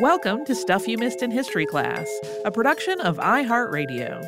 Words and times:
Welcome 0.00 0.44
to 0.46 0.56
Stuff 0.56 0.88
You 0.88 0.98
Missed 0.98 1.22
in 1.22 1.30
History 1.30 1.66
Class, 1.66 2.08
a 2.44 2.50
production 2.50 3.00
of 3.00 3.16
iHeartRadio. 3.18 4.20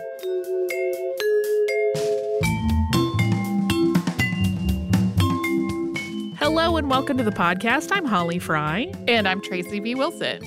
Hello 6.39 6.77
and 6.77 6.89
welcome 6.89 7.19
to 7.19 7.25
the 7.25 7.33
podcast. 7.33 7.91
I'm 7.91 8.05
Holly 8.05 8.39
Fry. 8.39 8.93
And 9.09 9.27
I'm 9.27 9.43
Tracy 9.43 9.81
V. 9.81 9.97
Wilson. 9.97 10.41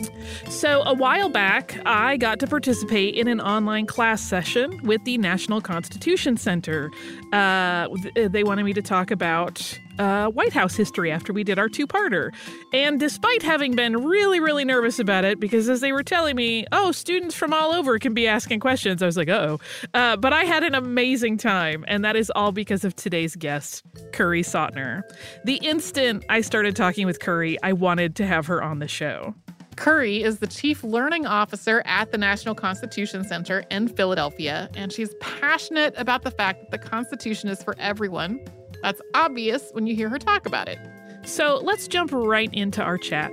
So, 0.47 0.84
a 0.84 0.94
while 0.94 1.28
back, 1.28 1.78
I 1.86 2.16
got 2.16 2.40
to 2.40 2.47
participate 2.47 3.16
in 3.16 3.28
an 3.28 3.41
online 3.41 3.88
class 3.88 4.22
session 4.22 4.80
with 4.84 5.03
the 5.03 5.18
National 5.18 5.59
Constitution 5.59 6.38
Center. 6.38 6.91
Uh, 7.34 7.90
they 8.16 8.46
wanted 8.46 8.63
me 8.63 8.72
to 8.72 8.81
talk 8.81 9.12
about 9.12 9.78
uh, 10.00 10.30
White 10.30 10.54
House 10.54 10.76
history 10.76 11.12
after 11.12 11.34
we 11.34 11.44
did 11.44 11.60
our 11.60 11.70
two 11.70 11.86
parter. 11.86 12.34
And 12.74 13.00
despite 13.00 13.44
having 13.44 13.76
been 13.76 14.04
really, 14.04 14.40
really 14.40 14.66
nervous 14.66 14.98
about 14.98 15.26
it, 15.26 15.40
because 15.40 15.70
as 15.70 15.82
they 15.82 15.92
were 15.92 16.04
telling 16.04 16.36
me, 16.36 16.66
oh, 16.72 16.92
students 16.92 17.36
from 17.36 17.54
all 17.54 17.72
over 17.72 18.00
can 18.00 18.14
be 18.14 18.28
asking 18.28 18.62
questions, 18.62 19.04
I 19.04 19.06
was 19.06 19.18
like, 19.18 19.30
oh. 19.30 19.60
Uh, 19.94 20.16
but 20.16 20.34
I 20.34 20.46
had 20.46 20.64
an 20.64 20.74
amazing 20.74 21.38
time, 21.38 21.86
and 21.88 22.04
that 22.04 22.16
is 22.16 22.32
all 22.36 22.52
because 22.52 22.84
of 22.84 22.96
today's 22.96 23.36
guest, 23.36 23.84
Kerry 24.14 24.42
Sautter. 24.42 25.02
The 25.44 25.58
instant 25.58 26.26
I 26.30 26.42
started 26.42 26.76
talking 26.76 27.06
with 27.06 27.20
Kerry, 27.20 27.62
I 27.62 27.74
wanted 27.74 28.16
to 28.16 28.26
have 28.26 28.48
her 28.48 28.64
on 28.64 28.80
the 28.80 28.88
show. 28.88 29.36
Kerry 29.76 30.22
is 30.22 30.40
the 30.40 30.48
Chief 30.48 30.84
Learning 30.84 31.26
Officer 31.26 31.81
at 31.86 32.12
the 32.12 32.18
National 32.18 32.54
Constitution 32.54 33.24
Center 33.24 33.64
in 33.72 33.88
Philadelphia, 33.88 34.70
and 34.76 34.92
she's 34.92 35.14
passionate 35.22 35.94
about 35.96 36.24
the 36.24 36.31
fact 36.31 36.60
that 36.60 36.72
the 36.72 36.90
Constitution 36.90 37.50
is 37.50 37.64
for 37.64 37.76
everyone 37.80 38.42
that's 38.82 39.02
obvious 39.14 39.70
when 39.72 39.88
you 39.88 39.96
hear 39.96 40.10
her 40.10 40.20
talk 40.20 40.46
about 40.46 40.68
it. 40.68 40.80
So 41.24 41.60
let's 41.64 41.88
jump 41.88 42.12
right 42.14 42.54
into 42.54 42.82
our 42.82 42.98
chat. 42.98 43.32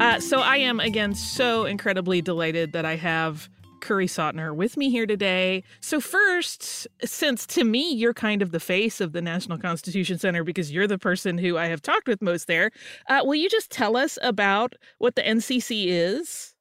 Uh, 0.00 0.20
so 0.20 0.38
I 0.38 0.58
am 0.58 0.78
again 0.80 1.14
so 1.14 1.64
incredibly 1.64 2.22
delighted 2.22 2.72
that 2.72 2.84
I 2.84 2.96
have 2.96 3.48
Kerry 3.80 4.06
Sautter 4.06 4.54
with 4.54 4.76
me 4.76 4.90
here 4.90 5.06
today. 5.06 5.64
So 5.80 6.00
first, 6.00 6.86
since 7.04 7.46
to 7.46 7.64
me 7.64 7.92
you're 7.92 8.14
kind 8.14 8.42
of 8.42 8.52
the 8.52 8.60
face 8.60 9.00
of 9.00 9.12
the 9.12 9.22
National 9.22 9.58
Constitution 9.58 10.18
Center 10.18 10.44
because 10.44 10.70
you're 10.70 10.86
the 10.86 10.98
person 10.98 11.38
who 11.38 11.56
I 11.56 11.66
have 11.66 11.82
talked 11.82 12.06
with 12.06 12.22
most 12.22 12.46
there, 12.46 12.70
uh, 13.08 13.22
will 13.24 13.34
you 13.34 13.48
just 13.48 13.70
tell 13.70 13.96
us 13.96 14.18
about 14.22 14.74
what 14.98 15.16
the 15.16 15.22
NCC 15.22 15.86
is? 15.86 16.54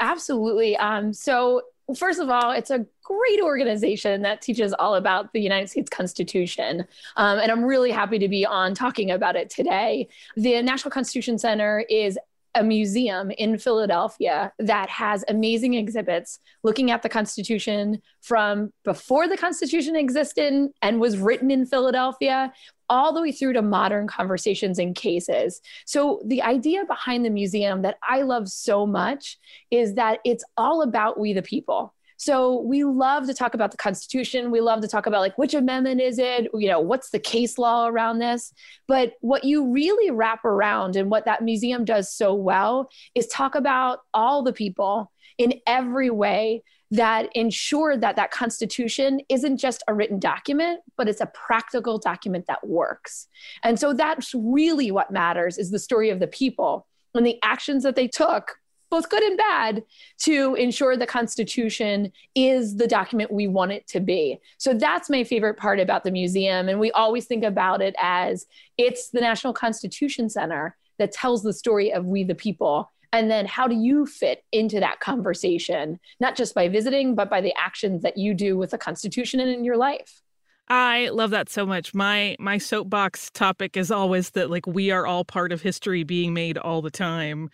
Absolutely. 0.00 0.76
Um, 0.76 1.12
so 1.12 1.62
first 1.98 2.20
of 2.20 2.28
all, 2.28 2.50
it's 2.50 2.70
a 2.70 2.86
great 3.02 3.40
organization 3.40 4.22
that 4.22 4.40
teaches 4.42 4.72
all 4.72 4.94
about 4.94 5.32
the 5.32 5.40
United 5.40 5.68
States 5.70 5.90
Constitution. 5.90 6.86
Um, 7.16 7.38
and 7.38 7.50
I'm 7.50 7.64
really 7.64 7.90
happy 7.90 8.18
to 8.18 8.28
be 8.28 8.46
on 8.46 8.74
talking 8.74 9.10
about 9.10 9.36
it 9.36 9.50
today. 9.50 10.08
The 10.36 10.62
National 10.62 10.90
Constitution 10.90 11.38
Center 11.38 11.84
is 11.88 12.18
a 12.54 12.62
museum 12.62 13.30
in 13.30 13.58
Philadelphia 13.58 14.52
that 14.58 14.88
has 14.88 15.24
amazing 15.28 15.74
exhibits 15.74 16.38
looking 16.62 16.90
at 16.90 17.02
the 17.02 17.08
Constitution 17.08 18.02
from 18.20 18.72
before 18.84 19.26
the 19.28 19.36
Constitution 19.36 19.96
existed 19.96 20.68
and 20.82 21.00
was 21.00 21.18
written 21.18 21.50
in 21.50 21.66
Philadelphia 21.66 22.52
all 22.88 23.14
the 23.14 23.22
way 23.22 23.32
through 23.32 23.54
to 23.54 23.62
modern 23.62 24.06
conversations 24.06 24.78
and 24.78 24.94
cases. 24.94 25.62
So, 25.86 26.20
the 26.26 26.42
idea 26.42 26.84
behind 26.84 27.24
the 27.24 27.30
museum 27.30 27.82
that 27.82 27.96
I 28.06 28.22
love 28.22 28.48
so 28.48 28.86
much 28.86 29.38
is 29.70 29.94
that 29.94 30.20
it's 30.24 30.44
all 30.58 30.82
about 30.82 31.18
we 31.18 31.32
the 31.32 31.42
people. 31.42 31.94
So 32.22 32.60
we 32.60 32.84
love 32.84 33.26
to 33.26 33.34
talk 33.34 33.54
about 33.54 33.72
the 33.72 33.76
Constitution. 33.76 34.52
We 34.52 34.60
love 34.60 34.80
to 34.82 34.86
talk 34.86 35.06
about 35.06 35.22
like 35.22 35.36
which 35.38 35.54
amendment 35.54 36.00
is 36.00 36.20
it? 36.20 36.46
You 36.54 36.68
know, 36.68 36.78
what's 36.78 37.10
the 37.10 37.18
case 37.18 37.58
law 37.58 37.88
around 37.88 38.20
this? 38.20 38.54
But 38.86 39.14
what 39.22 39.42
you 39.42 39.72
really 39.72 40.12
wrap 40.12 40.44
around 40.44 40.94
and 40.94 41.10
what 41.10 41.24
that 41.24 41.42
museum 41.42 41.84
does 41.84 42.14
so 42.14 42.32
well 42.32 42.88
is 43.16 43.26
talk 43.26 43.56
about 43.56 44.02
all 44.14 44.44
the 44.44 44.52
people 44.52 45.10
in 45.36 45.54
every 45.66 46.10
way 46.10 46.62
that 46.92 47.28
ensure 47.34 47.96
that 47.96 48.14
that 48.14 48.30
constitution 48.30 49.18
isn't 49.28 49.56
just 49.56 49.82
a 49.88 49.94
written 49.94 50.20
document 50.20 50.80
but 50.98 51.08
it's 51.08 51.22
a 51.22 51.26
practical 51.34 51.98
document 51.98 52.44
that 52.46 52.64
works 52.66 53.28
and 53.64 53.80
so 53.80 53.94
that's 53.94 54.34
really 54.34 54.90
what 54.90 55.10
matters 55.10 55.56
is 55.56 55.70
the 55.70 55.78
story 55.78 56.10
of 56.10 56.20
the 56.20 56.26
people 56.26 56.86
and 57.14 57.24
the 57.24 57.38
actions 57.42 57.82
that 57.82 57.96
they 57.96 58.06
took 58.06 58.58
both 58.92 59.08
good 59.08 59.22
and 59.22 59.38
bad, 59.38 59.82
to 60.18 60.54
ensure 60.54 60.98
the 60.98 61.06
Constitution 61.06 62.12
is 62.34 62.76
the 62.76 62.86
document 62.86 63.32
we 63.32 63.48
want 63.48 63.72
it 63.72 63.88
to 63.88 64.00
be. 64.00 64.38
So 64.58 64.74
that's 64.74 65.08
my 65.08 65.24
favorite 65.24 65.56
part 65.56 65.80
about 65.80 66.04
the 66.04 66.10
museum. 66.10 66.68
And 66.68 66.78
we 66.78 66.92
always 66.92 67.24
think 67.24 67.42
about 67.42 67.80
it 67.80 67.94
as 67.98 68.44
it's 68.76 69.08
the 69.08 69.22
National 69.22 69.54
Constitution 69.54 70.28
Center 70.28 70.76
that 70.98 71.10
tells 71.10 71.42
the 71.42 71.54
story 71.54 71.90
of 71.90 72.04
we 72.04 72.22
the 72.22 72.34
people. 72.34 72.92
And 73.14 73.30
then 73.30 73.46
how 73.46 73.66
do 73.66 73.74
you 73.74 74.04
fit 74.04 74.44
into 74.52 74.78
that 74.80 75.00
conversation, 75.00 75.98
not 76.20 76.36
just 76.36 76.54
by 76.54 76.68
visiting, 76.68 77.14
but 77.14 77.30
by 77.30 77.40
the 77.40 77.54
actions 77.58 78.02
that 78.02 78.18
you 78.18 78.34
do 78.34 78.58
with 78.58 78.72
the 78.72 78.78
Constitution 78.78 79.40
and 79.40 79.50
in 79.50 79.64
your 79.64 79.78
life? 79.78 80.20
I 80.68 81.08
love 81.08 81.30
that 81.30 81.48
so 81.48 81.64
much. 81.64 81.94
My 81.94 82.36
my 82.38 82.58
soapbox 82.58 83.30
topic 83.30 83.74
is 83.74 83.90
always 83.90 84.30
that 84.30 84.50
like 84.50 84.66
we 84.66 84.90
are 84.90 85.06
all 85.06 85.24
part 85.24 85.50
of 85.50 85.62
history 85.62 86.02
being 86.02 86.34
made 86.34 86.58
all 86.58 86.82
the 86.82 86.90
time 86.90 87.48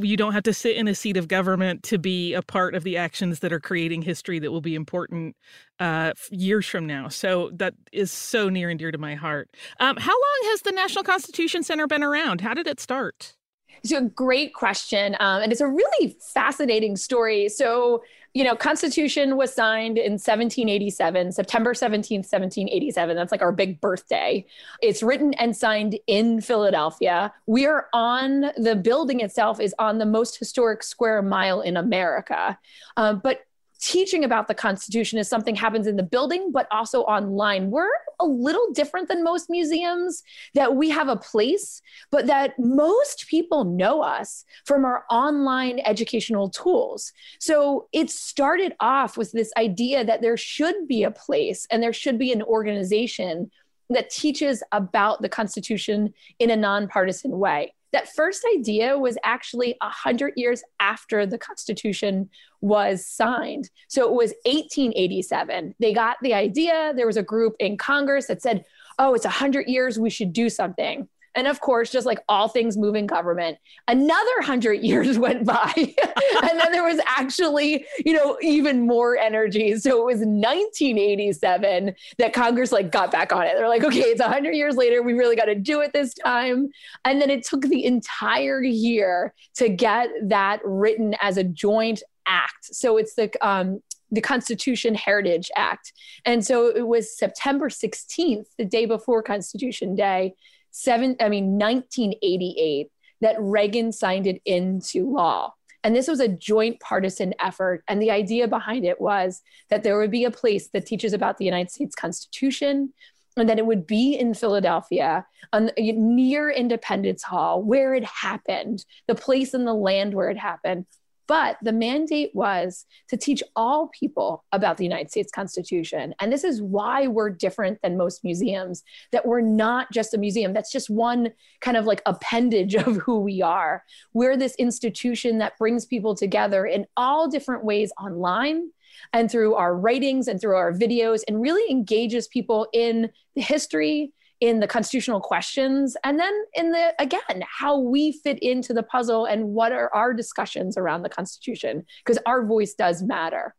you 0.00 0.16
don't 0.16 0.32
have 0.32 0.42
to 0.42 0.52
sit 0.52 0.76
in 0.76 0.86
a 0.86 0.94
seat 0.94 1.16
of 1.16 1.28
government 1.28 1.82
to 1.84 1.98
be 1.98 2.34
a 2.34 2.42
part 2.42 2.74
of 2.74 2.84
the 2.84 2.96
actions 2.96 3.40
that 3.40 3.52
are 3.52 3.60
creating 3.60 4.02
history 4.02 4.38
that 4.38 4.50
will 4.50 4.60
be 4.60 4.74
important 4.74 5.36
uh, 5.80 6.12
years 6.30 6.66
from 6.66 6.86
now. 6.86 7.08
So 7.08 7.50
that 7.54 7.74
is 7.92 8.10
so 8.10 8.48
near 8.48 8.68
and 8.68 8.78
dear 8.78 8.90
to 8.90 8.98
my 8.98 9.14
heart. 9.14 9.48
Um, 9.80 9.96
how 9.96 10.12
long 10.12 10.50
has 10.50 10.62
the 10.62 10.72
National 10.72 11.04
Constitution 11.04 11.62
Center 11.62 11.86
been 11.86 12.02
around? 12.02 12.40
How 12.40 12.54
did 12.54 12.66
it 12.66 12.80
start? 12.80 13.34
It's 13.82 13.92
a 13.92 14.02
great 14.02 14.54
question. 14.54 15.16
Um, 15.18 15.42
and 15.42 15.52
it's 15.52 15.60
a 15.60 15.66
really 15.66 16.16
fascinating 16.34 16.96
story. 16.96 17.48
So, 17.48 18.02
you 18.34 18.44
know, 18.44 18.56
Constitution 18.56 19.36
was 19.36 19.52
signed 19.52 19.98
in 19.98 20.12
1787, 20.12 21.32
September 21.32 21.74
17th, 21.74 22.24
1787. 22.24 23.14
That's 23.14 23.30
like 23.30 23.42
our 23.42 23.52
big 23.52 23.80
birthday. 23.80 24.46
It's 24.80 25.02
written 25.02 25.34
and 25.34 25.54
signed 25.54 25.98
in 26.06 26.40
Philadelphia. 26.40 27.32
We 27.46 27.66
are 27.66 27.88
on 27.92 28.52
the 28.56 28.74
building 28.74 29.20
itself 29.20 29.60
is 29.60 29.74
on 29.78 29.98
the 29.98 30.06
most 30.06 30.38
historic 30.38 30.82
square 30.82 31.20
mile 31.20 31.60
in 31.60 31.76
America. 31.76 32.58
Um, 32.96 33.20
but 33.22 33.40
teaching 33.82 34.22
about 34.22 34.46
the 34.46 34.54
Constitution 34.54 35.18
is 35.18 35.28
something 35.28 35.56
happens 35.56 35.88
in 35.88 35.96
the 35.96 36.04
building, 36.04 36.52
but 36.52 36.68
also 36.70 37.02
online. 37.02 37.70
We're 37.70 37.90
a 38.20 38.24
little 38.24 38.72
different 38.72 39.08
than 39.08 39.24
most 39.24 39.50
museums 39.50 40.22
that 40.54 40.76
we 40.76 40.88
have 40.90 41.08
a 41.08 41.16
place, 41.16 41.82
but 42.12 42.28
that 42.28 42.54
most 42.58 43.26
people 43.28 43.64
know 43.64 44.00
us 44.00 44.44
from 44.64 44.84
our 44.84 45.04
online 45.10 45.80
educational 45.84 46.48
tools. 46.48 47.12
So 47.40 47.88
it 47.92 48.08
started 48.08 48.74
off 48.78 49.16
with 49.16 49.32
this 49.32 49.52
idea 49.56 50.04
that 50.04 50.22
there 50.22 50.36
should 50.36 50.86
be 50.86 51.02
a 51.02 51.10
place 51.10 51.66
and 51.70 51.82
there 51.82 51.92
should 51.92 52.18
be 52.18 52.32
an 52.32 52.42
organization 52.42 53.50
that 53.90 54.10
teaches 54.10 54.62
about 54.70 55.22
the 55.22 55.28
Constitution 55.28 56.14
in 56.38 56.50
a 56.50 56.56
nonpartisan 56.56 57.36
way 57.36 57.74
that 57.92 58.12
first 58.14 58.44
idea 58.56 58.98
was 58.98 59.18
actually 59.22 59.76
100 59.80 60.34
years 60.36 60.62
after 60.80 61.26
the 61.26 61.38
Constitution 61.38 62.30
was 62.60 63.06
signed. 63.06 63.70
So 63.88 64.04
it 64.04 64.12
was 64.12 64.32
1887. 64.44 65.74
They 65.78 65.92
got 65.92 66.16
the 66.22 66.34
idea. 66.34 66.92
There 66.96 67.06
was 67.06 67.16
a 67.16 67.22
group 67.22 67.54
in 67.58 67.76
Congress 67.76 68.26
that 68.26 68.42
said, 68.42 68.64
oh, 68.98 69.14
it's 69.14 69.24
100 69.24 69.68
years, 69.68 69.98
we 69.98 70.10
should 70.10 70.32
do 70.32 70.48
something. 70.48 71.08
And 71.34 71.46
of 71.46 71.60
course, 71.60 71.90
just 71.90 72.06
like 72.06 72.20
all 72.28 72.48
things 72.48 72.76
moving 72.76 73.06
government, 73.06 73.58
another 73.88 74.42
hundred 74.42 74.74
years 74.82 75.18
went 75.18 75.44
by. 75.44 75.72
and 75.76 76.60
then 76.60 76.72
there 76.72 76.84
was 76.84 77.00
actually, 77.06 77.86
you 78.04 78.12
know, 78.12 78.38
even 78.42 78.86
more 78.86 79.16
energy. 79.16 79.76
So 79.76 80.00
it 80.00 80.04
was 80.04 80.18
1987 80.18 81.94
that 82.18 82.32
Congress 82.32 82.72
like 82.72 82.92
got 82.92 83.10
back 83.10 83.32
on 83.32 83.44
it. 83.44 83.54
They're 83.56 83.68
like, 83.68 83.84
okay, 83.84 84.00
it's 84.00 84.20
100 84.20 84.52
years 84.52 84.76
later. 84.76 85.02
We 85.02 85.14
really 85.14 85.36
got 85.36 85.46
to 85.46 85.54
do 85.54 85.80
it 85.80 85.92
this 85.92 86.14
time. 86.14 86.68
And 87.04 87.20
then 87.20 87.30
it 87.30 87.44
took 87.44 87.62
the 87.62 87.84
entire 87.84 88.62
year 88.62 89.34
to 89.56 89.68
get 89.68 90.10
that 90.24 90.60
written 90.64 91.14
as 91.20 91.36
a 91.36 91.44
joint 91.44 92.02
act. 92.26 92.66
So 92.74 92.96
it's 92.98 93.14
the 93.14 93.30
um, 93.46 93.80
the 94.12 94.20
Constitution 94.20 94.94
Heritage 94.94 95.50
Act. 95.56 95.92
And 96.26 96.44
so 96.44 96.66
it 96.66 96.86
was 96.86 97.16
September 97.16 97.70
16th, 97.70 98.44
the 98.58 98.64
day 98.66 98.84
before 98.84 99.22
Constitution 99.22 99.96
Day, 99.96 100.34
seven, 100.72 101.16
I 101.20 101.28
mean, 101.28 101.58
1988 101.58 102.90
that 103.20 103.36
Reagan 103.38 103.92
signed 103.92 104.26
it 104.26 104.42
into 104.44 105.10
law. 105.10 105.54
And 105.84 105.96
this 105.96 106.08
was 106.08 106.20
a 106.20 106.28
joint 106.28 106.80
partisan 106.80 107.34
effort. 107.40 107.82
And 107.88 108.00
the 108.00 108.10
idea 108.10 108.46
behind 108.48 108.84
it 108.84 109.00
was 109.00 109.42
that 109.70 109.82
there 109.82 109.98
would 109.98 110.10
be 110.10 110.24
a 110.24 110.30
place 110.30 110.68
that 110.68 110.86
teaches 110.86 111.12
about 111.12 111.38
the 111.38 111.44
United 111.44 111.70
States 111.70 111.94
Constitution, 111.94 112.92
and 113.36 113.48
that 113.48 113.58
it 113.58 113.66
would 113.66 113.86
be 113.86 114.14
in 114.14 114.34
Philadelphia, 114.34 115.26
on, 115.52 115.70
uh, 115.70 115.72
near 115.78 116.50
Independence 116.50 117.22
Hall, 117.22 117.62
where 117.62 117.94
it 117.94 118.04
happened, 118.04 118.84
the 119.06 119.14
place 119.14 119.54
and 119.54 119.66
the 119.66 119.74
land 119.74 120.14
where 120.14 120.28
it 120.28 120.38
happened, 120.38 120.86
but 121.26 121.56
the 121.62 121.72
mandate 121.72 122.30
was 122.34 122.84
to 123.08 123.16
teach 123.16 123.42
all 123.56 123.88
people 123.88 124.44
about 124.52 124.76
the 124.76 124.84
United 124.84 125.10
States 125.10 125.30
Constitution. 125.32 126.14
And 126.20 126.32
this 126.32 126.44
is 126.44 126.60
why 126.60 127.06
we're 127.06 127.30
different 127.30 127.80
than 127.82 127.96
most 127.96 128.24
museums, 128.24 128.82
that 129.12 129.26
we're 129.26 129.40
not 129.40 129.90
just 129.92 130.14
a 130.14 130.18
museum. 130.18 130.52
That's 130.52 130.72
just 130.72 130.90
one 130.90 131.32
kind 131.60 131.76
of 131.76 131.84
like 131.84 132.02
appendage 132.06 132.74
of 132.86 132.96
who 132.96 133.20
we 133.20 133.42
are. 133.42 133.82
We're 134.12 134.36
this 134.36 134.54
institution 134.56 135.38
that 135.38 135.58
brings 135.58 135.86
people 135.86 136.14
together 136.14 136.66
in 136.66 136.86
all 136.96 137.28
different 137.28 137.64
ways 137.64 137.92
online 138.02 138.70
and 139.12 139.30
through 139.30 139.54
our 139.54 139.74
writings 139.74 140.28
and 140.28 140.40
through 140.40 140.56
our 140.56 140.72
videos 140.72 141.22
and 141.26 141.40
really 141.40 141.70
engages 141.70 142.28
people 142.28 142.68
in 142.72 143.10
the 143.34 143.42
history 143.42 144.12
in 144.42 144.58
the 144.58 144.66
constitutional 144.66 145.20
questions 145.20 145.96
and 146.02 146.18
then 146.18 146.34
in 146.54 146.72
the 146.72 146.92
again 146.98 147.44
how 147.48 147.78
we 147.78 148.10
fit 148.10 148.40
into 148.40 148.74
the 148.74 148.82
puzzle 148.82 149.24
and 149.24 149.44
what 149.44 149.70
are 149.70 149.88
our 149.94 150.12
discussions 150.12 150.76
around 150.76 151.02
the 151.02 151.08
constitution 151.08 151.84
because 152.04 152.18
our 152.26 152.44
voice 152.44 152.74
does 152.74 153.04
matter 153.04 153.54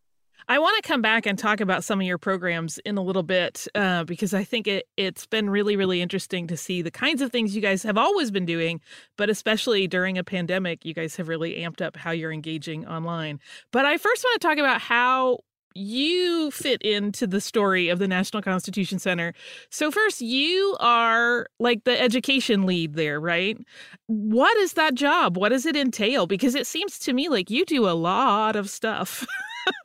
I 0.49 0.59
want 0.59 0.75
to 0.83 0.85
come 0.85 1.01
back 1.01 1.25
and 1.25 1.39
talk 1.39 1.61
about 1.61 1.85
some 1.85 2.01
of 2.01 2.05
your 2.05 2.17
programs 2.17 2.77
in 2.79 2.97
a 2.97 3.01
little 3.01 3.23
bit 3.23 3.65
uh, 3.75 4.03
because 4.03 4.33
I 4.33 4.43
think 4.43 4.67
it, 4.67 4.85
it's 4.97 5.25
been 5.25 5.49
really, 5.49 5.77
really 5.77 6.01
interesting 6.01 6.47
to 6.47 6.57
see 6.57 6.81
the 6.81 6.91
kinds 6.91 7.21
of 7.21 7.31
things 7.31 7.55
you 7.55 7.61
guys 7.61 7.81
have 7.83 7.97
always 7.97 8.29
been 8.29 8.45
doing, 8.45 8.81
but 9.17 9.29
especially 9.29 9.87
during 9.87 10.17
a 10.17 10.23
pandemic, 10.25 10.83
you 10.83 10.93
guys 10.93 11.15
have 11.15 11.29
really 11.29 11.61
amped 11.61 11.81
up 11.81 11.95
how 11.95 12.11
you're 12.11 12.33
engaging 12.33 12.85
online. 12.85 13.39
But 13.71 13.85
I 13.85 13.97
first 13.97 14.21
want 14.21 14.41
to 14.41 14.45
talk 14.45 14.57
about 14.57 14.81
how 14.81 15.39
you 15.75 16.51
fit 16.51 16.81
into 16.81 17.27
the 17.27 17.41
story 17.41 17.89
of 17.89 17.99
the 17.99 18.07
National 18.07 18.41
Constitution 18.41 18.99
Center. 18.99 19.33
So, 19.69 19.91
first, 19.91 20.21
you 20.21 20.75
are 20.79 21.47
like 21.59 21.83
the 21.83 21.99
education 21.99 22.65
lead 22.65 22.93
there, 22.93 23.19
right? 23.19 23.57
What 24.07 24.55
is 24.57 24.73
that 24.73 24.95
job? 24.95 25.37
What 25.37 25.49
does 25.49 25.65
it 25.65 25.75
entail? 25.75 26.27
Because 26.27 26.55
it 26.55 26.67
seems 26.67 26.99
to 26.99 27.13
me 27.13 27.29
like 27.29 27.49
you 27.49 27.65
do 27.65 27.87
a 27.87 27.91
lot 27.91 28.55
of 28.55 28.69
stuff. 28.69 29.25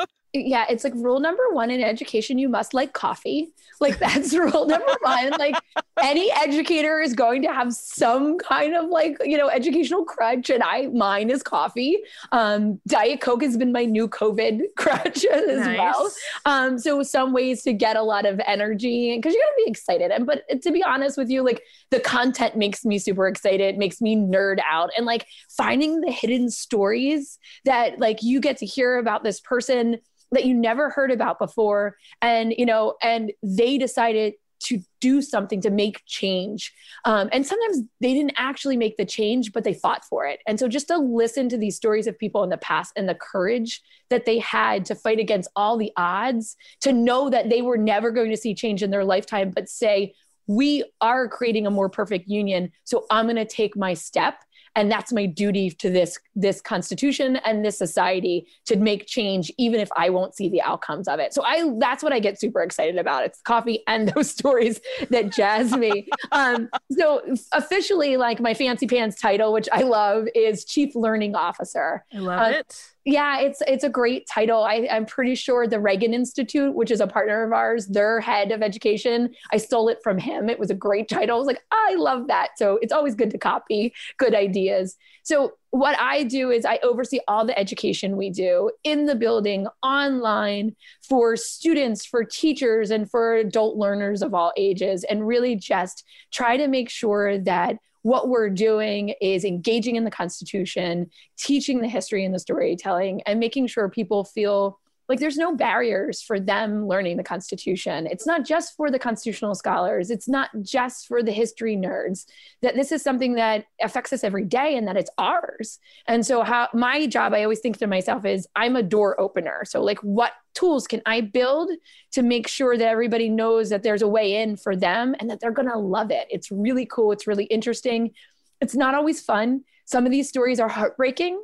yeah, 0.34 0.66
it's 0.69 0.84
like 0.84 0.92
rule 0.94 1.20
number 1.20 1.42
one 1.52 1.70
in 1.70 1.82
education 1.82 2.38
you 2.38 2.48
must 2.48 2.75
like 2.75 2.92
coffee. 2.92 3.52
Like 3.80 3.98
that's 3.98 4.34
rule 4.34 4.66
number 4.66 4.94
one. 5.00 5.30
Like 5.30 5.54
any 6.02 6.30
educator 6.32 7.00
is 7.00 7.14
going 7.14 7.42
to 7.42 7.52
have 7.52 7.72
some 7.72 8.38
kind 8.38 8.75
of 8.75 8.90
like, 8.90 9.16
you 9.25 9.38
know, 9.38 9.48
educational 9.48 10.04
crutch. 10.04 10.50
And 10.50 10.62
I 10.62 10.88
mine 10.88 11.30
is 11.30 11.42
coffee. 11.42 11.98
Um, 12.32 12.80
Diet 12.86 13.20
Coke 13.20 13.42
has 13.42 13.56
been 13.56 13.72
my 13.72 13.84
new 13.84 14.08
COVID 14.08 14.62
crutch 14.76 15.25
as 15.25 15.58
nice. 15.60 15.78
well. 15.78 16.12
Um, 16.44 16.78
so 16.78 17.02
some 17.02 17.32
ways 17.32 17.62
to 17.62 17.72
get 17.72 17.96
a 17.96 18.02
lot 18.02 18.26
of 18.26 18.40
energy 18.46 19.16
because 19.16 19.32
you 19.32 19.40
gotta 19.40 19.64
be 19.64 19.70
excited. 19.70 20.10
And 20.10 20.26
but 20.26 20.42
to 20.62 20.70
be 20.70 20.82
honest 20.82 21.16
with 21.16 21.31
you, 21.31 21.42
like 21.42 21.62
the 21.90 22.00
content 22.00 22.56
makes 22.56 22.84
me 22.84 22.98
super 22.98 23.26
excited, 23.26 23.78
makes 23.78 24.02
me 24.02 24.14
nerd 24.14 24.58
out. 24.69 24.90
And 24.96 25.06
like 25.06 25.26
finding 25.56 26.00
the 26.02 26.12
hidden 26.12 26.50
stories 26.50 27.38
that 27.64 27.98
like 27.98 28.22
you 28.22 28.40
get 28.40 28.58
to 28.58 28.66
hear 28.66 28.98
about 28.98 29.24
this 29.24 29.40
person 29.40 29.98
that 30.32 30.44
you 30.44 30.54
never 30.54 30.91
heard 30.91 31.10
about 31.10 31.38
before. 31.38 31.96
And 32.22 32.55
you 32.56 32.67
know 32.67 32.94
and 33.03 33.32
they 33.43 33.79
decided 33.79 34.34
to 34.60 34.81
do 35.00 35.22
something 35.22 35.60
to 35.60 35.70
make 35.70 36.03
change. 36.06 36.72
Um, 37.05 37.29
and 37.32 37.46
sometimes 37.46 37.82
they 38.00 38.12
didn't 38.12 38.34
actually 38.36 38.76
make 38.76 38.96
the 38.96 39.05
change 39.05 39.53
but 39.53 39.62
they 39.62 39.74
fought 39.74 40.05
for 40.05 40.26
it. 40.26 40.41
And 40.46 40.58
so 40.58 40.67
just 40.67 40.88
to 40.88 40.98
listen 40.98 41.48
to 41.50 41.58
these 41.58 41.76
stories 41.76 42.06
of 42.06 42.19
people 42.19 42.43
in 42.43 42.50
the 42.50 42.56
past 42.56 42.93
and 42.96 43.08
the 43.08 43.14
courage 43.14 43.81
that 44.10 44.24
they 44.24 44.38
had 44.38 44.84
to 44.86 44.94
fight 44.94 45.19
against 45.19 45.50
all 45.55 45.76
the 45.76 45.93
odds 45.96 46.56
to 46.81 46.93
know 46.93 47.31
that 47.31 47.50
they 47.50 47.62
were 47.62 47.79
never 47.79 48.10
going 48.10 48.31
to 48.31 48.36
see 48.36 48.55
change 48.55 48.82
in 48.82 48.91
their 48.91 49.05
lifetime 49.05 49.50
but 49.50 49.69
say 49.69 50.14
we 50.46 50.82
are 51.00 51.29
creating 51.29 51.67
a 51.67 51.70
more 51.70 51.88
perfect 51.88 52.29
union 52.29 52.72
so 52.84 53.06
i'm 53.10 53.26
going 53.26 53.36
to 53.36 53.44
take 53.44 53.76
my 53.76 53.94
step 53.94 54.43
and 54.79 54.89
that's 54.93 55.13
my 55.13 55.27
duty 55.27 55.70
to 55.70 55.91
this 55.91 56.19
this 56.37 56.61
constitution 56.61 57.35
and 57.44 57.65
this 57.65 57.77
society 57.77 58.47
to 58.65 58.77
make 58.77 59.06
change 59.06 59.51
even 59.58 59.81
if 59.81 59.89
i 59.97 60.08
won't 60.08 60.37
see 60.37 60.49
the 60.49 60.63
outcomes 60.63 61.08
of 61.08 61.19
it. 61.19 61.35
So 61.35 61.43
i 61.44 61.69
that's 61.79 62.03
what 62.03 62.13
i 62.13 62.20
get 62.20 62.41
super 62.41 62.63
excited 62.63 62.97
about. 62.97 63.25
It's 63.25 63.41
coffee 63.41 63.82
and 63.89 64.08
those 64.15 64.31
stories 64.31 64.81
that 65.11 65.32
jazz 65.32 65.73
me. 65.73 66.08
Um, 66.31 66.69
so 66.97 67.23
officially 67.53 68.17
like 68.17 68.41
my 68.41 68.55
fancy 68.55 68.87
pants 68.87 69.20
title 69.20 69.53
which 69.53 69.69
i 69.73 69.82
love 69.82 70.27
is 70.35 70.65
chief 70.65 70.94
learning 70.94 71.35
officer. 71.35 72.05
I 72.15 72.19
love 72.19 72.41
uh, 72.41 72.58
it 72.58 72.82
yeah, 73.08 73.41
it's 73.41 73.62
it's 73.67 73.84
a 73.84 73.88
great 73.88 74.27
title. 74.27 74.65
I, 74.65 74.86
I'm 74.91 75.06
pretty 75.06 75.34
sure 75.34 75.67
the 75.67 75.81
Reagan 75.81 76.12
Institute, 76.12 76.74
which 76.74 76.91
is 76.91 77.00
a 77.00 77.06
partner 77.06 77.43
of 77.43 77.55
ours, 77.55 77.86
their 77.86 78.20
head 78.20 78.53
of 78.53 78.60
education, 78.60 79.34
I 79.50 79.56
stole 79.56 79.88
it 79.88 80.00
from 80.03 80.19
him. 80.19 80.50
It 80.50 80.58
was 80.58 80.69
a 80.69 80.74
great 80.74 81.08
title. 81.08 81.36
I 81.36 81.38
was 81.38 81.46
like, 81.46 81.62
I 81.70 81.94
love 81.94 82.27
that. 82.27 82.50
So 82.58 82.79
it's 82.82 82.93
always 82.93 83.15
good 83.15 83.31
to 83.31 83.38
copy 83.38 83.94
good 84.19 84.34
ideas. 84.34 84.94
So 85.22 85.55
what 85.70 85.98
I 85.98 86.22
do 86.22 86.50
is 86.50 86.67
I 86.67 86.81
oversee 86.82 87.20
all 87.29 87.46
the 87.46 87.58
education 87.58 88.19
we 88.19 88.29
do 88.29 88.70
in 88.84 89.06
the 89.06 89.15
building, 89.15 89.67
online, 89.82 90.77
for 91.00 91.34
students, 91.34 92.05
for 92.05 92.24
teachers, 92.24 92.91
and 92.91 93.10
for 93.10 93.36
adult 93.36 93.79
learners 93.79 94.20
of 94.20 94.34
all 94.34 94.53
ages, 94.58 95.05
and 95.05 95.27
really 95.27 95.56
just 95.56 96.05
try 96.31 96.58
to 96.58 96.69
make 96.69 96.91
sure 96.91 97.38
that 97.38 97.77
what 98.08 98.29
we're 98.31 98.48
doing 98.48 99.10
is 99.20 99.44
engaging 99.44 99.96
in 99.96 100.05
the 100.05 100.10
Constitution, 100.10 101.10
teaching 101.36 101.82
the 101.82 101.88
history 101.88 102.24
and 102.24 102.34
the 102.34 102.38
storytelling, 102.38 103.20
and 103.27 103.38
making 103.38 103.67
sure 103.67 103.91
people 103.91 104.24
feel 104.24 104.81
like 105.08 105.20
there's 105.20 105.38
no 105.38 105.56
barriers 105.56 106.20
for 106.20 106.38
them 106.38 106.86
learning 106.86 107.17
the 107.17 107.22
constitution. 107.22 108.06
It's 108.06 108.27
not 108.27 108.44
just 108.44 108.77
for 108.77 108.91
the 108.91 108.98
constitutional 108.98 109.55
scholars. 109.55 110.10
It's 110.10 110.29
not 110.29 110.50
just 110.60 111.06
for 111.06 111.22
the 111.22 111.32
history 111.32 111.77
nerds 111.77 112.27
that 112.60 112.74
this 112.74 112.93
is 112.93 113.03
something 113.03 113.34
that 113.34 113.65
affects 113.81 114.12
us 114.12 114.22
every 114.22 114.44
day 114.44 114.77
and 114.77 114.86
that 114.86 114.98
it's 114.98 115.10
ours. 115.17 115.79
And 116.06 116.24
so 116.27 116.43
how 116.43 116.69
my 116.74 117.06
job 117.06 117.32
i 117.32 117.43
always 117.43 117.60
think 117.60 117.79
to 117.79 117.86
myself 117.86 118.24
is 118.24 118.46
i'm 118.55 118.77
a 118.77 118.82
door 118.82 119.19
opener. 119.20 119.65
So 119.65 119.82
like 119.82 119.98
what 120.00 120.32
tools 120.55 120.86
can 120.86 121.00
i 121.06 121.20
build 121.20 121.70
to 122.12 122.22
make 122.22 122.48
sure 122.48 122.77
that 122.77 122.88
everybody 122.88 123.29
knows 123.29 123.70
that 123.70 123.82
there's 123.82 124.03
a 124.03 124.08
way 124.08 124.36
in 124.36 124.56
for 124.56 124.77
them 124.77 125.15
and 125.20 125.31
that 125.31 125.41
they're 125.41 125.53
going 125.53 125.70
to 125.70 125.79
love 125.79 126.10
it? 126.10 126.27
It's 126.31 126.50
really 126.50 126.84
cool. 126.84 127.12
It's 127.12 127.27
really 127.27 127.44
interesting. 127.44 128.12
It's 128.60 128.74
not 128.74 128.94
always 128.94 129.22
fun. 129.22 129.65
Some 129.86 130.05
of 130.05 130.12
these 130.12 130.29
stories 130.29 130.60
are 130.60 130.69
heartbreaking 130.69 131.43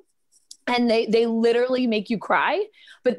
and 0.66 0.90
they 0.90 1.06
they 1.06 1.26
literally 1.26 1.86
make 1.86 2.10
you 2.10 2.18
cry. 2.18 2.64
But 3.02 3.18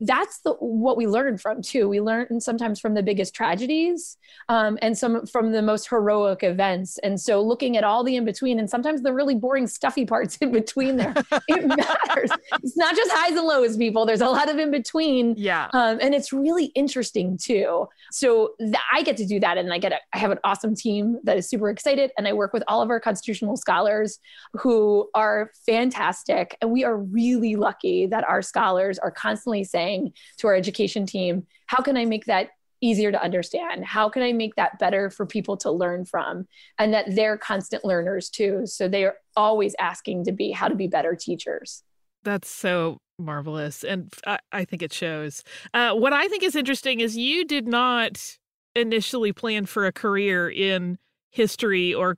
that's 0.00 0.40
the 0.40 0.52
what 0.54 0.96
we 0.96 1.06
learn 1.06 1.38
from 1.38 1.62
too. 1.62 1.88
We 1.88 2.00
learn 2.00 2.40
sometimes 2.40 2.80
from 2.80 2.94
the 2.94 3.02
biggest 3.02 3.34
tragedies 3.34 4.16
um, 4.48 4.78
and 4.82 4.96
some 4.96 5.26
from 5.26 5.52
the 5.52 5.62
most 5.62 5.88
heroic 5.88 6.42
events. 6.42 6.98
And 6.98 7.20
so 7.20 7.42
looking 7.42 7.76
at 7.76 7.84
all 7.84 8.04
the 8.04 8.16
in 8.16 8.24
between 8.24 8.58
and 8.58 8.68
sometimes 8.68 9.02
the 9.02 9.12
really 9.12 9.34
boring 9.34 9.66
stuffy 9.66 10.06
parts 10.06 10.36
in 10.40 10.52
between 10.52 10.96
there 10.96 11.14
it 11.48 11.66
matters. 11.66 12.30
It's 12.62 12.76
not 12.76 12.94
just 12.94 13.10
highs 13.12 13.36
and 13.36 13.46
lows 13.46 13.76
people. 13.76 14.06
There's 14.06 14.20
a 14.20 14.28
lot 14.28 14.48
of 14.48 14.58
in 14.58 14.70
between 14.70 15.34
yeah. 15.36 15.68
um, 15.72 15.98
and 16.00 16.14
it's 16.14 16.32
really 16.32 16.66
interesting 16.74 17.38
too. 17.38 17.88
So 18.10 18.52
th- 18.58 18.74
i 18.92 19.02
get 19.02 19.16
to 19.16 19.26
do 19.26 19.40
that 19.40 19.58
and 19.58 19.72
i 19.72 19.78
get 19.78 19.92
a, 19.92 19.98
I 20.12 20.18
have 20.18 20.30
an 20.30 20.38
awesome 20.44 20.74
team 20.74 21.18
that 21.24 21.36
is 21.36 21.48
super 21.48 21.70
excited 21.70 22.10
and 22.16 22.28
i 22.28 22.32
work 22.32 22.52
with 22.52 22.62
all 22.68 22.82
of 22.82 22.90
our 22.90 23.00
constitutional 23.00 23.56
scholars 23.56 24.18
who 24.52 25.08
are 25.14 25.50
fantastic. 25.66 26.56
And 26.60 26.70
we 26.70 26.84
are 26.84 26.96
really 26.96 27.56
lucky 27.56 28.06
that 28.06 28.24
our 28.24 28.42
scholars 28.42 28.98
are 28.98 29.10
constantly 29.10 29.64
saying 29.64 29.83
saying 29.84 30.12
to 30.38 30.46
our 30.48 30.54
education 30.54 31.06
team, 31.06 31.46
how 31.66 31.82
can 31.82 31.96
I 31.96 32.04
make 32.04 32.26
that 32.26 32.50
easier 32.80 33.10
to 33.12 33.22
understand? 33.22 33.84
How 33.84 34.08
can 34.08 34.22
I 34.22 34.32
make 34.32 34.56
that 34.56 34.78
better 34.78 35.10
for 35.10 35.26
people 35.26 35.56
to 35.58 35.70
learn 35.70 36.04
from? 36.04 36.46
And 36.78 36.92
that 36.92 37.06
they're 37.14 37.38
constant 37.38 37.84
learners 37.84 38.28
too. 38.28 38.66
So 38.66 38.88
they 38.88 39.04
are 39.04 39.16
always 39.36 39.74
asking 39.78 40.24
to 40.24 40.32
be 40.32 40.50
how 40.50 40.68
to 40.68 40.74
be 40.74 40.86
better 40.86 41.14
teachers. 41.14 41.82
That's 42.24 42.48
so 42.48 42.98
marvelous. 43.18 43.84
And 43.84 44.12
I, 44.26 44.38
I 44.52 44.64
think 44.64 44.82
it 44.82 44.92
shows. 44.92 45.42
Uh, 45.72 45.94
what 45.94 46.12
I 46.12 46.28
think 46.28 46.42
is 46.42 46.56
interesting 46.56 47.00
is 47.00 47.16
you 47.16 47.44
did 47.44 47.66
not 47.66 48.38
initially 48.74 49.32
plan 49.32 49.66
for 49.66 49.86
a 49.86 49.92
career 49.92 50.50
in 50.50 50.98
history 51.30 51.94
or 51.94 52.16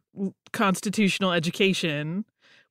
constitutional 0.53 1.33
education. 1.33 2.25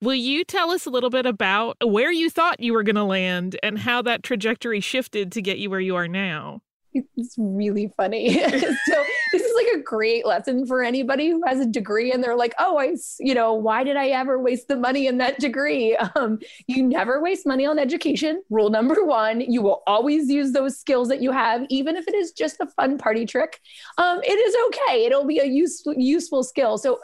Will 0.05 0.13
you 0.13 0.43
tell 0.43 0.69
us 0.69 0.85
a 0.85 0.91
little 0.91 1.09
bit 1.09 1.25
about 1.25 1.77
where 1.83 2.11
you 2.11 2.29
thought 2.29 2.59
you 2.59 2.73
were 2.73 2.83
going 2.83 2.95
to 2.95 3.03
land 3.03 3.57
and 3.63 3.79
how 3.79 4.03
that 4.03 4.21
trajectory 4.21 4.79
shifted 4.79 5.31
to 5.31 5.41
get 5.41 5.57
you 5.57 5.71
where 5.71 5.79
you 5.79 5.95
are 5.95 6.07
now? 6.07 6.61
It's 7.17 7.35
really 7.37 7.91
funny. 7.97 8.33
so 8.49 9.03
this 9.31 9.41
is 9.41 9.55
like 9.55 9.67
a 9.75 9.81
great 9.81 10.25
lesson 10.25 10.65
for 10.65 10.83
anybody 10.83 11.29
who 11.29 11.41
has 11.45 11.59
a 11.59 11.65
degree 11.65 12.11
and 12.11 12.23
they're 12.23 12.35
like, 12.35 12.53
oh, 12.59 12.77
I, 12.77 12.95
you 13.19 13.33
know, 13.33 13.53
why 13.53 13.83
did 13.83 13.97
I 13.97 14.07
ever 14.09 14.39
waste 14.39 14.67
the 14.67 14.77
money 14.77 15.07
in 15.07 15.17
that 15.19 15.39
degree? 15.39 15.97
Um, 16.17 16.39
you 16.67 16.83
never 16.83 17.21
waste 17.21 17.45
money 17.45 17.65
on 17.65 17.77
education. 17.77 18.41
Rule 18.49 18.69
number 18.69 19.03
one, 19.03 19.41
you 19.41 19.61
will 19.61 19.83
always 19.85 20.29
use 20.29 20.53
those 20.53 20.79
skills 20.79 21.09
that 21.09 21.21
you 21.21 21.31
have, 21.31 21.65
even 21.69 21.97
if 21.97 22.07
it 22.07 22.13
is 22.13 22.31
just 22.31 22.61
a 22.61 22.67
fun 22.67 22.97
party 22.97 23.25
trick. 23.25 23.59
Um, 23.97 24.21
it 24.23 24.27
is 24.27 24.55
okay. 24.67 25.05
It'll 25.05 25.25
be 25.25 25.39
a 25.39 25.45
useful, 25.45 25.93
useful 25.97 26.43
skill. 26.43 26.77
So, 26.77 26.99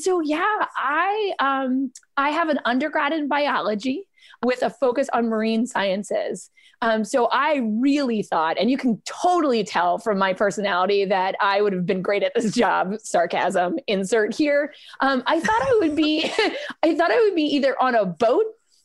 so 0.00 0.20
yeah, 0.20 0.66
I, 0.76 1.32
um, 1.38 1.92
I 2.16 2.30
have 2.30 2.48
an 2.48 2.58
undergrad 2.64 3.12
in 3.12 3.28
biology 3.28 4.08
with 4.44 4.62
a 4.62 4.70
focus 4.70 5.08
on 5.12 5.28
marine 5.28 5.66
sciences. 5.66 6.50
Um, 6.82 7.04
so 7.04 7.28
I 7.32 7.62
really 7.64 8.22
thought, 8.22 8.58
and 8.58 8.70
you 8.70 8.76
can 8.76 9.00
totally 9.04 9.64
tell 9.64 9.98
from 9.98 10.18
my 10.18 10.32
personality 10.32 11.04
that 11.06 11.34
I 11.40 11.62
would 11.62 11.72
have 11.72 11.86
been 11.86 12.02
great 12.02 12.22
at 12.22 12.32
this 12.34 12.54
job. 12.54 12.94
Sarcasm, 13.00 13.78
insert 13.86 14.34
here. 14.34 14.74
Um, 15.00 15.22
I 15.26 15.40
thought 15.40 15.62
I 15.62 15.76
would 15.80 15.96
be, 15.96 16.24
I 16.82 16.94
thought 16.94 17.10
I 17.10 17.20
would 17.22 17.34
be 17.34 17.44
either 17.44 17.80
on 17.80 17.94
a 17.94 18.04
boat 18.04 18.44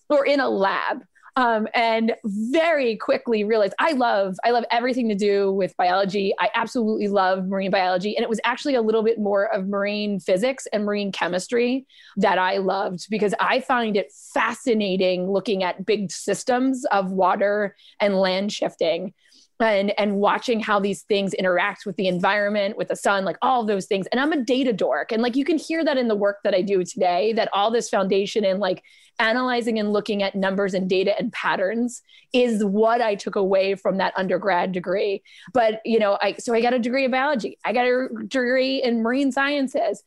or 0.10 0.26
in 0.26 0.40
a 0.40 0.50
lab 0.50 1.04
um, 1.36 1.68
and 1.74 2.14
very 2.26 2.98
quickly 2.98 3.44
realized 3.44 3.74
I 3.80 3.94
love 3.94 4.38
I 4.44 4.52
love 4.52 4.66
everything 4.72 5.08
to 5.10 5.16
do 5.16 5.52
with 5.54 5.76
biology. 5.78 6.34
I 6.40 6.50
absolutely 6.56 7.08
love 7.08 7.48
marine 7.48 7.72
biology, 7.72 8.16
and 8.16 8.24
it 8.24 8.30
was 8.30 8.40
actually 8.44 8.76
a 8.76 8.82
little 8.82 9.04
bit 9.04 9.20
more 9.20 9.54
of 9.54 9.68
marine 9.68 10.20
physics 10.20 10.68
and 10.74 10.86
marine 10.86 11.12
chemistry 11.12 11.86
that 12.18 12.38
I 12.38 12.58
loved 12.58 13.08
because 13.10 13.34
I 13.40 13.62
find 13.62 13.96
it 13.96 14.12
fascinating 14.34 15.32
looking 15.32 15.64
at 15.64 15.86
big 15.86 16.12
systems 16.12 16.86
of 16.86 17.12
water 17.12 17.76
and 18.00 18.16
land 18.16 18.52
shifting 18.52 19.14
and 19.62 19.94
and 20.00 20.15
watching 20.15 20.60
how 20.60 20.80
these 20.80 21.03
things 21.03 21.34
interact 21.34 21.86
with 21.86 21.96
the 21.96 22.08
environment 22.08 22.77
with 22.77 22.88
the 22.88 22.96
sun 22.96 23.25
like 23.25 23.38
all 23.41 23.65
those 23.65 23.86
things. 23.86 24.08
And 24.08 24.20
i'm 24.20 24.32
a 24.32 24.44
data 24.44 24.74
dork. 24.74 25.12
And 25.12 25.22
like 25.22 25.36
you 25.36 25.46
can 25.46 25.58
hear 25.58 25.84
that 25.84 25.98
in 25.98 26.08
the 26.08 26.15
work 26.15 26.38
that 26.44 26.53
i 26.53 26.62
do 26.62 26.84
today 26.84 27.34
that 27.34 27.50
all 27.53 27.72
this 27.72 27.89
foundation 27.89 28.44
in 28.44 28.60
like 28.60 28.84
analyzing 29.20 29.77
and 29.77 29.94
looking 29.94 30.24
at 30.24 30.36
numbers 30.36 30.74
and 30.74 30.89
data 30.89 31.18
and 31.18 31.32
patterns 31.32 32.01
is 32.34 32.63
what 32.63 33.01
i 33.01 33.15
took 33.15 33.36
away 33.36 33.75
from 33.75 33.98
that 33.98 34.13
undergrad 34.18 34.72
degree. 34.72 35.22
But 35.53 35.82
you 35.86 36.00
know 36.00 36.18
i 36.22 36.34
so 36.34 36.53
i 36.53 36.62
got 36.62 36.74
a 36.74 36.80
degree 36.80 37.06
in 37.06 37.12
biology. 37.12 37.58
I 37.65 37.74
got 37.74 37.86
a 37.86 38.08
degree 38.27 38.82
in 38.82 39.01
marine 39.01 39.32
sciences. 39.32 40.03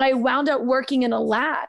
I 0.00 0.12
wound 0.12 0.48
up 0.48 0.62
working 0.62 1.02
in 1.02 1.12
a 1.12 1.20
lab 1.20 1.68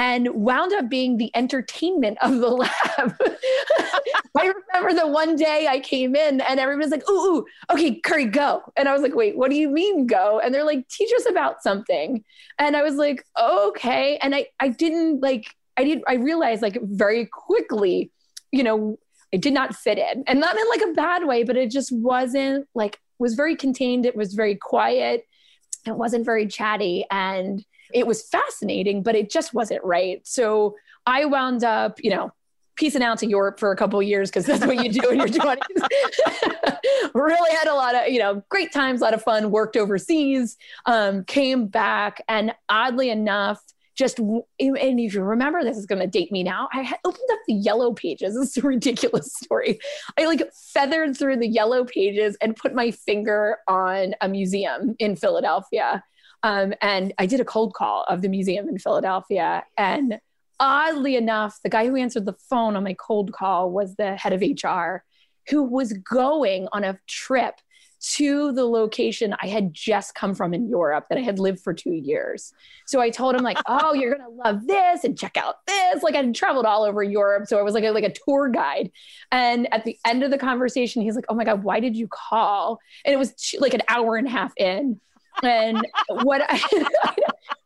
and 0.00 0.30
wound 0.32 0.72
up 0.72 0.88
being 0.88 1.18
the 1.18 1.30
entertainment 1.36 2.16
of 2.22 2.38
the 2.38 2.48
lab. 2.48 2.72
I 4.34 4.50
remember 4.72 4.98
the 4.98 5.06
one 5.06 5.36
day 5.36 5.66
I 5.68 5.78
came 5.78 6.16
in 6.16 6.40
and 6.40 6.58
everybody's 6.58 6.90
like, 6.90 7.06
ooh, 7.06 7.12
ooh, 7.12 7.46
okay, 7.70 8.00
Kerry, 8.00 8.24
go. 8.24 8.62
And 8.78 8.88
I 8.88 8.94
was 8.94 9.02
like, 9.02 9.14
wait, 9.14 9.36
what 9.36 9.50
do 9.50 9.56
you 9.56 9.68
mean 9.68 10.06
go? 10.06 10.40
And 10.42 10.54
they're 10.54 10.64
like, 10.64 10.88
teach 10.88 11.10
us 11.14 11.28
about 11.28 11.62
something. 11.62 12.24
And 12.58 12.78
I 12.78 12.82
was 12.82 12.94
like, 12.94 13.26
okay. 13.38 14.16
And 14.22 14.34
I, 14.34 14.46
I 14.58 14.68
didn't 14.68 15.20
like, 15.20 15.54
I 15.76 15.84
did, 15.84 16.02
I 16.08 16.14
realized 16.14 16.62
like 16.62 16.78
very 16.80 17.26
quickly, 17.26 18.10
you 18.52 18.62
know, 18.62 18.98
I 19.34 19.36
did 19.36 19.52
not 19.52 19.76
fit 19.76 19.98
in 19.98 20.24
and 20.26 20.40
not 20.40 20.56
in 20.56 20.66
like 20.70 20.82
a 20.82 20.94
bad 20.94 21.26
way, 21.26 21.44
but 21.44 21.58
it 21.58 21.70
just 21.70 21.92
wasn't 21.92 22.66
like, 22.74 22.98
was 23.18 23.34
very 23.34 23.54
contained. 23.54 24.06
It 24.06 24.16
was 24.16 24.32
very 24.32 24.54
quiet. 24.54 25.26
It 25.86 25.94
wasn't 25.94 26.24
very 26.24 26.46
chatty. 26.46 27.04
And 27.10 27.62
it 27.92 28.06
was 28.06 28.22
fascinating, 28.22 29.02
but 29.02 29.14
it 29.14 29.30
just 29.30 29.54
wasn't 29.54 29.82
right. 29.84 30.26
So 30.26 30.76
I 31.06 31.24
wound 31.24 31.64
up, 31.64 32.02
you 32.02 32.10
know, 32.10 32.32
piecing 32.76 33.02
out 33.02 33.18
to 33.18 33.26
Europe 33.26 33.60
for 33.60 33.72
a 33.72 33.76
couple 33.76 34.02
years 34.02 34.30
because 34.30 34.46
that's 34.46 34.64
what 34.64 34.82
you 34.82 34.90
do 34.90 35.10
in 35.10 35.18
your 35.18 35.28
20s. 35.28 35.58
really 37.14 37.56
had 37.56 37.68
a 37.68 37.74
lot 37.74 37.94
of, 37.94 38.08
you 38.08 38.18
know, 38.18 38.42
great 38.48 38.72
times, 38.72 39.00
a 39.00 39.04
lot 39.04 39.14
of 39.14 39.22
fun, 39.22 39.50
worked 39.50 39.76
overseas, 39.76 40.56
um, 40.86 41.24
came 41.24 41.66
back. 41.66 42.22
And 42.28 42.54
oddly 42.68 43.10
enough, 43.10 43.62
just 44.00 44.18
and 44.18 44.46
if 44.58 45.12
you 45.12 45.20
remember 45.20 45.62
this 45.62 45.76
is 45.76 45.84
going 45.84 45.98
to 45.98 46.06
date 46.06 46.32
me 46.32 46.42
now 46.42 46.68
i 46.72 46.80
opened 47.04 47.28
up 47.32 47.38
the 47.46 47.52
yellow 47.52 47.92
pages 47.92 48.34
it's 48.40 48.56
a 48.56 48.62
ridiculous 48.62 49.34
story 49.34 49.78
i 50.18 50.24
like 50.24 50.42
feathered 50.54 51.14
through 51.14 51.36
the 51.36 51.46
yellow 51.46 51.84
pages 51.84 52.34
and 52.40 52.56
put 52.56 52.74
my 52.74 52.90
finger 52.90 53.58
on 53.68 54.14
a 54.22 54.28
museum 54.28 54.96
in 54.98 55.16
philadelphia 55.16 56.02
um, 56.42 56.74
and 56.80 57.12
I 57.18 57.26
did 57.26 57.40
a 57.40 57.44
cold 57.44 57.74
call 57.74 58.04
of 58.08 58.22
the 58.22 58.28
museum 58.28 58.68
in 58.68 58.78
Philadelphia. 58.78 59.64
And 59.76 60.20
oddly 60.58 61.16
enough, 61.16 61.58
the 61.62 61.68
guy 61.68 61.86
who 61.86 61.96
answered 61.96 62.26
the 62.26 62.36
phone 62.48 62.76
on 62.76 62.84
my 62.84 62.94
cold 62.94 63.32
call 63.32 63.70
was 63.70 63.96
the 63.96 64.16
head 64.16 64.32
of 64.32 64.40
HR 64.40 65.04
who 65.48 65.62
was 65.62 65.92
going 65.92 66.68
on 66.72 66.84
a 66.84 66.98
trip 67.06 67.54
to 68.02 68.52
the 68.52 68.64
location 68.64 69.34
I 69.42 69.48
had 69.48 69.74
just 69.74 70.14
come 70.14 70.34
from 70.34 70.54
in 70.54 70.70
Europe 70.70 71.06
that 71.10 71.18
I 71.18 71.20
had 71.20 71.38
lived 71.38 71.60
for 71.60 71.74
two 71.74 71.92
years. 71.92 72.54
So 72.86 72.98
I 72.98 73.10
told 73.10 73.34
him 73.34 73.42
like, 73.42 73.58
"Oh, 73.66 73.92
you're 73.92 74.16
gonna 74.16 74.30
love 74.30 74.66
this 74.66 75.04
and 75.04 75.18
check 75.18 75.36
out 75.36 75.56
this." 75.66 76.02
Like 76.02 76.14
I 76.14 76.22
had 76.22 76.34
traveled 76.34 76.64
all 76.64 76.84
over 76.84 77.02
Europe, 77.02 77.46
so 77.46 77.58
I 77.58 77.62
was 77.62 77.74
like 77.74 77.84
a, 77.84 77.90
like 77.90 78.04
a 78.04 78.14
tour 78.24 78.48
guide. 78.48 78.90
And 79.30 79.72
at 79.72 79.84
the 79.84 79.98
end 80.06 80.22
of 80.22 80.30
the 80.30 80.38
conversation, 80.38 81.02
he's 81.02 81.14
like, 81.14 81.26
"Oh 81.28 81.34
my 81.34 81.44
god, 81.44 81.62
why 81.62 81.78
did 81.80 81.94
you 81.94 82.08
call?" 82.08 82.78
And 83.04 83.12
it 83.12 83.18
was 83.18 83.34
like 83.58 83.74
an 83.74 83.82
hour 83.86 84.16
and 84.16 84.26
a 84.26 84.30
half 84.30 84.54
in, 84.56 84.98
and 85.42 85.86
what 86.08 86.42
I 86.48 86.60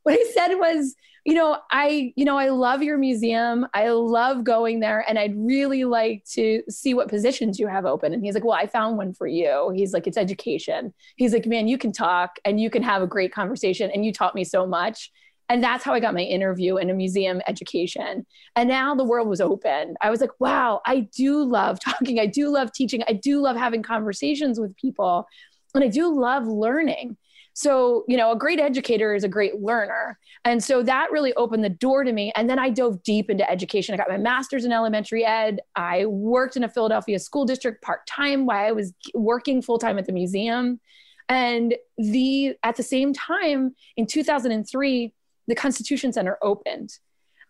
what 0.02 0.14
I 0.14 0.30
said 0.32 0.54
was, 0.54 0.94
you 1.24 1.34
know, 1.34 1.58
I 1.70 2.12
you 2.16 2.24
know 2.24 2.36
I 2.36 2.48
love 2.48 2.82
your 2.82 2.98
museum. 2.98 3.66
I 3.74 3.88
love 3.90 4.44
going 4.44 4.80
there, 4.80 5.04
and 5.08 5.18
I'd 5.18 5.34
really 5.36 5.84
like 5.84 6.24
to 6.32 6.62
see 6.68 6.94
what 6.94 7.08
positions 7.08 7.58
you 7.58 7.66
have 7.66 7.84
open. 7.84 8.12
And 8.12 8.24
he's 8.24 8.34
like, 8.34 8.44
well, 8.44 8.58
I 8.58 8.66
found 8.66 8.96
one 8.96 9.12
for 9.14 9.26
you. 9.26 9.72
He's 9.74 9.92
like, 9.92 10.06
it's 10.06 10.16
education. 10.16 10.92
He's 11.16 11.32
like, 11.32 11.46
man, 11.46 11.68
you 11.68 11.78
can 11.78 11.92
talk 11.92 12.38
and 12.44 12.60
you 12.60 12.70
can 12.70 12.82
have 12.82 13.02
a 13.02 13.06
great 13.06 13.32
conversation, 13.32 13.90
and 13.90 14.04
you 14.04 14.12
taught 14.12 14.34
me 14.34 14.44
so 14.44 14.66
much. 14.66 15.10
And 15.50 15.62
that's 15.62 15.84
how 15.84 15.92
I 15.92 16.00
got 16.00 16.14
my 16.14 16.22
interview 16.22 16.78
in 16.78 16.88
a 16.88 16.94
museum 16.94 17.42
education. 17.46 18.24
And 18.56 18.68
now 18.68 18.94
the 18.94 19.04
world 19.04 19.28
was 19.28 19.42
open. 19.42 19.94
I 20.00 20.08
was 20.08 20.22
like, 20.22 20.30
wow, 20.40 20.80
I 20.86 21.00
do 21.14 21.44
love 21.44 21.80
talking. 21.80 22.18
I 22.18 22.26
do 22.26 22.48
love 22.48 22.72
teaching. 22.72 23.02
I 23.06 23.12
do 23.12 23.42
love 23.42 23.56
having 23.56 23.82
conversations 23.82 24.58
with 24.58 24.74
people. 24.76 25.26
And 25.74 25.84
I 25.84 25.88
do 25.88 26.18
love 26.18 26.46
learning. 26.46 27.16
So, 27.54 28.04
you 28.08 28.16
know, 28.16 28.32
a 28.32 28.36
great 28.36 28.58
educator 28.58 29.14
is 29.14 29.22
a 29.22 29.28
great 29.28 29.60
learner. 29.60 30.18
And 30.44 30.62
so 30.62 30.82
that 30.82 31.12
really 31.12 31.32
opened 31.34 31.62
the 31.62 31.68
door 31.68 32.02
to 32.02 32.12
me. 32.12 32.32
And 32.34 32.50
then 32.50 32.58
I 32.58 32.68
dove 32.68 33.02
deep 33.04 33.30
into 33.30 33.48
education. 33.48 33.94
I 33.94 33.96
got 33.96 34.08
my 34.08 34.18
master's 34.18 34.64
in 34.64 34.72
elementary 34.72 35.24
ed. 35.24 35.60
I 35.76 36.06
worked 36.06 36.56
in 36.56 36.64
a 36.64 36.68
Philadelphia 36.68 37.18
school 37.20 37.44
district 37.44 37.80
part 37.80 38.06
time 38.08 38.44
while 38.44 38.66
I 38.66 38.72
was 38.72 38.92
working 39.14 39.62
full 39.62 39.78
time 39.78 39.98
at 39.98 40.06
the 40.06 40.12
museum. 40.12 40.80
And 41.28 41.74
the 41.96 42.56
at 42.64 42.76
the 42.76 42.82
same 42.82 43.14
time 43.14 43.74
in 43.96 44.06
2003, 44.06 45.14
the 45.46 45.54
Constitution 45.54 46.12
Center 46.12 46.38
opened. 46.42 46.98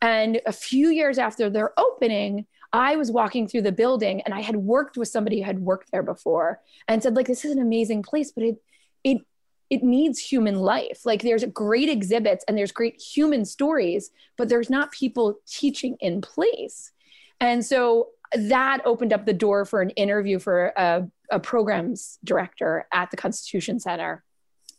And 0.02 0.40
a 0.44 0.52
few 0.52 0.90
years 0.90 1.16
after 1.16 1.48
their 1.48 1.72
opening, 1.80 2.46
I 2.74 2.96
was 2.96 3.10
walking 3.10 3.48
through 3.48 3.62
the 3.62 3.72
building 3.72 4.20
and 4.20 4.34
I 4.34 4.42
had 4.42 4.56
worked 4.56 4.98
with 4.98 5.08
somebody 5.08 5.38
who 5.38 5.44
had 5.44 5.60
worked 5.60 5.90
there 5.92 6.02
before 6.02 6.60
and 6.88 7.02
said, 7.02 7.16
like, 7.16 7.26
this 7.26 7.44
is 7.44 7.52
an 7.52 7.62
amazing 7.62 8.02
place, 8.02 8.32
but 8.32 8.44
it 8.44 8.56
it 9.02 9.18
it 9.70 9.82
needs 9.82 10.18
human 10.18 10.56
life. 10.56 11.04
Like 11.04 11.22
there's 11.22 11.44
great 11.46 11.88
exhibits 11.88 12.44
and 12.46 12.56
there's 12.56 12.72
great 12.72 13.00
human 13.00 13.44
stories, 13.44 14.10
but 14.36 14.48
there's 14.48 14.70
not 14.70 14.92
people 14.92 15.36
teaching 15.46 15.96
in 16.00 16.20
place. 16.20 16.92
And 17.40 17.64
so 17.64 18.08
that 18.34 18.82
opened 18.84 19.12
up 19.12 19.26
the 19.26 19.32
door 19.32 19.64
for 19.64 19.80
an 19.80 19.90
interview 19.90 20.38
for 20.38 20.72
a, 20.76 21.08
a 21.30 21.40
programs 21.40 22.18
director 22.24 22.86
at 22.92 23.10
the 23.10 23.16
Constitution 23.16 23.80
Center. 23.80 24.22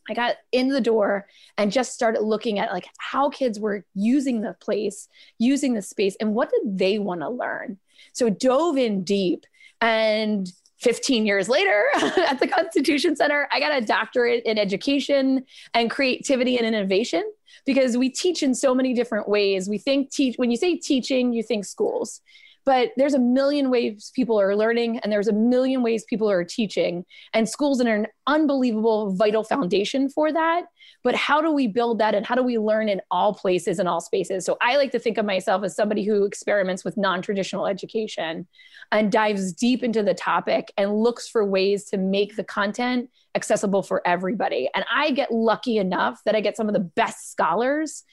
I 0.07 0.13
got 0.13 0.35
in 0.51 0.69
the 0.69 0.81
door 0.81 1.27
and 1.57 1.71
just 1.71 1.93
started 1.93 2.21
looking 2.21 2.59
at 2.59 2.71
like 2.71 2.87
how 2.99 3.29
kids 3.29 3.59
were 3.59 3.85
using 3.95 4.41
the 4.41 4.53
place, 4.59 5.07
using 5.39 5.73
the 5.73 5.81
space, 5.81 6.15
and 6.19 6.35
what 6.35 6.51
did 6.51 6.77
they 6.77 6.99
want 6.99 7.21
to 7.21 7.29
learn. 7.29 7.79
So 8.13 8.29
dove 8.29 8.77
in 8.77 9.03
deep 9.03 9.45
and 9.81 10.51
15 10.79 11.25
years 11.25 11.49
later 11.49 11.85
at 11.95 12.39
the 12.39 12.47
Constitution 12.47 13.15
Center, 13.15 13.47
I 13.51 13.59
got 13.59 13.75
a 13.81 13.85
doctorate 13.85 14.43
in 14.45 14.57
education 14.57 15.45
and 15.73 15.89
creativity 15.89 16.57
and 16.57 16.65
innovation 16.65 17.23
because 17.65 17.97
we 17.97 18.09
teach 18.09 18.43
in 18.43 18.53
so 18.53 18.75
many 18.75 18.93
different 18.93 19.29
ways. 19.29 19.69
We 19.69 19.77
think 19.77 20.11
teach 20.11 20.35
when 20.37 20.51
you 20.51 20.57
say 20.57 20.75
teaching, 20.75 21.33
you 21.33 21.43
think 21.43 21.65
schools. 21.65 22.21
But 22.65 22.91
there's 22.97 23.13
a 23.13 23.19
million 23.19 23.69
ways 23.69 24.11
people 24.15 24.39
are 24.41 24.55
learning, 24.55 24.99
and 24.99 25.11
there's 25.11 25.27
a 25.27 25.33
million 25.33 25.83
ways 25.83 26.03
people 26.09 26.29
are 26.29 26.43
teaching. 26.43 27.05
And 27.33 27.47
schools 27.47 27.79
are 27.79 27.87
an 27.87 28.07
unbelievable, 28.27 29.15
vital 29.15 29.43
foundation 29.43 30.09
for 30.09 30.33
that. 30.33 30.65
But 31.03 31.13
how 31.13 31.41
do 31.41 31.51
we 31.51 31.67
build 31.67 31.99
that 31.99 32.15
and 32.15 32.25
how 32.25 32.33
do 32.33 32.41
we 32.41 32.57
learn 32.57 32.89
in 32.89 32.99
all 33.11 33.35
places 33.35 33.77
and 33.77 33.87
all 33.87 34.01
spaces? 34.01 34.43
So 34.45 34.57
I 34.61 34.77
like 34.77 34.91
to 34.91 34.99
think 34.99 35.19
of 35.19 35.25
myself 35.25 35.63
as 35.63 35.75
somebody 35.75 36.03
who 36.03 36.25
experiments 36.25 36.83
with 36.83 36.97
non 36.97 37.21
traditional 37.21 37.67
education 37.67 38.47
and 38.91 39.11
dives 39.11 39.53
deep 39.53 39.83
into 39.83 40.01
the 40.01 40.15
topic 40.15 40.73
and 40.77 40.95
looks 40.95 41.27
for 41.27 41.45
ways 41.45 41.85
to 41.85 41.97
make 41.97 42.35
the 42.35 42.43
content 42.43 43.09
accessible 43.35 43.83
for 43.83 44.01
everybody. 44.07 44.69
And 44.73 44.83
I 44.91 45.11
get 45.11 45.31
lucky 45.31 45.77
enough 45.77 46.21
that 46.25 46.35
I 46.35 46.41
get 46.41 46.57
some 46.57 46.67
of 46.67 46.73
the 46.73 46.79
best 46.79 47.31
scholars 47.31 48.03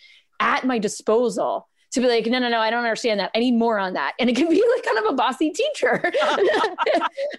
at 0.40 0.66
my 0.66 0.78
disposal 0.78 1.68
to 1.92 2.00
be 2.00 2.08
like, 2.08 2.26
no, 2.26 2.38
no, 2.38 2.49
no, 2.49 2.58
I 2.58 2.70
don't 2.70 2.84
understand 2.84 3.20
that. 3.20 3.30
I 3.34 3.38
need 3.38 3.54
more 3.54 3.78
on 3.78 3.92
that. 3.94 4.14
And 4.18 4.30
it 4.30 4.37
can 4.37 4.49
be 4.49 4.62
like 4.75 4.84
kind 4.84 4.99
of 4.99 5.12
a 5.12 5.14
bossy 5.14 5.50
teacher. 5.50 6.12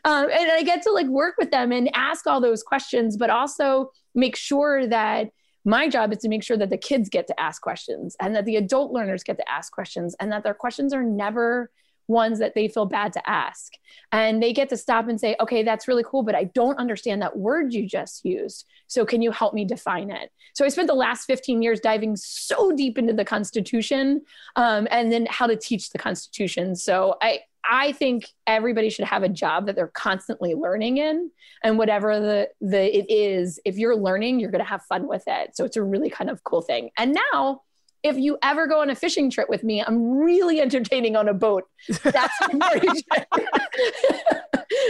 um, 0.06 0.30
and 0.30 0.52
I 0.52 0.64
get 0.64 0.84
to 0.84 0.92
like 0.92 1.08
work 1.08 1.36
with 1.38 1.52
them 1.52 1.72
and 1.72 1.90
ask 1.96 2.28
all 2.28 2.40
those 2.40 2.64
questions, 2.64 3.18
but 3.18 3.30
also 3.30 3.92
make 4.14 4.36
sure 4.36 4.88
that 4.88 5.30
my 5.66 5.88
job 5.88 6.12
is 6.12 6.20
to 6.20 6.30
make 6.30 6.44
sure 6.44 6.58
that 6.58 6.70
the 6.70 6.78
kids 6.78 7.10
get 7.10 7.26
to 7.28 7.40
ask 7.40 7.62
questions 7.62 8.16
and 8.20 8.36
that 8.36 8.46
the 8.46 8.58
adult 8.58 8.92
learners 8.92 9.24
get 9.24 9.38
to 9.38 9.50
ask 9.50 9.72
questions 9.72 10.16
and 10.20 10.32
that 10.32 10.44
their 10.44 10.54
questions 10.54 10.94
are 10.94 11.04
never 11.04 11.72
ones 12.08 12.40
that 12.40 12.54
they 12.56 12.68
feel 12.68 12.86
bad 12.86 13.14
to 13.14 13.30
ask. 13.30 13.74
And 14.12 14.42
they 14.42 14.54
get 14.54 14.70
to 14.70 14.78
stop 14.78 15.08
and 15.08 15.20
say, 15.20 15.36
okay, 15.40 15.64
that's 15.64 15.88
really 15.88 16.04
cool, 16.04 16.24
but 16.24 16.36
I 16.36 16.46
don't 16.46 16.78
understand 16.78 17.22
that 17.22 17.38
word 17.38 17.74
you 17.74 17.88
just 17.88 18.26
used. 18.26 18.66
So 18.88 19.06
can 19.06 19.22
you 19.22 19.32
help 19.32 19.54
me 19.54 19.66
define 19.66 20.12
it? 20.12 20.32
So 20.54 20.66
I 20.66 20.70
spent 20.70 20.88
the 20.88 20.94
last 20.94 21.26
15 21.26 21.62
years 21.62 21.80
diving 21.80 22.16
so 22.16 22.72
deep 22.72 22.98
into 22.98 23.14
the 23.14 23.26
Constitution 23.26 24.22
um, 24.56 24.88
and 24.92 25.12
then 25.12 25.28
how 25.30 25.48
to 25.48 25.56
teach 25.56 25.90
the 25.90 25.98
Constitution. 25.98 26.76
So 26.76 27.16
I, 27.22 27.40
I 27.66 27.94
think 27.94 28.28
everybody 28.46 28.90
should 28.90 29.06
have 29.06 29.24
a 29.24 29.30
job 29.30 29.68
that 29.68 29.76
they're 29.76 29.88
constantly 29.88 30.54
learning 30.54 30.98
in, 30.98 31.32
and 31.64 31.78
whatever 31.78 32.20
the 32.20 32.50
the 32.60 32.98
it 32.98 33.06
is, 33.10 33.60
if 33.64 33.78
you're 33.78 33.96
learning, 33.96 34.40
you're 34.40 34.52
going 34.52 34.64
to 34.64 34.70
have 34.70 34.84
fun 34.84 35.08
with 35.08 35.24
it. 35.28 35.56
So 35.56 35.64
it's 35.64 35.78
a 35.78 35.84
really 35.84 36.10
kind 36.10 36.30
of 36.30 36.44
cool 36.44 36.62
thing. 36.62 36.90
And 36.98 37.18
now 37.32 37.62
if 38.04 38.18
you 38.18 38.38
ever 38.44 38.68
go 38.68 38.82
on 38.82 38.90
a 38.90 38.96
fishing 38.96 39.30
trip 39.30 39.50
with 39.50 39.64
me, 39.64 39.82
I'm 39.82 40.18
really 40.18 40.60
entertaining 40.60 41.16
on 41.16 41.30
a 41.30 41.34
boat. 41.34 41.64
That's 42.04 42.34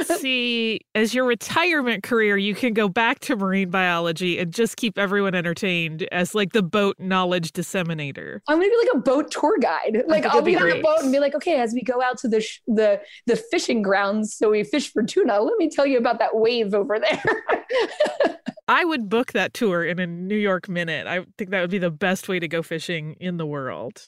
See, 0.20 0.82
as 0.96 1.13
your 1.13 1.25
retirement 1.25 2.03
career, 2.03 2.38
you 2.38 2.55
can 2.55 2.74
go 2.74 2.88
back 2.88 3.19
to 3.21 3.36
marine 3.36 3.69
biology 3.69 4.39
and 4.39 4.52
just 4.54 4.78
keep 4.78 4.97
everyone 4.97 5.36
entertained 5.36 6.08
as 6.12 6.34
like 6.34 6.54
the 6.54 6.63
boat 6.63 6.95
knowledge 6.99 7.52
disseminator. 7.52 8.41
I'm 8.47 8.58
gonna 8.58 8.69
be 8.69 8.78
like 8.78 8.95
a 8.95 8.99
boat 8.99 9.32
tour 9.32 9.58
guide. 9.60 10.04
Like 10.08 10.26
I'll 10.26 10.41
be, 10.41 10.56
be 10.56 10.62
on 10.62 10.71
a 10.71 10.82
boat 10.82 10.99
and 11.02 11.12
be 11.12 11.19
like, 11.19 11.36
okay, 11.36 11.60
as 11.60 11.73
we 11.73 11.84
go 11.84 12.02
out 12.02 12.17
to 12.19 12.28
the 12.28 12.41
sh- 12.41 12.62
the 12.67 13.02
the 13.28 13.36
fishing 13.36 13.82
grounds, 13.82 14.36
so 14.36 14.52
we 14.52 14.63
fish 14.63 14.91
for 14.91 15.04
tuna. 15.04 15.41
Let 15.41 15.58
me 15.58 15.69
tell 15.69 15.86
you 15.86 15.97
about 15.97 16.19
that 16.19 16.36
wave 16.36 16.73
over 16.73 16.99
there. 16.99 17.43
I 18.67 18.86
would 18.86 19.10
book 19.10 19.34
that 19.34 19.54
tour 19.54 19.84
in 19.84 19.99
a 19.99 20.08
New 20.08 20.38
York 20.38 20.69
minute. 20.69 21.06
I 21.06 21.26
think 21.38 21.52
that 21.52 21.62
would 21.62 21.69
be 21.69 21.80
the 21.80 21.91
best 21.91 22.30
way 22.30 22.39
to 22.39 22.47
go 22.47 22.62
fishing 22.63 23.03
in 23.20 23.38
the 23.38 23.46
world. 23.46 24.08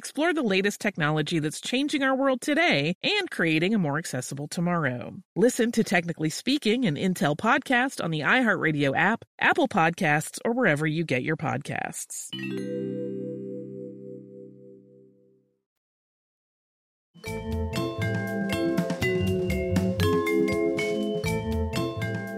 explore 0.00 0.32
the 0.32 0.42
latest 0.42 0.80
technology 0.80 1.40
that's 1.40 1.60
changing 1.60 2.02
our 2.02 2.16
world 2.16 2.40
today 2.40 2.96
and 3.02 3.30
creating 3.30 3.74
a 3.74 3.78
more 3.78 3.98
accessible 3.98 4.48
tomorrow. 4.48 5.12
Listen 5.36 5.70
to 5.72 5.84
Technically 5.84 6.30
Speaking, 6.30 6.86
an 6.86 6.94
Intel 6.94 7.36
podcast 7.36 8.02
on 8.02 8.10
the 8.10 8.20
iHeartRadio 8.20 8.96
app, 8.96 9.26
Apple 9.38 9.68
Podcasts, 9.68 10.38
or 10.42 10.54
wherever 10.54 10.86
you 10.86 11.04
get 11.04 11.22
your 11.22 11.36
podcasts. 11.36 12.30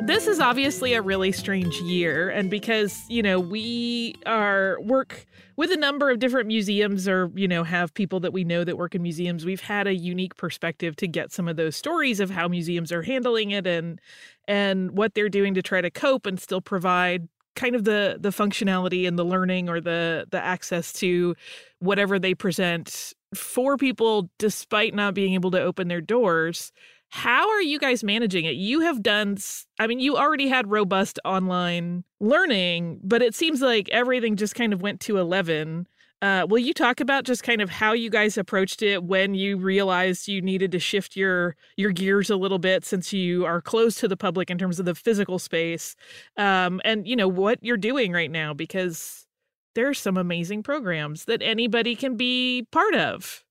this 0.04 0.26
is 0.26 0.40
obviously 0.40 0.94
a 0.94 1.00
really 1.00 1.32
strange 1.32 1.74
year 1.82 2.28
and 2.28 2.50
because 2.50 3.00
you 3.08 3.22
know 3.22 3.40
we 3.40 4.14
are 4.26 4.78
work 4.82 5.24
with 5.56 5.70
a 5.70 5.76
number 5.76 6.10
of 6.10 6.18
different 6.18 6.46
museums 6.46 7.06
or 7.08 7.30
you 7.34 7.48
know 7.48 7.64
have 7.64 7.92
people 7.94 8.20
that 8.20 8.32
we 8.32 8.44
know 8.44 8.64
that 8.64 8.78
work 8.78 8.94
in 8.94 9.02
museums 9.02 9.44
we've 9.44 9.60
had 9.60 9.86
a 9.86 9.94
unique 9.94 10.36
perspective 10.36 10.96
to 10.96 11.06
get 11.06 11.32
some 11.32 11.48
of 11.48 11.56
those 11.56 11.76
stories 11.76 12.20
of 12.20 12.30
how 12.30 12.48
museums 12.48 12.92
are 12.92 13.02
handling 13.02 13.50
it 13.50 13.66
and 13.66 14.00
and 14.48 14.92
what 14.92 15.14
they're 15.14 15.28
doing 15.28 15.54
to 15.54 15.62
try 15.62 15.80
to 15.80 15.90
cope 15.90 16.26
and 16.26 16.40
still 16.40 16.60
provide 16.60 17.28
kind 17.54 17.74
of 17.74 17.84
the 17.84 18.16
the 18.20 18.30
functionality 18.30 19.06
and 19.06 19.18
the 19.18 19.24
learning 19.24 19.68
or 19.68 19.80
the 19.80 20.26
the 20.30 20.42
access 20.42 20.92
to 20.92 21.34
whatever 21.80 22.18
they 22.18 22.34
present 22.34 23.12
for 23.34 23.76
people 23.76 24.30
despite 24.38 24.94
not 24.94 25.14
being 25.14 25.34
able 25.34 25.50
to 25.50 25.60
open 25.60 25.88
their 25.88 26.00
doors 26.00 26.72
how 27.14 27.50
are 27.50 27.60
you 27.60 27.78
guys 27.78 28.02
managing 28.02 28.46
it? 28.46 28.54
You 28.54 28.80
have 28.80 29.02
done, 29.02 29.36
I 29.78 29.86
mean, 29.86 30.00
you 30.00 30.16
already 30.16 30.48
had 30.48 30.70
robust 30.70 31.18
online 31.26 32.04
learning, 32.20 33.00
but 33.04 33.20
it 33.20 33.34
seems 33.34 33.60
like 33.60 33.90
everything 33.90 34.34
just 34.34 34.54
kind 34.54 34.72
of 34.72 34.80
went 34.80 34.98
to 35.00 35.18
11. 35.18 35.86
Uh, 36.22 36.46
will 36.48 36.58
you 36.58 36.72
talk 36.72 37.00
about 37.00 37.24
just 37.24 37.42
kind 37.42 37.60
of 37.60 37.68
how 37.68 37.92
you 37.92 38.08
guys 38.08 38.38
approached 38.38 38.80
it 38.80 39.04
when 39.04 39.34
you 39.34 39.58
realized 39.58 40.26
you 40.26 40.40
needed 40.40 40.72
to 40.72 40.78
shift 40.78 41.14
your 41.14 41.54
your 41.76 41.92
gears 41.92 42.30
a 42.30 42.36
little 42.36 42.58
bit 42.58 42.82
since 42.82 43.12
you 43.12 43.44
are 43.44 43.60
close 43.60 43.96
to 43.96 44.08
the 44.08 44.16
public 44.16 44.48
in 44.48 44.56
terms 44.56 44.78
of 44.78 44.86
the 44.86 44.94
physical 44.94 45.38
space, 45.38 45.94
um, 46.38 46.80
and 46.82 47.06
you 47.06 47.14
know 47.14 47.28
what 47.28 47.58
you're 47.60 47.76
doing 47.76 48.12
right 48.12 48.30
now 48.30 48.54
because 48.54 49.26
there 49.74 49.86
are 49.86 49.94
some 49.94 50.16
amazing 50.16 50.62
programs 50.62 51.26
that 51.26 51.42
anybody 51.42 51.94
can 51.94 52.16
be 52.16 52.66
part 52.70 52.94
of. 52.94 53.44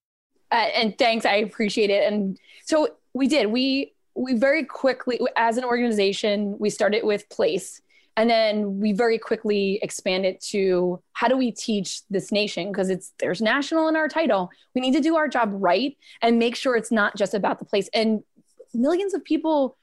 Uh, 0.52 0.69
and 0.76 0.97
thanks, 0.97 1.26
I 1.26 1.36
appreciate 1.36 1.89
it. 1.89 2.12
And 2.12 2.39
so 2.65 2.88
we 3.13 3.28
did. 3.28 3.47
We 3.47 3.93
we 4.13 4.34
very 4.34 4.65
quickly, 4.65 5.19
as 5.38 5.58
an 5.58 5.63
organization, 5.63 6.58
we 6.60 6.69
started 6.69 7.04
with 7.04 7.30
place, 7.30 7.82
and 8.17 8.30
then 8.30 8.80
we 8.80 8.91
very 8.91 9.17
quickly 9.17 9.80
expanded 9.82 10.41
to 10.50 11.02
how 11.13 11.28
do 11.28 11.38
we 11.38 11.52
teach 11.52 12.02
this 12.10 12.32
nation 12.32 12.71
because 12.71 12.89
it's 12.89 13.13
there's 13.19 13.41
national 13.41 13.88
in 13.88 13.95
our 13.95 14.08
title. 14.08 14.50
We 14.76 14.82
need 14.82 14.93
to 14.93 15.02
do 15.02 15.15
our 15.15 15.28
job 15.28 15.52
right 15.54 15.97
and 16.21 16.39
make 16.39 16.56
sure 16.56 16.76
it's 16.76 16.91
not 16.91 17.15
just 17.15 17.34
about 17.34 17.60
the 17.60 17.65
place. 17.65 17.89
And 17.93 18.24
millions 18.74 19.13
of 19.13 19.24
people 19.24 19.78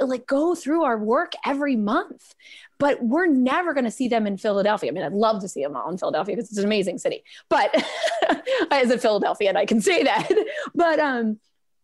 like 0.00 0.26
go 0.26 0.54
through 0.54 0.82
our 0.82 0.98
work 0.98 1.34
every 1.46 1.76
month 1.76 2.34
but 2.78 3.00
we're 3.00 3.26
never 3.26 3.72
going 3.72 3.84
to 3.84 3.92
see 3.92 4.08
them 4.08 4.26
in 4.26 4.36
philadelphia 4.36 4.90
i 4.90 4.92
mean 4.92 5.04
i'd 5.04 5.12
love 5.12 5.40
to 5.40 5.48
see 5.48 5.62
them 5.62 5.76
all 5.76 5.88
in 5.88 5.96
philadelphia 5.96 6.34
because 6.34 6.50
it's 6.50 6.58
an 6.58 6.64
amazing 6.64 6.98
city 6.98 7.22
but 7.48 7.72
as 8.72 8.90
a 8.90 8.98
philadelphian 8.98 9.56
i 9.56 9.64
can 9.64 9.80
say 9.80 10.02
that 10.02 10.28
but 10.74 10.98
um 10.98 11.38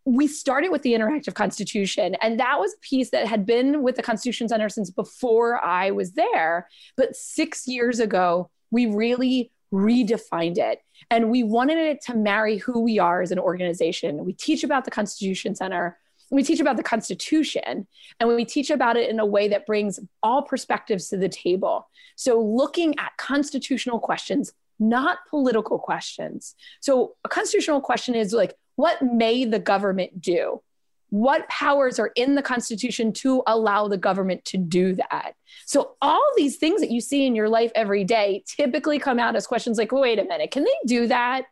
we 0.05 0.27
started 0.27 0.71
with 0.71 0.83
the 0.83 0.93
interactive 0.93 1.35
constitution 1.35 2.17
and 2.23 2.41
that 2.41 2.59
was 2.59 2.73
a 2.73 2.81
piece 2.81 3.11
that 3.11 3.27
had 3.27 3.45
been 3.45 3.83
with 3.83 3.97
the 3.97 4.03
constitution 4.03 4.49
center 4.49 4.69
since 4.69 4.91
before 4.91 5.65
i 5.65 5.91
was 5.91 6.13
there. 6.13 6.69
But 6.97 7.17
six 7.17 7.67
years 7.67 8.01
ago 8.01 8.51
we 8.71 8.87
really 8.87 9.51
redefined 9.73 10.59
it 10.59 10.81
and 11.11 11.31
we 11.31 11.43
wanted 11.43 11.79
it 11.79 12.01
to 12.07 12.15
marry 12.15 12.57
who 12.57 12.81
we 12.81 12.99
are 12.99 13.21
as 13.21 13.31
an 13.31 13.39
organization. 13.39 14.25
We 14.25 14.33
teach 14.33 14.65
about 14.65 14.85
the 14.85 14.91
constitution 14.91 15.55
center 15.55 15.99
we 16.31 16.43
teach 16.43 16.61
about 16.61 16.77
the 16.77 16.83
constitution 16.83 17.87
and 18.21 18.29
we 18.29 18.45
teach 18.45 18.69
about 18.69 18.99
it 18.99 19.09
in 19.09 19.19
a 19.19 19.25
way 19.25 19.49
that 19.49 19.65
brings 19.65 19.99
all 20.23 20.43
perspectives 20.43 21.09
to 21.09 21.17
the 21.17 21.29
table. 21.29 21.89
So 22.17 22.39
looking 22.39 22.99
at 22.99 23.17
constitutional 23.17 23.99
questions 23.99 24.53
not 24.79 25.19
political 25.29 25.79
questions. 25.79 26.55
So 26.81 27.15
a 27.25 27.29
constitutional 27.29 27.81
question 27.81 28.15
is 28.15 28.33
like 28.33 28.55
what 28.79 29.03
may 29.03 29.45
the 29.45 29.59
government 29.59 30.23
do? 30.23 30.63
What 31.11 31.49
powers 31.49 31.99
are 31.99 32.13
in 32.15 32.37
the 32.37 32.43
Constitution 32.43 33.13
to 33.15 33.43
allow 33.45 33.89
the 33.89 33.97
government 33.97 34.45
to 34.45 34.57
do 34.57 34.95
that? 34.95 35.33
So, 35.67 35.97
all 36.01 36.23
these 36.37 36.59
things 36.59 36.81
that 36.81 36.93
you 36.93 37.01
see 37.01 37.27
in 37.27 37.35
your 37.35 37.49
life 37.49 37.73
every 37.75 38.05
day 38.05 38.45
typically 38.47 39.01
come 39.01 39.19
out 39.19 39.35
as 39.35 39.49
questions 39.49 39.79
like, 39.79 39.91
wait 39.91 40.21
a 40.21 40.25
minute, 40.25 40.53
can 40.53 40.63
they 40.63 40.77
do 40.87 41.09
that? 41.09 41.47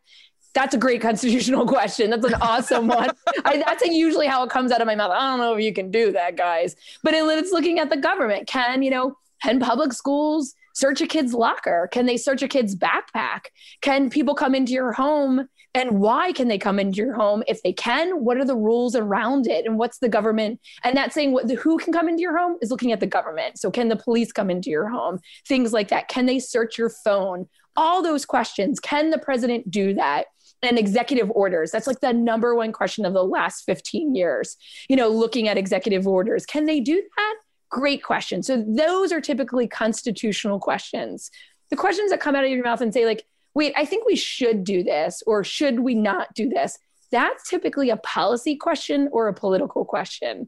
That's 0.53 0.73
a 0.73 0.77
great 0.77 1.01
constitutional 1.09 1.67
question. 1.67 2.11
That's 2.11 2.23
an 2.23 2.35
awesome 2.35 2.87
one. 2.87 3.09
I, 3.43 3.57
that's 3.57 3.85
usually 3.85 4.27
how 4.27 4.43
it 4.43 4.49
comes 4.49 4.71
out 4.71 4.79
of 4.79 4.87
my 4.87 4.95
mouth. 4.95 5.11
I 5.11 5.19
don't 5.29 5.39
know 5.39 5.53
if 5.53 5.61
you 5.61 5.73
can 5.73 5.91
do 5.91 6.13
that, 6.13 6.37
guys. 6.37 6.77
But 7.03 7.13
it, 7.13 7.25
it's 7.25 7.51
looking 7.51 7.79
at 7.79 7.89
the 7.89 7.97
government. 7.97 8.47
Can, 8.47 8.83
you 8.83 8.89
know, 8.89 9.17
can 9.43 9.59
public 9.59 9.91
schools 9.91 10.55
search 10.75 11.01
a 11.01 11.07
kid's 11.07 11.33
locker? 11.33 11.89
Can 11.91 12.05
they 12.05 12.15
search 12.15 12.41
a 12.41 12.47
kid's 12.47 12.73
backpack? 12.73 13.47
Can 13.81 14.09
people 14.09 14.33
come 14.33 14.55
into 14.55 14.71
your 14.71 14.93
home? 14.93 15.49
And 15.77 15.99
why 15.99 16.31
can 16.31 16.47
they 16.47 16.57
come 16.57 16.79
into 16.79 16.97
your 16.97 17.13
home? 17.13 17.43
If 17.47 17.61
they 17.61 17.71
can, 17.71 18.23
what 18.23 18.37
are 18.37 18.45
the 18.45 18.55
rules 18.55 18.95
around 18.95 19.45
it? 19.45 19.65
And 19.65 19.77
what's 19.77 19.99
the 19.99 20.09
government? 20.09 20.59
And 20.83 20.97
that's 20.97 21.13
saying 21.13 21.33
what 21.33 21.47
the, 21.47 21.55
who 21.55 21.77
can 21.77 21.93
come 21.93 22.09
into 22.09 22.21
your 22.21 22.37
home 22.37 22.57
is 22.61 22.71
looking 22.71 22.91
at 22.91 22.99
the 22.99 23.07
government. 23.07 23.59
So 23.59 23.69
can 23.69 23.87
the 23.87 23.95
police 23.95 24.31
come 24.31 24.49
into 24.49 24.71
your 24.71 24.89
home? 24.89 25.19
Things 25.47 25.73
like 25.73 25.89
that. 25.89 26.07
Can 26.07 26.25
they 26.25 26.39
search 26.39 26.77
your 26.77 26.89
phone? 26.89 27.47
All 27.75 28.01
those 28.01 28.25
questions. 28.25 28.79
Can 28.79 29.11
the 29.11 29.19
president 29.19 29.69
do 29.69 29.93
that? 29.93 30.25
and 30.63 30.79
executive 30.79 31.29
orders 31.35 31.69
that's 31.69 31.85
like 31.85 31.99
the 31.99 32.11
number 32.11 32.55
one 32.55 32.71
question 32.71 33.05
of 33.05 33.13
the 33.13 33.23
last 33.23 33.63
15 33.65 34.15
years 34.15 34.57
you 34.89 34.95
know 34.95 35.07
looking 35.07 35.47
at 35.47 35.55
executive 35.55 36.07
orders 36.07 36.47
can 36.47 36.65
they 36.65 36.79
do 36.79 36.99
that 37.15 37.35
Great 37.69 38.01
question. 38.03 38.43
So 38.43 38.63
those 38.65 39.11
are 39.11 39.19
typically 39.19 39.67
constitutional 39.67 40.59
questions. 40.59 41.29
The 41.69 41.75
questions 41.75 42.11
that 42.11 42.21
come 42.21 42.35
out 42.35 42.45
of 42.45 42.49
your 42.49 42.63
mouth 42.63 42.79
and 42.79 42.93
say, 42.93 43.05
like, 43.05 43.25
wait, 43.57 43.73
I 43.75 43.85
think 43.85 44.05
we 44.05 44.15
should 44.15 44.63
do 44.63 44.83
this, 44.83 45.23
or 45.25 45.43
should 45.43 45.79
we 45.79 45.95
not 45.95 46.31
do 46.35 46.47
this? 46.47 46.77
That's 47.11 47.49
typically 47.49 47.89
a 47.89 47.97
policy 47.97 48.55
question 48.55 49.09
or 49.11 49.27
a 49.27 49.33
political 49.33 49.83
question. 49.83 50.47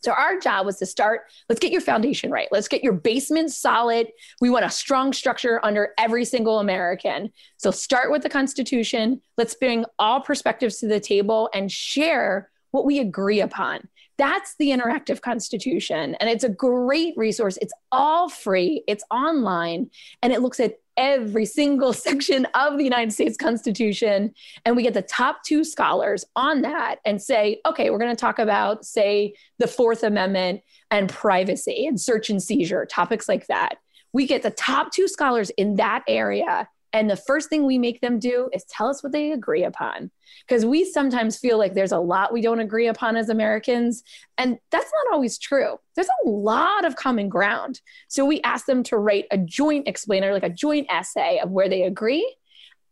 So 0.00 0.10
our 0.10 0.40
job 0.40 0.66
was 0.66 0.78
to 0.78 0.86
start, 0.86 1.20
let's 1.48 1.60
get 1.60 1.70
your 1.70 1.80
foundation 1.80 2.32
right. 2.32 2.48
Let's 2.50 2.66
get 2.66 2.82
your 2.82 2.94
basement 2.94 3.52
solid. 3.52 4.08
We 4.40 4.50
want 4.50 4.64
a 4.64 4.70
strong 4.70 5.12
structure 5.12 5.60
under 5.62 5.90
every 5.96 6.24
single 6.24 6.58
American. 6.58 7.30
So 7.58 7.70
start 7.70 8.10
with 8.10 8.24
the 8.24 8.28
Constitution. 8.28 9.22
Let's 9.38 9.54
bring 9.54 9.84
all 10.00 10.20
perspectives 10.20 10.78
to 10.78 10.88
the 10.88 10.98
table 10.98 11.48
and 11.54 11.70
share 11.70 12.50
what 12.72 12.84
we 12.84 12.98
agree 12.98 13.40
upon. 13.40 13.86
That's 14.18 14.56
the 14.58 14.70
Interactive 14.70 15.20
Constitution. 15.20 16.16
And 16.16 16.28
it's 16.28 16.42
a 16.42 16.48
great 16.48 17.16
resource. 17.16 17.56
It's 17.62 17.72
all 17.92 18.28
free, 18.28 18.82
it's 18.88 19.04
online, 19.12 19.90
and 20.22 20.32
it 20.32 20.42
looks 20.42 20.58
at 20.58 20.78
every 21.02 21.44
single 21.44 21.92
section 21.92 22.46
of 22.54 22.78
the 22.78 22.84
United 22.84 23.12
States 23.12 23.36
Constitution. 23.36 24.32
And 24.64 24.76
we 24.76 24.82
get 24.82 24.94
the 24.94 25.02
top 25.02 25.42
two 25.42 25.64
scholars 25.64 26.24
on 26.36 26.62
that 26.62 27.00
and 27.04 27.20
say, 27.20 27.60
okay, 27.66 27.90
we're 27.90 27.98
going 27.98 28.14
to 28.14 28.20
talk 28.20 28.38
about, 28.38 28.86
say, 28.86 29.34
the 29.58 29.66
Fourth 29.66 30.04
Amendment 30.04 30.62
and 30.90 31.10
privacy 31.10 31.86
and 31.86 32.00
search 32.00 32.30
and 32.30 32.42
seizure, 32.42 32.86
topics 32.86 33.28
like 33.28 33.48
that. 33.48 33.78
We 34.14 34.26
get 34.26 34.42
the 34.42 34.50
top 34.50 34.92
two 34.92 35.08
scholars 35.08 35.50
in 35.50 35.76
that 35.76 36.04
area 36.06 36.68
and 36.92 37.08
the 37.08 37.16
first 37.16 37.48
thing 37.48 37.64
we 37.64 37.78
make 37.78 38.00
them 38.00 38.18
do 38.18 38.50
is 38.52 38.64
tell 38.64 38.88
us 38.88 39.02
what 39.02 39.12
they 39.12 39.32
agree 39.32 39.64
upon. 39.64 40.10
Because 40.46 40.66
we 40.66 40.84
sometimes 40.84 41.38
feel 41.38 41.56
like 41.56 41.74
there's 41.74 41.92
a 41.92 41.98
lot 41.98 42.32
we 42.32 42.42
don't 42.42 42.60
agree 42.60 42.86
upon 42.86 43.16
as 43.16 43.28
Americans. 43.28 44.02
And 44.36 44.58
that's 44.70 44.90
not 44.92 45.14
always 45.14 45.38
true. 45.38 45.78
There's 45.94 46.08
a 46.24 46.28
lot 46.28 46.84
of 46.84 46.96
common 46.96 47.28
ground. 47.28 47.80
So 48.08 48.24
we 48.24 48.42
ask 48.42 48.66
them 48.66 48.82
to 48.84 48.98
write 48.98 49.26
a 49.30 49.38
joint 49.38 49.88
explainer, 49.88 50.32
like 50.32 50.42
a 50.42 50.50
joint 50.50 50.86
essay 50.90 51.38
of 51.38 51.50
where 51.50 51.68
they 51.68 51.82
agree 51.84 52.36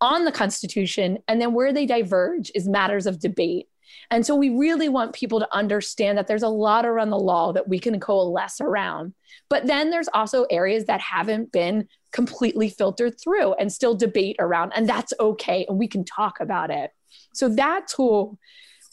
on 0.01 0.25
the 0.25 0.33
Constitution. 0.33 1.19
And 1.29 1.41
then 1.41 1.53
where 1.53 1.73
they 1.73 1.85
diverge 1.85 2.51
is 2.55 2.69
matters 2.69 3.07
of 3.07 3.21
debate. 3.21 3.67
And 4.11 4.25
so 4.25 4.35
we 4.35 4.51
really 4.51 4.89
want 4.89 5.13
people 5.13 5.41
to 5.41 5.55
understand 5.55 6.17
that 6.17 6.27
there's 6.27 6.43
a 6.43 6.49
lot 6.49 6.87
around 6.87 7.11
the 7.11 7.19
law 7.19 7.53
that 7.53 7.69
we 7.69 7.79
can 7.79 8.01
coalesce 8.01 8.61
around. 8.61 9.15
But 9.49 9.67
then 9.67 9.91
there's 9.91 10.09
also 10.15 10.45
areas 10.45 10.87
that 10.87 11.01
haven't 11.01 11.53
been 11.53 11.89
completely 12.13 12.69
filtered 12.69 13.21
through 13.21 13.55
and 13.55 13.73
still 13.73 13.95
debate 13.95 14.37
around, 14.39 14.73
and 14.75 14.89
that's 14.89 15.13
okay. 15.21 15.65
And 15.69 15.79
we 15.79 15.89
can 15.89 16.05
talk 16.05 16.41
about 16.41 16.71
it. 16.71 16.93
So 17.33 17.49
that 17.51 17.89
tool 17.89 18.39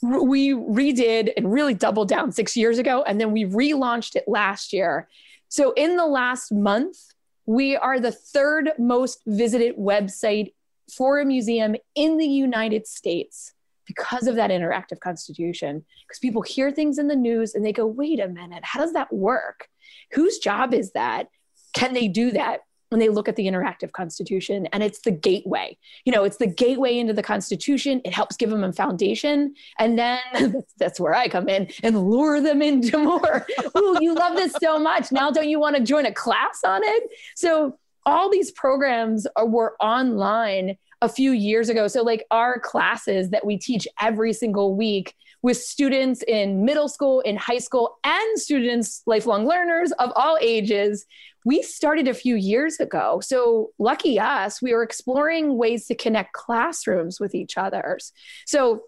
we 0.02 0.52
redid 0.52 1.32
and 1.36 1.52
really 1.52 1.74
doubled 1.74 2.08
down 2.08 2.32
six 2.32 2.56
years 2.56 2.78
ago, 2.78 3.04
and 3.04 3.20
then 3.20 3.32
we 3.32 3.46
relaunched 3.46 4.16
it 4.16 4.26
last 4.28 4.74
year. 4.74 5.08
So 5.50 5.72
in 5.72 5.96
the 5.96 6.06
last 6.06 6.52
month, 6.52 6.98
we 7.46 7.76
are 7.76 8.00
the 8.00 8.12
third 8.12 8.72
most 8.78 9.22
visited 9.26 9.76
website 9.78 10.54
for 10.96 11.20
a 11.20 11.26
museum 11.26 11.76
in 11.96 12.18
the 12.18 12.28
United 12.28 12.86
States 12.86 13.54
because 13.86 14.28
of 14.28 14.36
that 14.36 14.52
interactive 14.52 15.00
constitution. 15.00 15.86
Because 16.06 16.20
people 16.20 16.42
hear 16.42 16.72
things 16.72 17.00
in 17.00 17.08
the 17.08 17.16
news 17.16 17.56
and 17.56 17.66
they 17.66 17.74
go, 17.74 17.88
wait 17.88 18.20
a 18.20 18.28
minute, 18.28 18.64
how 18.64 18.80
does 18.80 18.94
that 18.94 19.12
work? 19.12 19.68
Whose 20.12 20.38
job 20.38 20.74
is 20.74 20.92
that? 20.92 21.30
Can 21.74 21.94
they 21.94 22.08
do 22.08 22.32
that? 22.32 22.62
When 22.90 23.00
they 23.00 23.10
look 23.10 23.28
at 23.28 23.36
the 23.36 23.48
interactive 23.48 23.92
constitution 23.92 24.68
and 24.68 24.82
it's 24.82 25.00
the 25.00 25.12
gateway. 25.12 25.78
You 26.06 26.12
know 26.14 26.24
it's 26.24 26.38
the 26.38 26.48
gateway 26.48 26.98
into 26.98 27.14
the 27.14 27.24
constitution. 27.24 28.02
It 28.06 28.14
helps 28.14 28.38
give 28.38 28.50
them 28.50 28.64
a 28.64 28.72
foundation. 28.72 29.54
And 29.80 29.98
then 30.00 30.20
that's, 30.78 31.00
where 31.00 31.14
i 31.14 31.28
come 31.28 31.48
in 31.48 31.70
and 31.84 32.10
lure 32.10 32.42
them 32.42 32.62
into 32.62 32.98
more. 33.04 33.46
Oh 33.76 34.00
you 34.02 34.16
love 34.16 34.36
this 34.36 34.54
so 34.62 34.80
much. 34.80 35.12
Now 35.12 35.32
don't 35.32 35.50
you 35.50 35.60
want 35.60 35.76
to 35.76 35.84
join 35.84 36.06
a 36.06 36.14
class 36.14 36.62
on 36.66 36.82
it? 36.84 37.04
So 37.36 37.78
all 38.06 38.32
these 38.32 38.52
programs 38.52 39.28
are, 39.36 39.46
were 39.46 39.76
online 39.82 40.78
a 41.02 41.10
few 41.10 41.32
years 41.32 41.70
ago. 41.70 41.88
So, 41.88 42.02
like 42.02 42.26
our 42.32 42.60
classes 42.60 43.30
that 43.30 43.46
we 43.46 43.58
teach 43.58 43.88
every 44.02 44.34
single 44.34 44.76
week 44.76 45.14
with 45.42 45.58
students 45.58 46.24
in 46.28 46.66
middle 46.66 46.88
school, 46.88 47.22
in 47.22 47.36
high 47.36 47.60
school, 47.60 47.98
and 48.04 48.40
students, 48.40 49.04
lifelong 49.06 49.48
learners 49.48 49.92
of 49.94 50.12
all 50.16 50.38
ages, 50.42 51.06
we 51.46 51.62
started 51.62 52.08
a 52.08 52.14
few 52.14 52.36
years 52.36 52.80
ago. 52.80 53.22
So, 53.22 53.70
lucky 53.80 54.20
us, 54.20 54.62
we 54.62 54.74
were 54.74 54.84
exploring 54.84 55.58
ways 55.58 55.86
to 55.88 55.96
connect 55.96 56.34
classrooms 56.34 57.20
with 57.20 57.34
each 57.34 57.58
other's. 57.58 58.12
So, 58.46 58.84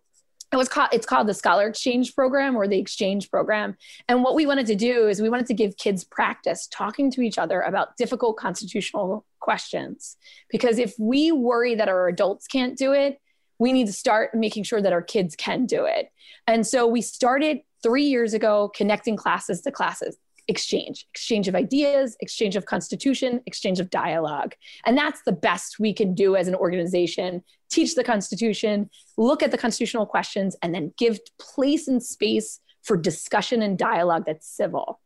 it 0.51 0.57
was 0.57 0.67
called 0.67 0.89
it's 0.91 1.05
called 1.05 1.27
the 1.27 1.33
scholar 1.33 1.67
exchange 1.67 2.15
program 2.15 2.55
or 2.55 2.67
the 2.67 2.79
exchange 2.79 3.29
program 3.29 3.77
and 4.07 4.23
what 4.23 4.35
we 4.35 4.45
wanted 4.45 4.65
to 4.65 4.75
do 4.75 5.07
is 5.07 5.21
we 5.21 5.29
wanted 5.29 5.45
to 5.45 5.53
give 5.53 5.77
kids 5.77 6.03
practice 6.03 6.67
talking 6.71 7.11
to 7.11 7.21
each 7.21 7.37
other 7.37 7.61
about 7.61 7.95
difficult 7.97 8.37
constitutional 8.37 9.25
questions 9.39 10.17
because 10.49 10.79
if 10.79 10.95
we 10.97 11.31
worry 11.31 11.75
that 11.75 11.89
our 11.89 12.07
adults 12.07 12.47
can't 12.47 12.77
do 12.77 12.93
it 12.93 13.19
we 13.59 13.73
need 13.73 13.87
to 13.87 13.93
start 13.93 14.33
making 14.33 14.63
sure 14.63 14.81
that 14.81 14.93
our 14.93 15.01
kids 15.01 15.35
can 15.35 15.65
do 15.65 15.85
it. 15.85 16.11
And 16.47 16.65
so 16.65 16.87
we 16.87 17.01
started 17.01 17.59
3 17.83 18.03
years 18.03 18.33
ago 18.33 18.71
connecting 18.75 19.15
classes 19.15 19.61
to 19.61 19.71
classes 19.71 20.17
exchange 20.47 21.05
exchange 21.13 21.47
of 21.47 21.53
ideas 21.53 22.17
exchange 22.21 22.55
of 22.55 22.65
constitution 22.65 23.39
exchange 23.45 23.79
of 23.79 23.91
dialogue. 23.91 24.55
And 24.85 24.97
that's 24.97 25.21
the 25.21 25.31
best 25.31 25.79
we 25.79 25.93
can 25.93 26.15
do 26.15 26.35
as 26.35 26.47
an 26.47 26.55
organization 26.55 27.43
teach 27.69 27.93
the 27.93 28.03
constitution 28.03 28.89
look 29.15 29.43
at 29.43 29.51
the 29.51 29.59
constitutional 29.59 30.07
questions 30.07 30.55
and 30.63 30.73
then 30.73 30.91
give 30.97 31.19
place 31.39 31.87
and 31.87 32.01
space 32.01 32.59
for 32.81 32.97
discussion 32.97 33.61
and 33.61 33.77
dialogue 33.77 34.23
that's 34.25 34.47
civil 34.47 34.99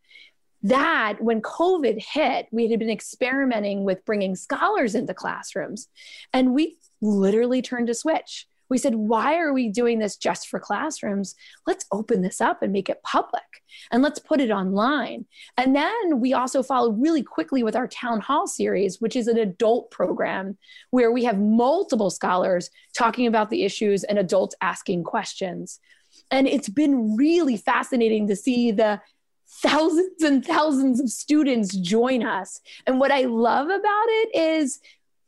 that 0.64 1.22
when 1.22 1.42
covid 1.42 2.02
hit 2.02 2.48
we 2.52 2.70
had 2.70 2.80
been 2.80 2.90
experimenting 2.90 3.84
with 3.84 4.04
bringing 4.06 4.36
scholars 4.36 4.96
into 4.96 5.14
classrooms 5.14 5.88
and 6.32 6.54
we 6.54 6.78
literally 7.02 7.62
turned 7.62 7.90
a 7.90 7.94
switch 7.94 8.48
we 8.74 8.80
said, 8.80 8.96
why 8.96 9.38
are 9.38 9.54
we 9.54 9.70
doing 9.70 10.00
this 10.00 10.18
just 10.18 10.48
for 10.48 10.60
classrooms? 10.60 11.36
Let's 11.68 11.86
open 11.92 12.24
this 12.24 12.42
up 12.42 12.64
and 12.64 12.74
make 12.74 12.90
it 12.90 13.04
public 13.04 13.44
and 13.92 14.02
let's 14.02 14.18
put 14.18 14.42
it 14.42 14.50
online. 14.50 15.28
And 15.58 15.76
then 15.76 16.20
we 16.20 16.34
also 16.34 16.64
followed 16.64 17.00
really 17.00 17.22
quickly 17.22 17.62
with 17.62 17.76
our 17.76 17.88
town 17.88 18.20
hall 18.20 18.48
series, 18.48 19.00
which 19.00 19.16
is 19.16 19.28
an 19.28 19.38
adult 19.38 19.92
program 19.92 20.58
where 20.90 21.12
we 21.12 21.24
have 21.24 21.38
multiple 21.38 22.10
scholars 22.10 22.72
talking 22.98 23.28
about 23.28 23.52
the 23.52 23.64
issues 23.64 24.04
and 24.06 24.18
adults 24.18 24.56
asking 24.60 25.04
questions. 25.04 25.80
And 26.32 26.48
it's 26.48 26.70
been 26.70 27.16
really 27.16 27.58
fascinating 27.58 28.28
to 28.28 28.36
see 28.36 28.72
the 28.72 29.00
thousands 29.62 30.22
and 30.24 30.46
thousands 30.46 31.00
of 31.00 31.10
students 31.10 31.76
join 31.76 32.26
us. 32.26 32.62
And 32.88 33.00
what 33.00 33.12
I 33.12 33.24
love 33.24 33.68
about 33.68 34.06
it 34.08 34.36
is 34.36 34.80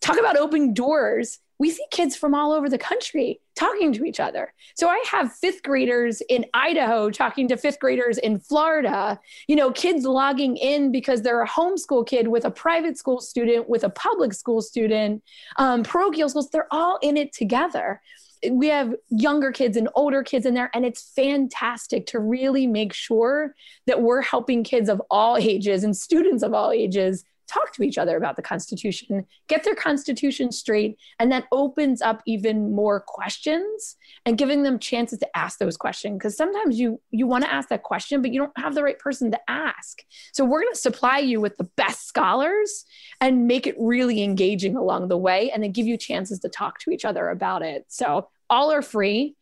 talk 0.01 0.19
about 0.19 0.37
open 0.37 0.73
doors 0.73 1.39
we 1.57 1.69
see 1.69 1.85
kids 1.91 2.15
from 2.15 2.35
all 2.35 2.51
over 2.51 2.69
the 2.69 2.77
country 2.77 3.39
talking 3.55 3.93
to 3.93 4.03
each 4.03 4.19
other. 4.19 4.53
So 4.75 4.89
I 4.89 5.01
have 5.09 5.33
fifth 5.33 5.63
graders 5.63 6.21
in 6.27 6.45
Idaho 6.53 7.09
talking 7.09 7.47
to 7.47 7.57
fifth 7.57 7.79
graders 7.79 8.17
in 8.17 8.39
Florida, 8.39 9.19
you 9.47 9.55
know, 9.55 9.71
kids 9.71 10.05
logging 10.05 10.57
in 10.57 10.91
because 10.91 11.21
they're 11.21 11.41
a 11.41 11.47
homeschool 11.47 12.05
kid 12.05 12.27
with 12.27 12.43
a 12.43 12.51
private 12.51 12.97
school 12.97 13.21
student, 13.21 13.69
with 13.69 13.85
a 13.85 13.89
public 13.89 14.33
school 14.33 14.61
student, 14.61 15.23
um, 15.57 15.83
parochial 15.83 16.27
schools, 16.27 16.49
they're 16.49 16.67
all 16.71 16.99
in 17.01 17.15
it 17.15 17.31
together. 17.31 18.01
We 18.49 18.67
have 18.67 18.93
younger 19.09 19.51
kids 19.51 19.77
and 19.77 19.89
older 19.95 20.23
kids 20.23 20.45
in 20.45 20.53
there, 20.53 20.69
and 20.73 20.85
it's 20.85 21.11
fantastic 21.15 22.07
to 22.07 22.19
really 22.19 22.67
make 22.67 22.93
sure 22.93 23.55
that 23.87 24.01
we're 24.01 24.21
helping 24.21 24.63
kids 24.63 24.89
of 24.89 25.01
all 25.09 25.37
ages 25.37 25.83
and 25.83 25.95
students 25.95 26.43
of 26.43 26.53
all 26.53 26.71
ages 26.71 27.23
talk 27.47 27.73
to 27.73 27.83
each 27.83 27.97
other 27.97 28.17
about 28.17 28.35
the 28.35 28.41
Constitution, 28.41 29.25
get 29.47 29.63
their 29.63 29.75
Constitution 29.75 30.51
straight, 30.51 30.97
and 31.19 31.31
that 31.31 31.45
opens 31.51 32.01
up 32.01 32.21
even 32.25 32.73
more 32.73 32.99
questions 32.99 33.97
and 34.25 34.37
giving 34.37 34.63
them 34.63 34.79
chances 34.79 35.19
to 35.19 35.37
ask 35.37 35.59
those 35.59 35.77
questions. 35.77 36.17
Because 36.17 36.35
sometimes 36.37 36.79
you 36.79 37.01
you 37.11 37.27
want 37.27 37.43
to 37.43 37.53
ask 37.53 37.69
that 37.69 37.83
question, 37.83 38.21
but 38.21 38.31
you 38.31 38.39
don't 38.39 38.57
have 38.57 38.75
the 38.75 38.83
right 38.83 38.99
person 38.99 39.31
to 39.31 39.39
ask. 39.49 40.03
So 40.33 40.45
we're 40.45 40.61
going 40.61 40.73
to 40.73 40.79
supply 40.79 41.19
you 41.19 41.39
with 41.39 41.57
the 41.57 41.69
best 41.75 42.07
scholars 42.07 42.85
and 43.21 43.47
make 43.47 43.67
it 43.67 43.75
really 43.79 44.23
engaging 44.23 44.75
along 44.75 45.07
the 45.07 45.17
way, 45.17 45.51
and 45.51 45.63
then 45.63 45.71
give 45.71 45.87
you 45.87 45.97
chances 45.97 46.39
to 46.39 46.49
talk 46.49 46.79
to 46.79 46.91
each 46.91 47.05
other 47.05 47.29
about 47.29 47.61
it. 47.61 47.85
So 47.87 48.29
all 48.49 48.71
are 48.71 48.81
free, 48.81 49.35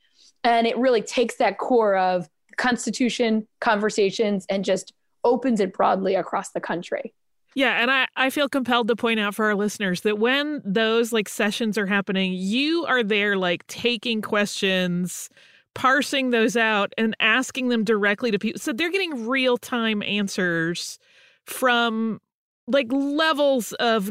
and 0.44 0.68
it 0.68 0.78
really 0.78 1.02
takes 1.02 1.36
that 1.38 1.58
core 1.58 1.96
of 1.96 2.28
Constitution 2.58 3.48
conversations 3.62 4.46
and 4.50 4.64
just 4.64 4.94
opens 5.24 5.60
it 5.60 5.74
broadly 5.74 6.16
across 6.16 6.52
the 6.52 6.60
country. 6.60 7.14
Yeah, 7.56 7.82
and 7.82 7.92
I, 7.92 8.08
I 8.16 8.30
feel 8.30 8.50
compelled 8.50 8.88
to 8.88 8.96
point 8.96 9.20
out 9.20 9.36
for 9.36 9.46
our 9.46 9.56
listeners 9.56 10.02
that 10.02 10.18
when 10.18 10.62
those 10.66 11.14
like 11.14 11.30
sessions 11.30 11.78
are 11.78 11.86
happening, 11.86 12.34
you 12.34 12.86
are 12.86 13.04
there 13.04 13.38
like 13.38 13.66
taking 13.68 14.22
questions, 14.22 15.30
parsing 15.76 16.32
those 16.32 16.58
out, 16.58 16.94
and 16.98 17.16
asking 17.20 17.70
them 17.70 17.84
directly 17.84 18.32
to 18.32 18.40
people. 18.40 18.60
So 18.60 18.74
they're 18.74 18.92
getting 18.92 19.28
real 19.28 19.58
time 19.58 20.02
answers 20.04 20.98
from 21.46 22.20
like 22.66 22.88
levels 22.92 23.74
of 23.74 24.10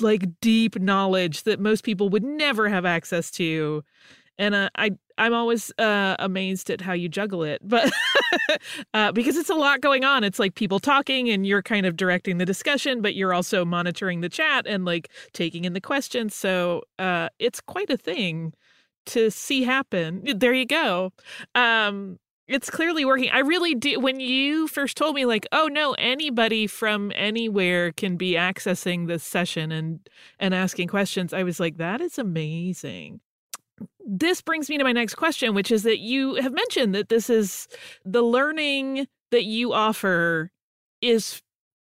like 0.00 0.24
deep 0.40 0.78
knowledge 0.78 1.44
that 1.44 1.60
most 1.60 1.84
people 1.84 2.08
would 2.10 2.24
never 2.24 2.68
have 2.68 2.84
access 2.84 3.30
to 3.30 3.84
and 4.38 4.54
uh, 4.54 4.70
I 4.76 4.92
I'm 5.18 5.34
always 5.34 5.72
uh, 5.78 6.16
amazed 6.18 6.70
at 6.70 6.80
how 6.80 6.92
you 6.92 7.08
juggle 7.08 7.42
it, 7.42 7.60
but 7.62 7.90
uh, 8.94 9.12
because 9.12 9.36
it's 9.36 9.50
a 9.50 9.54
lot 9.54 9.80
going 9.80 10.04
on. 10.04 10.24
It's 10.24 10.38
like 10.38 10.54
people 10.54 10.78
talking, 10.78 11.28
and 11.28 11.46
you're 11.46 11.62
kind 11.62 11.86
of 11.86 11.96
directing 11.96 12.38
the 12.38 12.46
discussion, 12.46 13.02
but 13.02 13.14
you're 13.14 13.34
also 13.34 13.64
monitoring 13.64 14.20
the 14.20 14.28
chat 14.28 14.66
and 14.66 14.84
like 14.84 15.10
taking 15.32 15.64
in 15.64 15.72
the 15.72 15.80
questions. 15.80 16.34
So 16.34 16.82
uh, 16.98 17.28
it's 17.38 17.60
quite 17.60 17.90
a 17.90 17.96
thing 17.96 18.52
to 19.06 19.30
see 19.30 19.62
happen. 19.64 20.22
There 20.36 20.52
you 20.52 20.66
go. 20.66 21.12
Um, 21.54 22.18
it's 22.48 22.68
clearly 22.68 23.04
working. 23.04 23.30
I 23.30 23.38
really 23.38 23.74
do. 23.74 23.98
When 24.00 24.20
you 24.20 24.68
first 24.68 24.96
told 24.96 25.14
me, 25.14 25.24
like, 25.24 25.46
oh 25.52 25.68
no, 25.68 25.94
anybody 25.98 26.66
from 26.66 27.12
anywhere 27.14 27.92
can 27.92 28.16
be 28.16 28.32
accessing 28.32 29.06
this 29.06 29.24
session 29.24 29.72
and 29.72 30.00
and 30.38 30.54
asking 30.54 30.88
questions, 30.88 31.32
I 31.32 31.44
was 31.44 31.60
like, 31.60 31.78
that 31.78 32.00
is 32.00 32.18
amazing 32.18 33.20
this 34.06 34.40
brings 34.40 34.68
me 34.68 34.78
to 34.78 34.84
my 34.84 34.92
next 34.92 35.14
question, 35.14 35.54
which 35.54 35.70
is 35.70 35.82
that 35.84 35.98
you 35.98 36.34
have 36.36 36.52
mentioned 36.52 36.94
that 36.94 37.08
this 37.08 37.30
is 37.30 37.68
the 38.04 38.22
learning 38.22 39.06
that 39.30 39.44
you 39.44 39.72
offer 39.72 40.50
is 41.00 41.42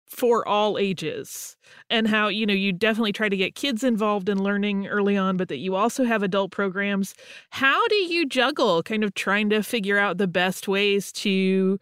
for 0.08 0.46
all 0.48 0.78
ages 0.78 1.56
and 1.90 2.08
how 2.08 2.28
you 2.28 2.46
know 2.46 2.54
you 2.54 2.72
definitely 2.72 3.12
try 3.12 3.28
to 3.28 3.36
get 3.36 3.54
kids 3.54 3.84
involved 3.84 4.28
in 4.28 4.42
learning 4.42 4.86
early 4.86 5.18
on 5.18 5.36
but 5.36 5.48
that 5.48 5.58
you 5.58 5.74
also 5.74 6.04
have 6.04 6.22
adult 6.22 6.50
programs. 6.50 7.14
How 7.50 7.86
do 7.88 7.94
you 7.96 8.26
juggle 8.26 8.82
kind 8.82 9.04
of 9.04 9.14
trying 9.14 9.50
to 9.50 9.62
figure 9.62 9.98
out 9.98 10.18
the 10.18 10.26
best 10.26 10.66
ways 10.66 11.12
to 11.12 11.78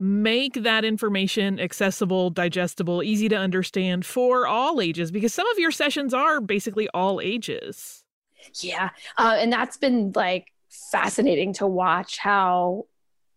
make 0.00 0.54
that 0.54 0.84
information 0.84 1.60
accessible 1.60 2.30
digestible 2.30 3.02
easy 3.02 3.28
to 3.28 3.36
understand 3.36 4.04
for 4.04 4.46
all 4.46 4.80
ages? 4.80 5.12
Because 5.12 5.32
some 5.32 5.46
of 5.48 5.58
your 5.58 5.70
sessions 5.70 6.12
are 6.12 6.40
basically 6.40 6.88
all 6.92 7.20
ages 7.20 7.99
yeah. 8.54 8.90
Uh, 9.16 9.36
and 9.38 9.52
that's 9.52 9.76
been 9.76 10.12
like 10.14 10.52
fascinating 10.68 11.52
to 11.54 11.66
watch 11.66 12.18
how 12.18 12.86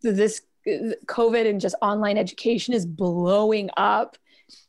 this 0.01 0.41
COVID 0.65 1.49
and 1.49 1.59
just 1.59 1.75
online 1.81 2.17
education 2.17 2.73
is 2.73 2.85
blowing 2.85 3.69
up 3.77 4.17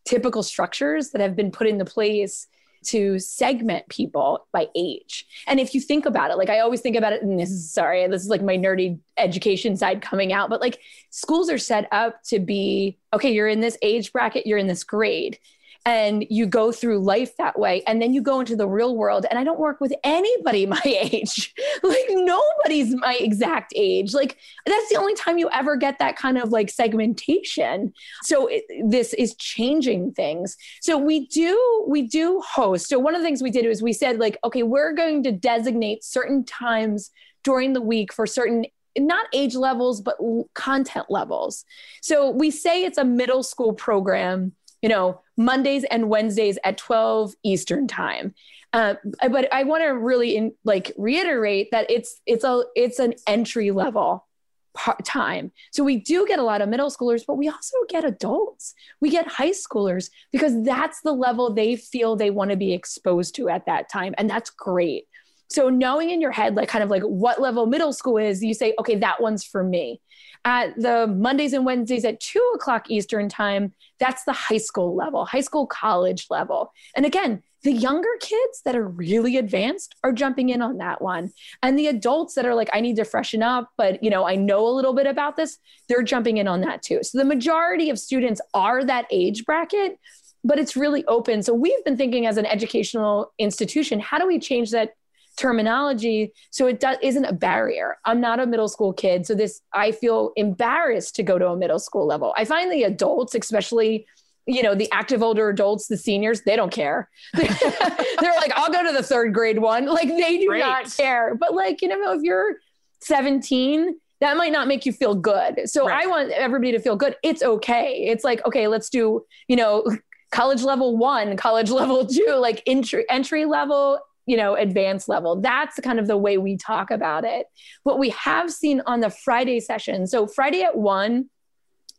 typical 0.05 0.43
structures 0.43 1.11
that 1.11 1.21
have 1.21 1.37
been 1.37 1.51
put 1.51 1.67
into 1.67 1.85
place 1.85 2.47
to 2.85 3.19
segment 3.19 3.89
people 3.89 4.47
by 4.53 4.69
age. 4.77 5.27
And 5.47 5.59
if 5.59 5.75
you 5.75 5.81
think 5.81 6.05
about 6.07 6.31
it, 6.31 6.37
like 6.37 6.51
I 6.51 6.61
always 6.61 6.81
think 6.81 6.97
about 6.97 7.13
it, 7.13 7.23
and 7.23 7.41
this 7.41 7.51
is 7.51 7.73
sorry, 7.73 8.07
this 8.09 8.23
is 8.23 8.29
like 8.29 8.43
my 8.43 8.57
nerdy 8.57 8.99
education 9.17 9.77
side 9.77 10.03
coming 10.03 10.33
out, 10.33 10.51
but 10.51 10.61
like 10.61 10.79
schools 11.11 11.51
are 11.51 11.59
set 11.59 11.89
up 11.93 12.23
to 12.25 12.39
be 12.39 12.99
okay, 13.13 13.33
you're 13.33 13.49
in 13.49 13.61
this 13.61 13.79
age 13.83 14.13
bracket, 14.13 14.47
you're 14.47 14.59
in 14.59 14.67
this 14.67 14.85
grade 14.85 15.39
and 15.87 16.25
you 16.31 16.47
go 16.47 16.73
through 16.73 17.01
life 17.01 17.37
that 17.37 17.59
way 17.59 17.83
and 17.87 18.01
then 18.01 18.13
you 18.13 18.23
go 18.23 18.41
into 18.41 18.57
the 18.57 18.67
real 18.67 18.97
world 18.97 19.27
and 19.29 19.39
i 19.39 19.45
don't 19.45 19.59
work 19.59 19.81
with 19.81 19.93
anybody 20.03 20.67
my 20.75 20.81
age. 20.85 21.53
Like 21.83 22.07
nobody's 22.11 22.95
my 22.95 23.17
exact 23.19 23.73
age. 23.77 24.15
Like 24.15 24.37
that's 24.67 24.89
the 24.89 24.97
only 24.97 25.15
time 25.15 25.39
you 25.39 25.49
ever 25.53 25.77
get 25.77 25.99
that 25.99 26.17
kind 26.17 26.39
of 26.39 26.51
like 26.51 26.71
segmentation. 26.71 27.93
So 28.23 28.47
it, 28.47 28.65
this 28.87 29.15
is 29.15 29.35
changing 29.37 30.13
things. 30.13 30.57
So 30.81 30.99
we 30.99 31.27
do 31.27 31.85
we 31.89 32.03
do 32.03 32.41
host. 32.47 32.89
So 32.89 32.99
one 32.99 33.15
of 33.15 33.21
the 33.21 33.27
things 33.27 33.43
we 33.43 33.51
did 33.51 33.67
was 33.67 33.83
we 33.83 33.93
said 33.93 34.19
like 34.19 34.39
okay 34.45 34.63
we're 34.63 34.93
going 34.93 35.23
to 35.25 35.33
designate 35.33 36.05
certain 36.05 36.45
times 36.45 37.11
during 37.43 37.73
the 37.73 37.83
week 37.83 38.13
for 38.13 38.27
certain 38.27 38.67
not 38.97 39.27
age 39.33 39.55
levels 39.55 40.01
but 40.01 40.17
content 40.55 41.07
levels. 41.09 41.65
So 42.01 42.31
we 42.31 42.51
say 42.51 42.85
it's 42.85 42.99
a 42.99 43.05
middle 43.05 43.43
school 43.43 43.73
program 43.73 44.53
you 44.85 44.91
know, 44.91 45.23
Mondays 45.37 45.85
and 45.85 46.09
Wednesdays 46.09 46.59
at 46.65 46.79
12 46.79 47.35
Eastern 47.43 47.87
time. 47.87 48.35
Uh, 48.73 48.95
but 49.31 49.53
I 49.53 49.63
want 49.63 49.83
to 49.85 49.89
really 49.91 50.37
in, 50.37 50.53
like 50.65 50.93
reiterate 50.97 51.69
that 51.71 51.89
it's 51.91 52.21
it's 52.27 52.43
a 52.43 52.65
it's 52.75 52.99
an 52.99 53.15
entry 53.27 53.71
level 53.71 54.27
part 54.75 55.05
time. 55.05 55.53
So 55.71 55.85
we 55.85 55.97
do 55.97 56.27
get 56.27 56.41
a 56.41 56.43
lot 56.43 56.61
of 56.61 56.69
middle 56.69 56.91
schoolers, 56.91 57.23
but 57.25 57.39
we 57.39 57.49
also 57.49 57.77
get 57.89 58.05
adults. 58.05 58.75
We 59.01 59.11
get 59.11 59.29
high 59.29 59.53
schoolers 59.53 60.11
because 60.33 60.61
that's 60.65 61.01
the 61.03 61.13
level 61.13 61.55
they 61.55 61.77
feel 61.77 62.17
they 62.17 62.31
want 62.31 62.51
to 62.51 62.57
be 62.57 62.73
exposed 62.73 63.37
to 63.37 63.49
at 63.49 63.67
that 63.67 63.89
time, 63.89 64.15
and 64.19 64.29
that's 64.29 64.51
great. 64.51 65.05
So 65.55 65.69
knowing 65.69 66.11
in 66.11 66.21
your 66.21 66.33
head, 66.33 66.57
like 66.57 66.69
kind 66.69 66.83
of 66.83 66.91
like 66.91 67.03
what 67.03 67.41
level 67.41 67.67
middle 67.67 67.93
school 67.93 68.17
is, 68.17 68.43
you 68.43 68.55
say, 68.55 68.75
okay, 68.79 68.97
that 68.97 69.23
one's 69.23 69.45
for 69.45 69.63
me. 69.63 70.01
At 70.45 70.77
the 70.77 71.07
Mondays 71.07 71.55
and 71.55 71.65
Wednesdays 71.65 72.05
at 72.05 72.21
two 72.21 72.53
o'clock 72.55 72.91
Eastern 72.91 73.29
time, 73.31 73.73
that's 73.99 74.25
the 74.25 74.33
high 74.33 74.59
school 74.59 74.95
level, 74.95 75.25
high 75.25 75.41
school 75.41 75.67
college 75.67 76.27
level. 76.29 76.73
And 76.95 77.07
again, 77.07 77.43
the 77.63 77.73
younger 77.73 78.11
kids 78.21 78.61
that 78.67 78.77
are 78.77 78.87
really 78.87 79.39
advanced 79.39 79.95
are 80.05 80.13
jumping 80.13 80.51
in 80.51 80.61
on 80.61 80.77
that 80.79 81.01
one. 81.01 81.33
And 81.63 81.79
the 81.79 81.87
adults 81.87 82.35
that 82.35 82.45
are 82.45 82.55
like, 82.55 82.69
I 82.75 82.81
need 82.81 82.97
to 82.97 83.05
freshen 83.05 83.43
up, 83.43 83.71
but 83.79 84.03
you 84.03 84.11
know, 84.11 84.27
I 84.27 84.35
know 84.37 84.67
a 84.67 84.75
little 84.75 84.93
bit 84.93 85.07
about 85.07 85.37
this, 85.37 85.59
they're 85.89 86.03
jumping 86.03 86.37
in 86.37 86.47
on 86.47 86.61
that 86.61 86.83
too. 86.83 86.99
So 87.03 87.17
the 87.17 87.25
majority 87.25 87.89
of 87.89 87.99
students 87.99 88.43
are 88.53 88.85
that 88.85 89.07
age 89.11 89.47
bracket, 89.47 89.99
but 90.43 90.59
it's 90.59 90.77
really 90.77 91.07
open. 91.07 91.43
So 91.43 91.55
we've 91.55 91.83
been 91.85 91.97
thinking 91.97 92.27
as 92.27 92.37
an 92.37 92.45
educational 92.45 93.33
institution, 93.39 93.99
how 93.99 94.19
do 94.19 94.27
we 94.27 94.39
change 94.39 94.73
that 94.73 94.91
terminology 95.37 96.33
so 96.51 96.67
it 96.67 96.81
does 96.81 96.97
isn't 97.03 97.25
a 97.25 97.33
barrier. 97.33 97.97
I'm 98.05 98.21
not 98.21 98.41
a 98.41 98.47
middle 98.47 98.69
school 98.69 98.93
kid 98.93 99.27
so 99.27 99.35
this 99.35 99.61
i 99.73 99.93
feel 99.93 100.33
embarrassed 100.37 101.17
to 101.17 101.23
go 101.23 101.39
to 101.39 101.49
a 101.49 101.57
middle 101.57 101.79
school 101.79 102.07
level. 102.07 102.35
I 102.37 102.45
find 102.45 102.71
the 102.71 102.85
adults 102.85 103.35
especially 103.35 104.07
you 104.47 104.63
know 104.63 104.75
the 104.75 104.91
active 104.93 105.23
older 105.23 105.49
adults 105.49 105.87
the 105.89 105.97
seniors 105.97 106.43
they 106.43 106.57
don't 106.57 106.73
care. 106.73 107.09
They're 107.35 108.35
like 108.37 108.53
i'll 108.57 108.73
go 108.73 108.85
to 108.85 108.93
the 108.93 109.03
third 109.03 109.35
grade 109.35 109.59
one. 109.59 109.87
Like 109.87 110.09
they 110.09 110.39
do 110.39 110.47
Great. 110.49 110.61
not 110.61 110.95
care. 110.95 111.35
But 111.35 111.55
like 111.55 111.83
you 111.83 111.89
know 111.89 112.13
if 112.13 112.23
you're 112.23 112.57
17 113.01 113.99
that 114.21 114.37
might 114.37 114.53
not 114.53 114.69
make 114.69 114.87
you 114.87 114.93
feel 114.93 115.15
good. 115.15 115.69
So 115.69 115.87
right. 115.87 116.05
i 116.05 116.07
want 116.07 116.31
everybody 116.31 116.73
to 116.73 116.79
feel 116.79 116.97
good. 116.97 117.17
It's 117.23 117.43
okay. 117.43 118.07
It's 118.09 118.25
like 118.25 118.45
okay 118.47 118.69
let's 118.69 118.89
do 118.89 119.25
you 119.49 119.57
know 119.57 119.85
college 120.33 120.63
level 120.63 120.97
one 120.97 121.37
college 121.37 121.71
level 121.81 122.07
two 122.07 122.35
like 122.39 122.63
entry 122.67 123.05
entry 123.09 123.45
level 123.45 124.01
you 124.27 124.37
know 124.37 124.55
advanced 124.55 125.09
level. 125.09 125.41
That's 125.41 125.79
kind 125.81 125.99
of 125.99 126.07
the 126.07 126.17
way 126.17 126.39
we 126.39 126.57
talk 126.57 126.91
about 126.91 127.25
it. 127.25 127.47
What 127.83 127.99
we 127.99 128.11
have 128.11 128.51
seen 128.51 128.83
on 128.87 129.01
the 129.01 129.11
friday 129.11 129.61
session 129.61 130.07
so 130.07 130.27
friday 130.27 130.63
at 130.63 130.77
one 130.77 131.29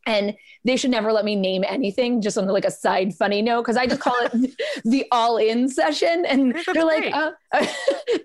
and 0.07 0.35
they 0.63 0.77
should 0.77 0.91
never 0.91 1.11
let 1.11 1.25
me 1.25 1.35
name 1.35 1.63
anything 1.67 2.21
just 2.21 2.37
on 2.37 2.47
like 2.47 2.65
a 2.65 2.71
side 2.71 3.13
funny 3.15 3.41
note 3.41 3.61
because 3.61 3.77
i 3.77 3.87
just 3.87 4.01
call 4.01 4.15
it 4.19 4.55
the 4.85 5.05
all 5.11 5.37
in 5.37 5.67
session 5.69 6.25
and 6.25 6.53
That's 6.53 6.73
they're 6.73 6.85
like 6.85 7.13
uh, 7.13 7.31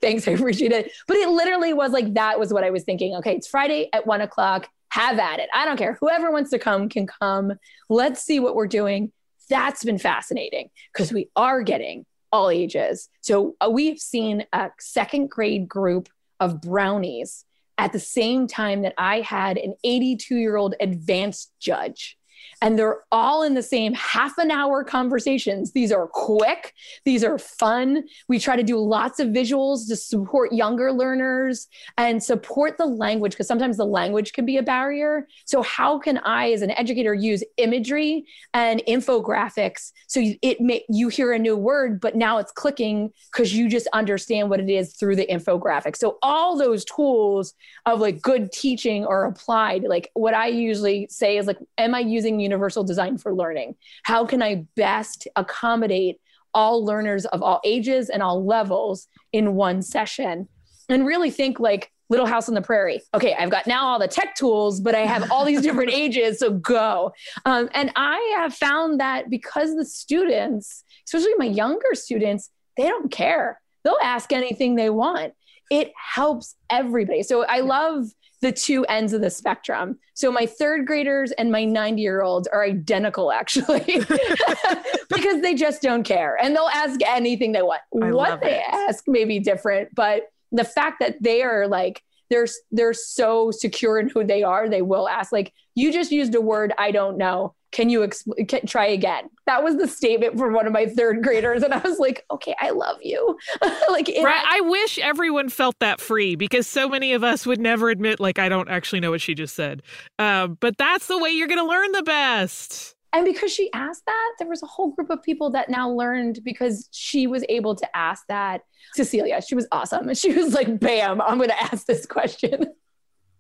thanks 0.00 0.26
i 0.26 0.32
appreciate 0.32 0.72
it. 0.72 0.92
But 1.06 1.16
it 1.16 1.28
literally 1.28 1.72
was 1.72 1.92
like 1.92 2.14
that 2.14 2.38
was 2.38 2.52
what 2.52 2.64
i 2.64 2.70
was 2.70 2.84
thinking. 2.84 3.14
Okay 3.16 3.36
it's 3.36 3.46
friday 3.46 3.88
at 3.92 4.06
one 4.06 4.20
o'clock 4.20 4.68
have 4.90 5.18
at 5.18 5.38
it. 5.38 5.48
I 5.54 5.64
don't 5.64 5.76
care. 5.76 5.96
Whoever 6.00 6.30
wants 6.30 6.50
to 6.50 6.58
come 6.58 6.88
can 6.88 7.06
come. 7.06 7.52
Let's 7.88 8.22
see 8.22 8.40
what 8.40 8.54
we're 8.54 8.66
doing. 8.66 9.12
That's 9.48 9.84
been 9.84 9.98
fascinating 9.98 10.70
because 10.92 11.12
we 11.12 11.28
are 11.34 11.62
getting 11.62 12.06
all 12.32 12.50
ages. 12.50 13.08
So 13.20 13.56
uh, 13.60 13.70
we've 13.70 13.98
seen 13.98 14.46
a 14.52 14.70
second 14.78 15.30
grade 15.30 15.68
group 15.68 16.08
of 16.38 16.60
brownies 16.60 17.44
at 17.78 17.92
the 17.92 17.98
same 17.98 18.46
time 18.46 18.82
that 18.82 18.94
I 18.98 19.20
had 19.20 19.56
an 19.56 19.74
82 19.84 20.36
year 20.36 20.56
old 20.56 20.74
advanced 20.80 21.52
judge 21.60 22.18
and 22.62 22.79
they're 22.79 23.00
all 23.11 23.42
in 23.42 23.55
the 23.55 23.62
same 23.62 23.94
half 23.94 24.37
an 24.38 24.50
hour 24.50 24.85
conversations. 24.85 25.72
These 25.72 25.92
are 25.92 26.07
quick, 26.07 26.74
these 27.05 27.24
are 27.24 27.38
fun. 27.38 28.05
We 28.29 28.38
try 28.38 28.57
to 28.57 28.62
do 28.62 28.79
lots 28.79 29.20
of 29.20 29.29
visuals 29.29 29.88
to 29.88 29.96
support 29.96 30.53
younger 30.53 30.92
learners 30.92 31.68
and 31.96 32.22
support 32.22 32.76
the 32.79 32.87
language 32.87 33.33
because 33.33 33.48
sometimes 33.48 33.76
the 33.76 33.87
language 33.87 34.33
can 34.33 34.44
be 34.44 34.57
a 34.57 34.62
barrier. 34.62 35.26
So, 35.44 35.62
how 35.62 35.98
can 35.98 36.18
I, 36.18 36.53
as 36.53 36.62
an 36.62 36.70
educator, 36.72 37.14
use 37.14 37.42
imagery 37.57 38.24
and 38.55 38.83
infographics 38.87 39.92
so 40.07 40.22
it 40.42 40.61
may, 40.61 40.85
you 40.88 41.09
hear 41.09 41.33
a 41.33 41.38
new 41.38 41.57
word, 41.57 42.00
but 42.00 42.16
now 42.16 42.38
it's 42.38 42.53
clicking 42.53 43.11
because 43.33 43.55
you 43.55 43.68
just 43.68 43.87
understand 43.92 44.50
what 44.50 44.61
it 44.61 44.70
is 44.70 44.94
through 44.94 45.16
the 45.16 45.26
infographic. 45.26 45.96
So, 45.96 46.18
all 46.22 46.57
those 46.59 46.85
tools 46.85 47.55
of 47.87 48.00
like 48.00 48.20
good 48.20 48.53
teaching 48.53 49.07
are 49.07 49.24
applied. 49.26 49.85
Like, 49.85 50.11
what 50.14 50.35
I 50.35 50.48
usually 50.48 51.09
say 51.11 51.38
is 51.38 51.46
like, 51.46 51.59
am 51.79 51.94
I 51.94 52.00
using 52.00 52.29
using 52.30 52.40
universal 52.40 52.84
design 52.84 53.18
for 53.18 53.34
learning? 53.34 53.74
How 54.04 54.24
can 54.24 54.42
I 54.42 54.66
best 54.76 55.26
accommodate 55.36 56.20
all 56.54 56.84
learners 56.84 57.26
of 57.26 57.42
all 57.42 57.60
ages 57.64 58.08
and 58.08 58.22
all 58.22 58.44
levels 58.44 59.08
in 59.32 59.54
one 59.54 59.82
session? 59.82 60.48
And 60.88 61.06
really 61.06 61.30
think 61.30 61.60
like 61.60 61.90
Little 62.08 62.26
House 62.26 62.48
on 62.48 62.54
the 62.54 62.62
Prairie. 62.62 63.00
Okay, 63.14 63.35
I've 63.35 63.50
got 63.50 63.66
now 63.68 63.87
all 63.87 63.98
the 63.98 64.08
tech 64.08 64.35
tools, 64.35 64.81
but 64.81 64.94
I 64.94 65.06
have 65.06 65.31
all 65.31 65.44
these 65.44 65.62
different 65.62 65.90
ages, 66.04 66.40
so 66.40 66.50
go. 66.50 67.12
Um, 67.44 67.68
and 67.72 67.92
I 67.94 68.37
have 68.38 68.54
found 68.54 68.98
that 68.98 69.31
because 69.31 69.76
the 69.76 69.85
students, 69.85 70.83
especially 71.06 71.35
my 71.38 71.44
younger 71.44 71.94
students, 71.94 72.50
they 72.76 72.85
don't 72.85 73.12
care. 73.12 73.60
They'll 73.85 73.96
ask 74.02 74.33
anything 74.33 74.74
they 74.74 74.90
want. 74.90 75.35
It 75.70 75.92
helps 76.14 76.56
everybody. 76.68 77.22
So 77.22 77.44
I 77.44 77.60
love 77.60 78.06
the 78.40 78.52
two 78.52 78.84
ends 78.86 79.12
of 79.12 79.20
the 79.20 79.30
spectrum. 79.30 79.98
So 80.14 80.32
my 80.32 80.46
third 80.46 80.86
graders 80.86 81.32
and 81.32 81.52
my 81.52 81.64
90 81.64 82.00
year 82.00 82.22
olds 82.22 82.48
are 82.48 82.64
identical 82.64 83.32
actually 83.32 83.84
because 85.08 85.42
they 85.42 85.54
just 85.54 85.82
don't 85.82 86.04
care 86.04 86.36
and 86.42 86.54
they'll 86.54 86.70
ask 86.72 87.00
anything 87.06 87.52
they 87.52 87.62
want. 87.62 87.82
I 88.02 88.10
what 88.12 88.40
they 88.40 88.58
it. 88.58 88.64
ask 88.68 89.04
may 89.06 89.24
be 89.24 89.40
different, 89.40 89.94
but 89.94 90.24
the 90.52 90.64
fact 90.64 91.00
that 91.00 91.22
they 91.22 91.42
are 91.42 91.68
like, 91.68 92.02
they're 92.30 92.46
they're 92.70 92.94
so 92.94 93.50
secure 93.50 93.98
in 93.98 94.08
who 94.08 94.24
they 94.24 94.42
are, 94.42 94.68
they 94.68 94.82
will 94.82 95.08
ask 95.08 95.32
like, 95.32 95.52
you 95.74 95.92
just 95.92 96.12
used 96.12 96.34
a 96.34 96.40
word 96.40 96.72
I 96.78 96.92
don't 96.92 97.18
know 97.18 97.54
can 97.73 97.88
you 97.88 98.00
exp- 98.00 98.48
can, 98.48 98.66
try 98.66 98.87
again? 98.87 99.31
That 99.46 99.62
was 99.62 99.77
the 99.77 99.88
statement 99.88 100.38
from 100.38 100.52
one 100.52 100.66
of 100.66 100.73
my 100.73 100.87
third 100.87 101.23
graders 101.23 101.62
and 101.62 101.75
i 101.75 101.79
was 101.79 101.98
like 101.98 102.25
okay 102.31 102.54
i 102.60 102.71
love 102.71 102.98
you. 103.02 103.38
Like 103.90 104.08
right 104.23 104.44
i 104.46 104.60
wish 104.62 104.98
everyone 104.98 105.48
felt 105.48 105.77
that 105.81 106.00
free 106.00 106.37
because 106.37 106.66
so 106.66 106.88
many 106.88 107.12
of 107.12 107.25
us 107.25 107.44
would 107.44 107.60
never 107.60 107.90
admit 107.90 108.21
like 108.21 108.38
i 108.38 108.48
don't 108.48 108.68
actually 108.68 109.00
know 109.00 109.10
what 109.10 109.21
she 109.21 109.35
just 109.35 109.54
said. 109.54 109.83
Uh, 110.18 110.46
but 110.46 110.77
that's 110.77 111.06
the 111.06 111.18
way 111.18 111.31
you're 111.31 111.48
going 111.48 111.58
to 111.58 111.64
learn 111.64 111.92
the 111.92 112.02
best. 112.02 112.94
And 113.12 113.25
because 113.25 113.52
she 113.52 113.71
asked 113.73 114.06
that 114.06 114.35
there 114.38 114.48
was 114.48 114.62
a 114.62 114.66
whole 114.66 114.92
group 114.92 115.10
of 115.10 115.23
people 115.23 115.50
that 115.50 115.68
now 115.68 115.90
learned 115.90 116.40
because 116.44 116.88
she 116.92 117.27
was 117.27 117.44
able 117.48 117.75
to 117.75 117.96
ask 117.96 118.25
that. 118.29 118.62
Cecilia 118.94 119.42
she 119.42 119.54
was 119.54 119.66
awesome. 119.73 120.08
And 120.08 120.16
she 120.16 120.33
was 120.33 120.54
like 120.54 120.81
bam 120.81 121.21
i'm 121.21 121.38
going 121.38 121.50
to 121.50 121.62
ask 121.62 121.87
this 121.87 122.06
question 122.06 122.66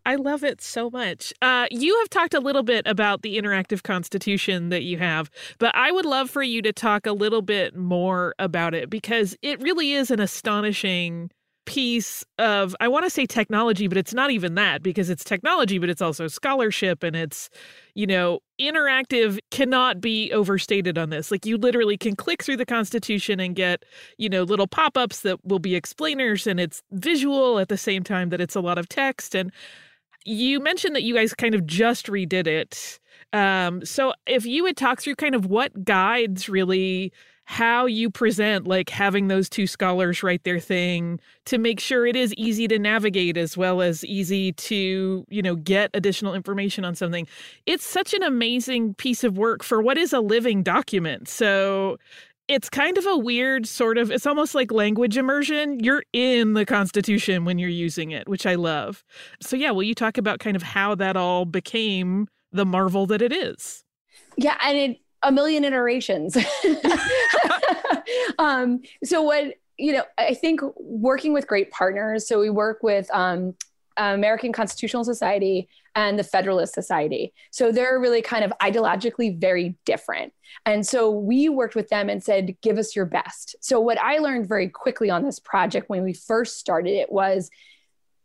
I 0.06 0.16
love 0.16 0.44
it 0.44 0.60
so 0.60 0.90
much. 0.90 1.32
Uh, 1.42 1.66
you 1.70 1.96
have 1.98 2.08
talked 2.08 2.34
a 2.34 2.40
little 2.40 2.62
bit 2.62 2.86
about 2.86 3.22
the 3.22 3.38
interactive 3.38 3.82
constitution 3.82 4.70
that 4.70 4.82
you 4.82 4.98
have, 4.98 5.30
but 5.58 5.74
I 5.74 5.92
would 5.92 6.06
love 6.06 6.30
for 6.30 6.42
you 6.42 6.62
to 6.62 6.72
talk 6.72 7.06
a 7.06 7.12
little 7.12 7.42
bit 7.42 7.76
more 7.76 8.34
about 8.38 8.74
it 8.74 8.88
because 8.90 9.36
it 9.42 9.60
really 9.62 9.92
is 9.92 10.10
an 10.10 10.20
astonishing 10.20 11.30
piece 11.66 12.24
of 12.38 12.74
I 12.80 12.88
want 12.88 13.04
to 13.04 13.10
say 13.10 13.26
technology, 13.26 13.86
but 13.86 13.96
it's 13.96 14.14
not 14.14 14.30
even 14.32 14.54
that 14.56 14.82
because 14.82 15.08
it's 15.08 15.22
technology, 15.22 15.78
but 15.78 15.88
it's 15.88 16.02
also 16.02 16.26
scholarship 16.26 17.04
and 17.04 17.14
it's, 17.14 17.48
you 17.94 18.06
know, 18.06 18.40
interactive 18.60 19.38
cannot 19.50 20.00
be 20.00 20.32
overstated 20.32 20.98
on 20.98 21.10
this. 21.10 21.30
Like 21.30 21.46
you 21.46 21.56
literally 21.56 21.96
can 21.96 22.16
click 22.16 22.42
through 22.42 22.56
the 22.56 22.66
Constitution 22.66 23.38
and 23.38 23.54
get, 23.54 23.84
you 24.18 24.28
know, 24.28 24.42
little 24.42 24.66
pop-ups 24.66 25.20
that 25.20 25.38
will 25.44 25.60
be 25.60 25.76
explainers 25.76 26.46
and 26.46 26.58
it's 26.58 26.82
visual 26.90 27.60
at 27.60 27.68
the 27.68 27.78
same 27.78 28.02
time 28.02 28.30
that 28.30 28.40
it's 28.40 28.56
a 28.56 28.60
lot 28.60 28.78
of 28.78 28.88
text 28.88 29.34
and 29.36 29.52
you 30.24 30.60
mentioned 30.60 30.94
that 30.96 31.02
you 31.02 31.14
guys 31.14 31.34
kind 31.34 31.54
of 31.54 31.66
just 31.66 32.06
redid 32.06 32.46
it. 32.46 32.98
Um, 33.32 33.84
so 33.84 34.12
if 34.26 34.44
you 34.44 34.62
would 34.64 34.76
talk 34.76 35.00
through 35.00 35.16
kind 35.16 35.34
of 35.34 35.46
what 35.46 35.84
guides 35.84 36.48
really 36.48 37.12
how 37.50 37.84
you 37.84 38.08
present 38.08 38.64
like 38.68 38.88
having 38.88 39.26
those 39.26 39.48
two 39.48 39.66
scholars 39.66 40.22
write 40.22 40.44
their 40.44 40.60
thing 40.60 41.18
to 41.44 41.58
make 41.58 41.80
sure 41.80 42.06
it 42.06 42.14
is 42.14 42.32
easy 42.34 42.68
to 42.68 42.78
navigate 42.78 43.36
as 43.36 43.56
well 43.56 43.82
as 43.82 44.04
easy 44.04 44.52
to 44.52 45.26
you 45.28 45.42
know 45.42 45.56
get 45.56 45.90
additional 45.92 46.32
information 46.32 46.84
on 46.84 46.94
something 46.94 47.26
it's 47.66 47.84
such 47.84 48.14
an 48.14 48.22
amazing 48.22 48.94
piece 48.94 49.24
of 49.24 49.36
work 49.36 49.64
for 49.64 49.82
what 49.82 49.98
is 49.98 50.12
a 50.12 50.20
living 50.20 50.62
document 50.62 51.28
so 51.28 51.98
it's 52.50 52.68
kind 52.68 52.98
of 52.98 53.06
a 53.06 53.16
weird 53.16 53.64
sort 53.64 53.96
of 53.96 54.10
it's 54.10 54.26
almost 54.26 54.56
like 54.56 54.72
language 54.72 55.16
immersion. 55.16 55.78
You're 55.78 56.02
in 56.12 56.54
the 56.54 56.66
constitution 56.66 57.44
when 57.44 57.60
you're 57.60 57.70
using 57.70 58.10
it 58.10 58.28
which 58.28 58.44
i 58.44 58.56
love. 58.56 59.04
So 59.40 59.56
yeah 59.56 59.70
will 59.70 59.84
you 59.84 59.94
talk 59.94 60.18
about 60.18 60.40
kind 60.40 60.56
of 60.56 60.62
how 60.62 60.96
that 60.96 61.16
all 61.16 61.44
became 61.44 62.26
the 62.50 62.66
marvel 62.66 63.06
that 63.06 63.22
it 63.22 63.32
is? 63.32 63.84
Yeah 64.36 64.56
and 64.62 64.76
it 64.76 65.00
a 65.22 65.30
million 65.30 65.64
iterations. 65.64 66.36
Um 68.38 68.80
so 69.04 69.22
what 69.22 69.54
you 69.78 69.92
know 69.92 70.02
i 70.18 70.34
think 70.34 70.60
working 70.78 71.32
with 71.32 71.46
great 71.46 71.70
partners 71.70 72.26
so 72.26 72.40
we 72.40 72.50
work 72.50 72.82
with 72.82 73.08
um 73.12 73.54
American 73.96 74.52
Constitutional 74.52 75.04
Society 75.04 75.68
and 75.94 76.18
the 76.18 76.24
Federalist 76.24 76.74
Society. 76.74 77.32
So 77.50 77.72
they're 77.72 77.98
really 77.98 78.22
kind 78.22 78.44
of 78.44 78.52
ideologically 78.62 79.40
very 79.40 79.76
different. 79.84 80.32
And 80.66 80.86
so 80.86 81.10
we 81.10 81.48
worked 81.48 81.74
with 81.74 81.88
them 81.88 82.08
and 82.08 82.22
said, 82.22 82.56
give 82.62 82.78
us 82.78 82.94
your 82.94 83.06
best. 83.06 83.56
So 83.60 83.80
what 83.80 84.00
I 84.00 84.18
learned 84.18 84.48
very 84.48 84.68
quickly 84.68 85.10
on 85.10 85.24
this 85.24 85.38
project 85.38 85.88
when 85.88 86.02
we 86.02 86.12
first 86.12 86.58
started 86.58 86.92
it 86.92 87.10
was 87.10 87.50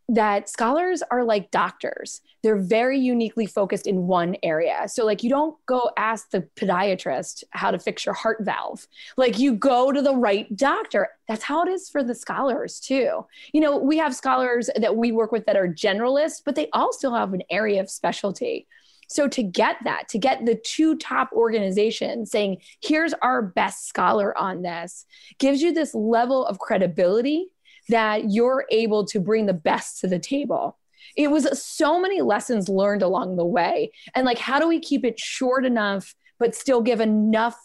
that 0.09 0.49
scholars 0.49 1.01
are 1.09 1.23
like 1.23 1.49
doctors. 1.51 2.21
They're 2.43 2.61
very 2.61 2.99
uniquely 2.99 3.47
focused 3.47 3.87
in 3.87 4.05
one 4.05 4.35
area. 4.43 4.87
So, 4.87 5.03
like, 5.03 5.23
you 5.23 5.29
don't 5.29 5.57
go 5.65 5.89
ask 5.97 6.29
the 6.29 6.47
podiatrist 6.55 7.43
how 7.51 7.71
to 7.71 7.79
fix 7.79 8.05
your 8.05 8.13
heart 8.13 8.37
valve. 8.41 8.87
Like, 9.17 9.39
you 9.39 9.53
go 9.53 9.91
to 9.91 10.01
the 10.01 10.15
right 10.15 10.55
doctor. 10.55 11.09
That's 11.27 11.43
how 11.43 11.63
it 11.63 11.69
is 11.69 11.89
for 11.89 12.03
the 12.03 12.13
scholars, 12.13 12.79
too. 12.79 13.25
You 13.51 13.61
know, 13.61 13.77
we 13.77 13.97
have 13.97 14.15
scholars 14.15 14.69
that 14.75 14.95
we 14.95 15.11
work 15.11 15.31
with 15.31 15.47
that 15.47 15.57
are 15.57 15.67
generalists, 15.67 16.41
but 16.45 16.55
they 16.55 16.69
still 16.91 17.13
have 17.15 17.33
an 17.33 17.43
area 17.49 17.81
of 17.81 17.89
specialty. 17.89 18.67
So, 19.07 19.27
to 19.27 19.41
get 19.41 19.77
that, 19.85 20.07
to 20.09 20.19
get 20.19 20.45
the 20.45 20.55
two 20.55 20.97
top 20.97 21.31
organizations 21.33 22.29
saying, 22.29 22.57
here's 22.83 23.13
our 23.23 23.41
best 23.41 23.87
scholar 23.87 24.37
on 24.37 24.61
this, 24.61 25.05
gives 25.39 25.63
you 25.63 25.73
this 25.73 25.95
level 25.95 26.45
of 26.45 26.59
credibility 26.59 27.47
that 27.89 28.31
you're 28.31 28.65
able 28.71 29.05
to 29.05 29.19
bring 29.19 29.45
the 29.45 29.53
best 29.53 29.99
to 30.01 30.07
the 30.07 30.19
table. 30.19 30.77
It 31.15 31.29
was 31.29 31.61
so 31.61 31.99
many 31.99 32.21
lessons 32.21 32.67
learned 32.67 33.01
along 33.01 33.35
the 33.35 33.45
way. 33.45 33.91
And 34.15 34.25
like, 34.25 34.39
how 34.39 34.59
do 34.59 34.67
we 34.67 34.79
keep 34.79 35.05
it 35.05 35.19
short 35.19 35.65
enough, 35.65 36.15
but 36.39 36.55
still 36.55 36.81
give 36.81 36.99
enough 36.99 37.57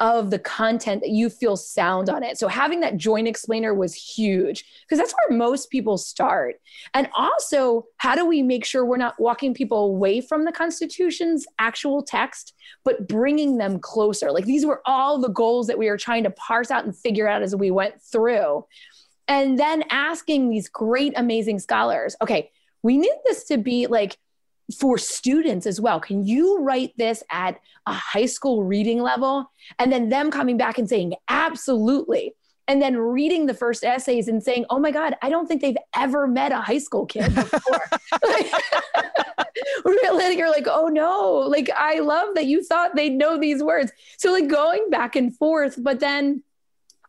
of 0.00 0.30
the 0.30 0.38
content 0.38 1.00
that 1.00 1.10
you 1.10 1.28
feel 1.28 1.56
sound 1.56 2.08
on 2.08 2.22
it. 2.22 2.38
So 2.38 2.46
having 2.46 2.80
that 2.80 2.96
joint 2.96 3.26
explainer 3.26 3.74
was 3.74 3.94
huge 3.94 4.64
because 4.82 4.98
that's 4.98 5.14
where 5.14 5.36
most 5.36 5.70
people 5.70 5.98
start. 5.98 6.60
And 6.94 7.08
also, 7.16 7.86
how 7.96 8.14
do 8.14 8.24
we 8.24 8.42
make 8.42 8.64
sure 8.64 8.84
we're 8.84 8.96
not 8.96 9.18
walking 9.18 9.54
people 9.54 9.86
away 9.86 10.20
from 10.20 10.44
the 10.44 10.52
Constitution's 10.52 11.46
actual 11.58 12.02
text, 12.02 12.54
but 12.84 13.08
bringing 13.08 13.58
them 13.58 13.80
closer? 13.80 14.30
Like 14.30 14.44
these 14.44 14.64
were 14.64 14.82
all 14.86 15.20
the 15.20 15.30
goals 15.30 15.66
that 15.66 15.78
we 15.78 15.90
were 15.90 15.98
trying 15.98 16.22
to 16.24 16.30
parse 16.30 16.70
out 16.70 16.84
and 16.84 16.96
figure 16.96 17.26
out 17.26 17.42
as 17.42 17.56
we 17.56 17.72
went 17.72 18.00
through 18.00 18.64
and 19.28 19.58
then 19.58 19.84
asking 19.90 20.50
these 20.50 20.68
great 20.68 21.12
amazing 21.16 21.58
scholars 21.58 22.16
okay 22.20 22.50
we 22.82 22.96
need 22.96 23.16
this 23.26 23.44
to 23.44 23.58
be 23.58 23.86
like 23.86 24.18
for 24.76 24.98
students 24.98 25.66
as 25.66 25.80
well. 25.80 26.00
Can 26.00 26.26
you 26.26 26.58
write 26.60 26.92
this 26.96 27.22
at 27.30 27.58
a 27.86 27.92
high 27.92 28.26
school 28.26 28.64
reading 28.64 29.00
level? 29.00 29.50
And 29.78 29.90
then 29.90 30.08
them 30.08 30.30
coming 30.30 30.56
back 30.56 30.78
and 30.78 30.88
saying 30.88 31.14
absolutely. 31.28 32.34
And 32.66 32.82
then 32.82 32.98
reading 32.98 33.46
the 33.46 33.54
first 33.54 33.82
essays 33.82 34.28
and 34.28 34.42
saying 34.42 34.66
oh 34.68 34.78
my 34.78 34.90
god 34.90 35.16
i 35.22 35.30
don't 35.30 35.46
think 35.46 35.62
they've 35.62 35.78
ever 35.96 36.26
met 36.26 36.52
a 36.52 36.60
high 36.60 36.78
school 36.78 37.06
kid 37.06 37.34
before. 37.34 37.60
Really 39.84 40.36
you're 40.36 40.50
like 40.50 40.66
oh 40.68 40.88
no 40.88 41.46
like 41.48 41.70
i 41.74 41.98
love 42.00 42.34
that 42.34 42.44
you 42.44 42.62
thought 42.62 42.94
they'd 42.94 43.16
know 43.16 43.38
these 43.38 43.62
words. 43.62 43.90
So 44.18 44.32
like 44.32 44.48
going 44.48 44.90
back 44.90 45.16
and 45.16 45.34
forth 45.34 45.82
but 45.82 45.98
then 45.98 46.42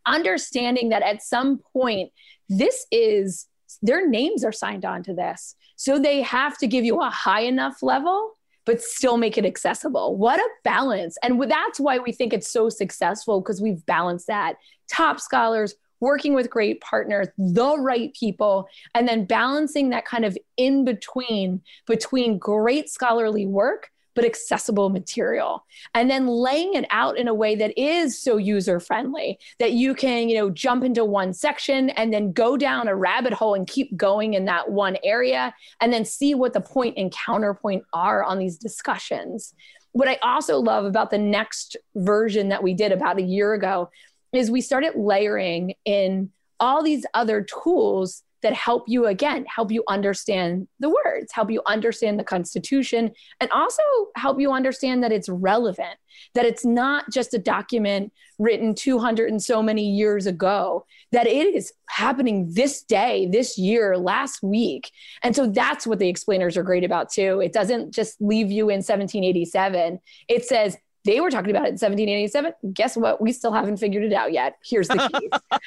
understanding 0.06 0.90
that 0.90 1.04
at 1.04 1.24
some 1.24 1.60
point, 1.74 2.12
this 2.48 2.86
is 2.92 3.48
their 3.82 4.08
names 4.08 4.44
are 4.44 4.52
signed 4.52 4.86
on 4.86 5.04
to 5.04 5.14
this. 5.14 5.56
So 5.76 6.00
they 6.00 6.22
have 6.22 6.58
to 6.58 6.68
give 6.68 6.84
you 6.84 7.02
a 7.02 7.10
high 7.10 7.42
enough 7.42 7.82
level, 7.82 8.34
but 8.66 8.82
still 8.82 9.18
make 9.18 9.38
it 9.38 9.46
accessible. 9.46 10.18
What 10.18 10.40
a 10.40 10.50
balance. 10.64 11.18
And 11.24 11.42
that's 11.50 11.80
why 11.80 12.00
we 12.00 12.12
think 12.12 12.34
it's 12.34 12.52
so 12.52 12.70
successful 12.70 13.42
because 13.42 13.62
we've 13.62 13.86
balanced 13.86 14.28
that. 14.28 14.56
Top 14.92 15.20
scholars, 15.20 15.76
working 16.00 16.34
with 16.34 16.50
great 16.50 16.82
partners, 16.82 17.28
the 17.38 17.78
right 17.78 18.14
people, 18.14 18.68
and 18.96 19.08
then 19.08 19.26
balancing 19.26 19.90
that 19.90 20.06
kind 20.06 20.26
of 20.26 20.38
in 20.58 20.86
between 20.86 21.62
between 21.88 22.38
great 22.38 22.90
scholarly 22.90 23.46
work 23.46 23.90
but 24.20 24.26
accessible 24.26 24.90
material. 24.90 25.66
And 25.94 26.12
then 26.12 26.28
laying 26.28 26.74
it 26.74 26.86
out 26.90 27.18
in 27.18 27.30
a 27.30 27.34
way 27.34 27.56
that 27.56 27.80
is 27.80 28.22
so 28.22 28.36
user 28.36 28.82
friendly 28.82 29.40
that 29.60 29.72
you 29.72 29.96
can 29.96 30.28
you 30.28 30.36
know 30.36 30.50
jump 30.50 30.84
into 30.84 31.06
one 31.06 31.32
section 31.32 31.90
and 31.92 32.14
then 32.14 32.34
go 32.34 32.58
down 32.58 32.90
a 32.90 32.96
rabbit 32.98 33.32
hole 33.32 33.54
and 33.54 33.66
keep 33.66 33.96
going 33.96 34.34
in 34.34 34.44
that 34.44 34.70
one 34.70 34.98
area 35.06 35.56
and 35.80 35.94
then 35.94 36.04
see 36.04 36.36
what 36.36 36.52
the 36.52 36.60
point 36.60 36.98
and 36.98 37.14
counterpoint 37.14 37.86
are 37.94 38.22
on 38.22 38.40
these 38.40 38.58
discussions. 38.58 39.54
What 39.94 40.10
i 40.10 40.20
also 40.22 40.58
love 40.58 40.84
about 40.84 41.12
the 41.12 41.18
next 41.18 41.78
version 41.96 42.50
that 42.50 42.62
we 42.62 42.74
did 42.74 42.92
about 42.92 43.20
a 43.20 43.24
year 43.24 43.54
ago 43.54 43.90
is 44.34 44.52
we 44.52 44.60
started 44.60 44.96
layering 44.98 45.76
in 45.86 46.30
all 46.60 46.84
these 46.84 47.06
other 47.14 47.42
tools 47.42 48.24
that 48.42 48.54
help 48.54 48.84
you 48.88 49.06
again 49.06 49.46
help 49.46 49.72
you 49.72 49.84
understand 49.88 50.68
the 50.80 50.90
words 50.90 51.32
help 51.32 51.52
you 51.52 51.62
understand 51.68 52.20
the 52.20 52.24
constitution 52.24 53.12
and 53.40 53.52
also 53.52 53.84
help 54.16 54.40
you 54.40 54.52
understand 54.52 55.04
that 55.04 55.12
it's 55.12 55.30
relevant 55.30 55.98
that 56.36 56.46
it's 56.46 56.66
not 56.66 57.10
just 57.12 57.34
a 57.34 57.40
document 57.40 58.12
written 58.40 58.74
200 58.74 59.30
and 59.30 59.42
so 59.42 59.62
many 59.62 59.84
years 59.84 60.26
ago 60.26 60.86
that 61.12 61.28
it 61.28 61.54
is 61.54 61.74
happening 61.90 62.50
this 62.54 62.84
day 62.84 63.28
this 63.32 63.58
year 63.58 63.98
last 63.98 64.42
week. 64.42 64.92
And 65.24 65.36
so 65.36 65.48
that's 65.48 65.86
what 65.86 66.00
the 66.00 66.08
explainers 66.08 66.56
are 66.56 66.64
great 66.64 66.84
about 66.84 67.12
too. 67.12 67.42
It 67.42 67.52
doesn't 67.52 67.94
just 67.94 68.20
leave 68.22 68.52
you 68.52 68.70
in 68.70 68.78
1787 68.78 70.00
it 70.28 70.46
says 70.46 70.78
they 71.06 71.20
were 71.22 71.30
talking 71.30 71.52
about 71.52 71.64
it 71.66 71.70
in 71.70 71.80
1787. 71.80 72.54
Guess 72.74 72.98
what? 72.98 73.22
We 73.22 73.32
still 73.32 73.52
haven't 73.52 73.78
figured 73.78 74.04
it 74.04 74.14
out 74.14 74.32
yet. 74.32 74.58
Here's 74.64 74.88
the 74.88 74.96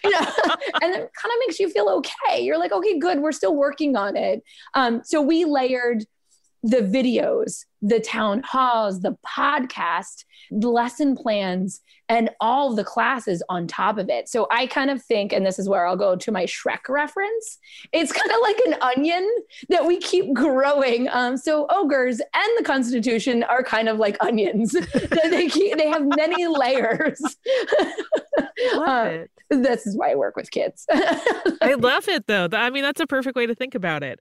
you 0.05 0.11
know? 0.11 0.18
and 0.83 0.95
it 0.95 1.11
kind 1.14 1.33
of 1.33 1.39
makes 1.41 1.59
you 1.59 1.70
feel 1.70 1.89
okay. 1.89 2.43
You're 2.43 2.59
like, 2.59 2.72
okay, 2.72 2.99
good. 2.99 3.20
We're 3.20 3.33
still 3.33 3.57
working 3.57 3.97
on 3.97 4.16
it. 4.16 4.43
Um, 4.74 5.03
so 5.05 5.22
we 5.22 5.45
layered 5.45 6.05
the 6.63 6.79
videos, 6.79 7.65
the 7.81 7.99
town 7.99 8.43
halls, 8.45 9.01
the 9.01 9.17
podcast, 9.27 10.25
the 10.51 10.69
lesson 10.69 11.17
plans, 11.17 11.81
and 12.09 12.31
all 12.41 12.75
the 12.75 12.85
classes 12.85 13.43
on 13.49 13.67
top 13.67 13.99
of 13.99 14.09
it. 14.09 14.29
So 14.29 14.47
I 14.51 14.67
kind 14.67 14.91
of 14.91 15.03
think, 15.03 15.33
and 15.33 15.45
this 15.45 15.59
is 15.59 15.69
where 15.69 15.87
I'll 15.87 15.97
go 15.97 16.15
to 16.15 16.33
my 16.33 16.45
Shrek 16.45 16.89
reference, 16.89 17.59
it's 17.93 18.13
kind 18.13 18.31
of 18.31 18.37
like 18.43 18.59
an 18.67 18.75
onion 18.83 19.29
that 19.71 19.87
we 19.87 19.99
keep 19.99 20.33
growing. 20.35 21.09
Um, 21.09 21.37
so 21.37 21.67
ogres 21.71 22.21
and 22.21 22.59
the 22.59 22.65
Constitution 22.65 23.43
are 23.45 23.63
kind 23.63 23.89
of 23.89 23.99
like 23.99 24.17
onions. 24.21 24.73
they 25.25 25.49
keep, 25.49 25.77
they 25.79 25.89
have 25.89 26.05
many 26.17 26.47
layers. 26.47 27.21
Love 28.75 29.07
it. 29.07 29.31
This 29.51 29.87
is 29.87 29.97
why 29.97 30.13
I 30.13 30.15
work 30.15 30.37
with 30.37 30.51
kids. 30.51 30.87
I 30.91 31.75
love 31.79 32.09
it 32.09 32.27
though. 32.27 32.49
I 32.53 32.71
mean, 32.71 32.83
that's 32.83 33.01
a 33.01 33.07
perfect 33.07 33.37
way 33.37 33.47
to 33.47 33.55
think 33.55 33.75
about 33.75 34.03
it. 34.03 34.21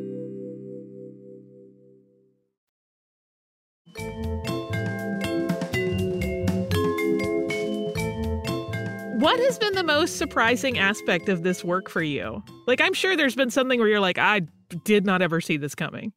What 9.21 9.39
has 9.39 9.59
been 9.59 9.75
the 9.75 9.83
most 9.83 10.17
surprising 10.17 10.79
aspect 10.79 11.29
of 11.29 11.43
this 11.43 11.63
work 11.63 11.91
for 11.91 12.01
you? 12.01 12.43
Like, 12.65 12.81
I'm 12.81 12.95
sure 12.95 13.15
there's 13.15 13.35
been 13.35 13.51
something 13.51 13.79
where 13.79 13.87
you're 13.87 13.99
like, 13.99 14.17
I 14.17 14.41
did 14.83 15.05
not 15.05 15.21
ever 15.21 15.39
see 15.39 15.57
this 15.57 15.75
coming. 15.75 16.11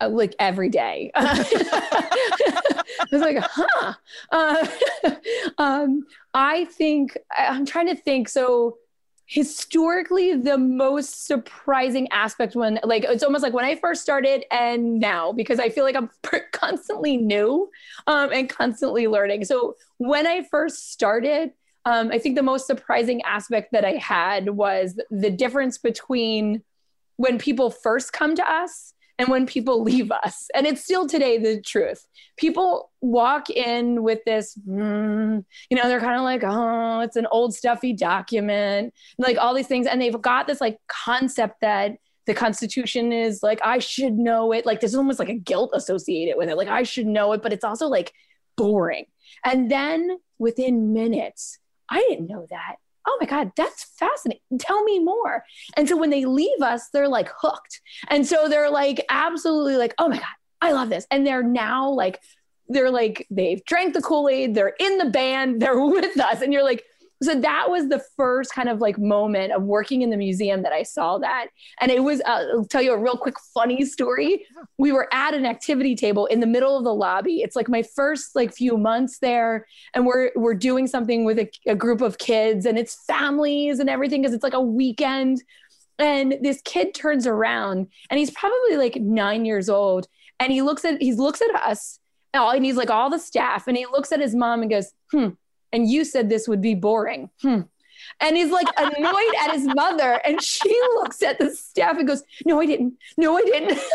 Uh, 0.00 0.08
like 0.08 0.34
every 0.40 0.68
day. 0.68 1.12
I 1.14 1.94
was 3.12 3.20
like, 3.22 3.36
huh. 3.38 3.94
Uh, 4.32 4.66
um, 5.58 6.02
I 6.34 6.64
think, 6.64 7.16
I'm 7.36 7.64
trying 7.64 7.86
to 7.86 7.94
think. 7.94 8.28
So, 8.28 8.78
historically, 9.26 10.34
the 10.34 10.58
most 10.58 11.28
surprising 11.28 12.08
aspect 12.10 12.56
when, 12.56 12.80
like, 12.82 13.04
it's 13.04 13.22
almost 13.22 13.44
like 13.44 13.52
when 13.52 13.66
I 13.66 13.76
first 13.76 14.02
started 14.02 14.44
and 14.50 14.98
now, 14.98 15.30
because 15.30 15.60
I 15.60 15.68
feel 15.68 15.84
like 15.84 15.94
I'm 15.94 16.10
constantly 16.52 17.18
new 17.18 17.70
um, 18.08 18.32
and 18.32 18.48
constantly 18.48 19.06
learning. 19.06 19.44
So, 19.44 19.76
when 19.98 20.26
I 20.26 20.42
first 20.50 20.90
started, 20.90 21.52
um, 21.84 22.10
I 22.12 22.18
think 22.18 22.36
the 22.36 22.42
most 22.42 22.66
surprising 22.66 23.22
aspect 23.22 23.72
that 23.72 23.84
I 23.84 23.92
had 23.92 24.50
was 24.50 25.00
the 25.10 25.30
difference 25.30 25.78
between 25.78 26.62
when 27.16 27.38
people 27.38 27.70
first 27.70 28.12
come 28.12 28.34
to 28.36 28.50
us 28.50 28.92
and 29.18 29.28
when 29.28 29.46
people 29.46 29.82
leave 29.84 30.10
us. 30.10 30.48
And 30.54 30.66
it's 30.66 30.82
still 30.82 31.06
today 31.06 31.38
the 31.38 31.60
truth. 31.60 32.06
People 32.36 32.90
walk 33.00 33.50
in 33.50 34.02
with 34.02 34.20
this, 34.24 34.56
mm, 34.68 35.44
you 35.70 35.76
know, 35.76 35.88
they're 35.88 36.00
kind 36.00 36.16
of 36.16 36.22
like, 36.22 36.42
oh, 36.44 37.00
it's 37.00 37.16
an 37.16 37.26
old 37.30 37.54
stuffy 37.54 37.92
document, 37.92 38.94
like 39.18 39.36
all 39.38 39.54
these 39.54 39.66
things. 39.66 39.86
And 39.86 40.00
they've 40.00 40.20
got 40.20 40.46
this 40.46 40.60
like 40.60 40.78
concept 40.88 41.60
that 41.60 41.96
the 42.26 42.34
Constitution 42.34 43.12
is 43.12 43.42
like, 43.42 43.60
I 43.64 43.78
should 43.78 44.14
know 44.14 44.52
it. 44.52 44.66
Like 44.66 44.80
there's 44.80 44.94
almost 44.94 45.18
like 45.18 45.30
a 45.30 45.34
guilt 45.34 45.70
associated 45.74 46.36
with 46.36 46.48
it. 46.48 46.56
Like 46.56 46.68
I 46.68 46.82
should 46.82 47.06
know 47.06 47.32
it, 47.32 47.42
but 47.42 47.52
it's 47.52 47.64
also 47.64 47.88
like 47.88 48.12
boring. 48.56 49.06
And 49.44 49.70
then 49.70 50.18
within 50.38 50.92
minutes, 50.92 51.58
I 51.90 52.04
didn't 52.08 52.28
know 52.28 52.46
that. 52.50 52.76
Oh 53.06 53.16
my 53.20 53.26
God, 53.26 53.52
that's 53.56 53.84
fascinating. 53.98 54.42
Tell 54.58 54.82
me 54.84 54.98
more. 54.98 55.44
And 55.76 55.88
so 55.88 55.96
when 55.96 56.10
they 56.10 56.26
leave 56.26 56.60
us, 56.60 56.88
they're 56.92 57.08
like 57.08 57.30
hooked. 57.40 57.80
And 58.08 58.26
so 58.26 58.48
they're 58.48 58.70
like, 58.70 59.04
absolutely 59.08 59.76
like, 59.76 59.94
oh 59.98 60.08
my 60.08 60.16
God, 60.16 60.26
I 60.60 60.72
love 60.72 60.90
this. 60.90 61.06
And 61.10 61.26
they're 61.26 61.42
now 61.42 61.88
like, 61.88 62.20
they're 62.68 62.90
like, 62.90 63.26
they've 63.30 63.64
drank 63.64 63.94
the 63.94 64.02
Kool 64.02 64.28
Aid, 64.28 64.54
they're 64.54 64.74
in 64.78 64.98
the 64.98 65.06
band, 65.06 65.62
they're 65.62 65.80
with 65.84 66.20
us. 66.20 66.42
And 66.42 66.52
you're 66.52 66.64
like, 66.64 66.84
so 67.22 67.40
that 67.40 67.68
was 67.68 67.88
the 67.88 68.02
first 68.16 68.52
kind 68.54 68.68
of 68.68 68.80
like 68.80 68.98
moment 68.98 69.52
of 69.52 69.62
working 69.62 70.02
in 70.02 70.10
the 70.10 70.16
museum 70.16 70.62
that 70.62 70.72
I 70.72 70.84
saw 70.84 71.18
that. 71.18 71.48
And 71.80 71.90
it 71.90 72.04
was, 72.04 72.20
uh, 72.20 72.44
I'll 72.52 72.64
tell 72.64 72.82
you 72.82 72.92
a 72.92 72.98
real 72.98 73.16
quick 73.16 73.34
funny 73.54 73.84
story. 73.84 74.46
We 74.78 74.92
were 74.92 75.08
at 75.12 75.34
an 75.34 75.44
activity 75.44 75.96
table 75.96 76.26
in 76.26 76.38
the 76.38 76.46
middle 76.46 76.76
of 76.76 76.84
the 76.84 76.94
lobby. 76.94 77.42
It's 77.42 77.56
like 77.56 77.68
my 77.68 77.82
first 77.82 78.36
like 78.36 78.54
few 78.54 78.76
months 78.76 79.18
there. 79.18 79.66
And 79.94 80.06
we're, 80.06 80.30
we're 80.36 80.54
doing 80.54 80.86
something 80.86 81.24
with 81.24 81.40
a, 81.40 81.50
a 81.66 81.74
group 81.74 82.02
of 82.02 82.18
kids 82.18 82.66
and 82.66 82.78
it's 82.78 83.02
families 83.06 83.80
and 83.80 83.90
everything 83.90 84.22
because 84.22 84.34
it's 84.34 84.44
like 84.44 84.54
a 84.54 84.60
weekend. 84.60 85.42
And 85.98 86.36
this 86.40 86.62
kid 86.64 86.94
turns 86.94 87.26
around 87.26 87.88
and 88.10 88.18
he's 88.18 88.30
probably 88.30 88.76
like 88.76 88.96
nine 88.96 89.44
years 89.44 89.68
old. 89.68 90.06
And 90.38 90.52
he 90.52 90.62
looks 90.62 90.84
at, 90.84 91.02
he 91.02 91.14
looks 91.14 91.42
at 91.42 91.52
us 91.56 91.98
and 92.32 92.64
he's 92.64 92.76
like 92.76 92.90
all 92.90 93.10
the 93.10 93.18
staff 93.18 93.66
and 93.66 93.76
he 93.76 93.86
looks 93.86 94.12
at 94.12 94.20
his 94.20 94.36
mom 94.36 94.62
and 94.62 94.70
goes, 94.70 94.92
hmm, 95.10 95.30
and 95.72 95.88
you 95.88 96.04
said 96.04 96.28
this 96.28 96.48
would 96.48 96.60
be 96.60 96.74
boring. 96.74 97.30
Hmm. 97.42 97.62
And 98.20 98.36
he's 98.36 98.50
like 98.50 98.68
annoyed 98.76 99.34
at 99.44 99.52
his 99.52 99.66
mother. 99.66 100.20
And 100.24 100.42
she 100.42 100.70
looks 100.96 101.22
at 101.22 101.38
the 101.38 101.54
staff 101.54 101.98
and 101.98 102.08
goes, 102.08 102.22
No, 102.44 102.60
I 102.60 102.66
didn't. 102.66 102.94
No, 103.16 103.36
I 103.36 103.42
didn't. 103.42 103.78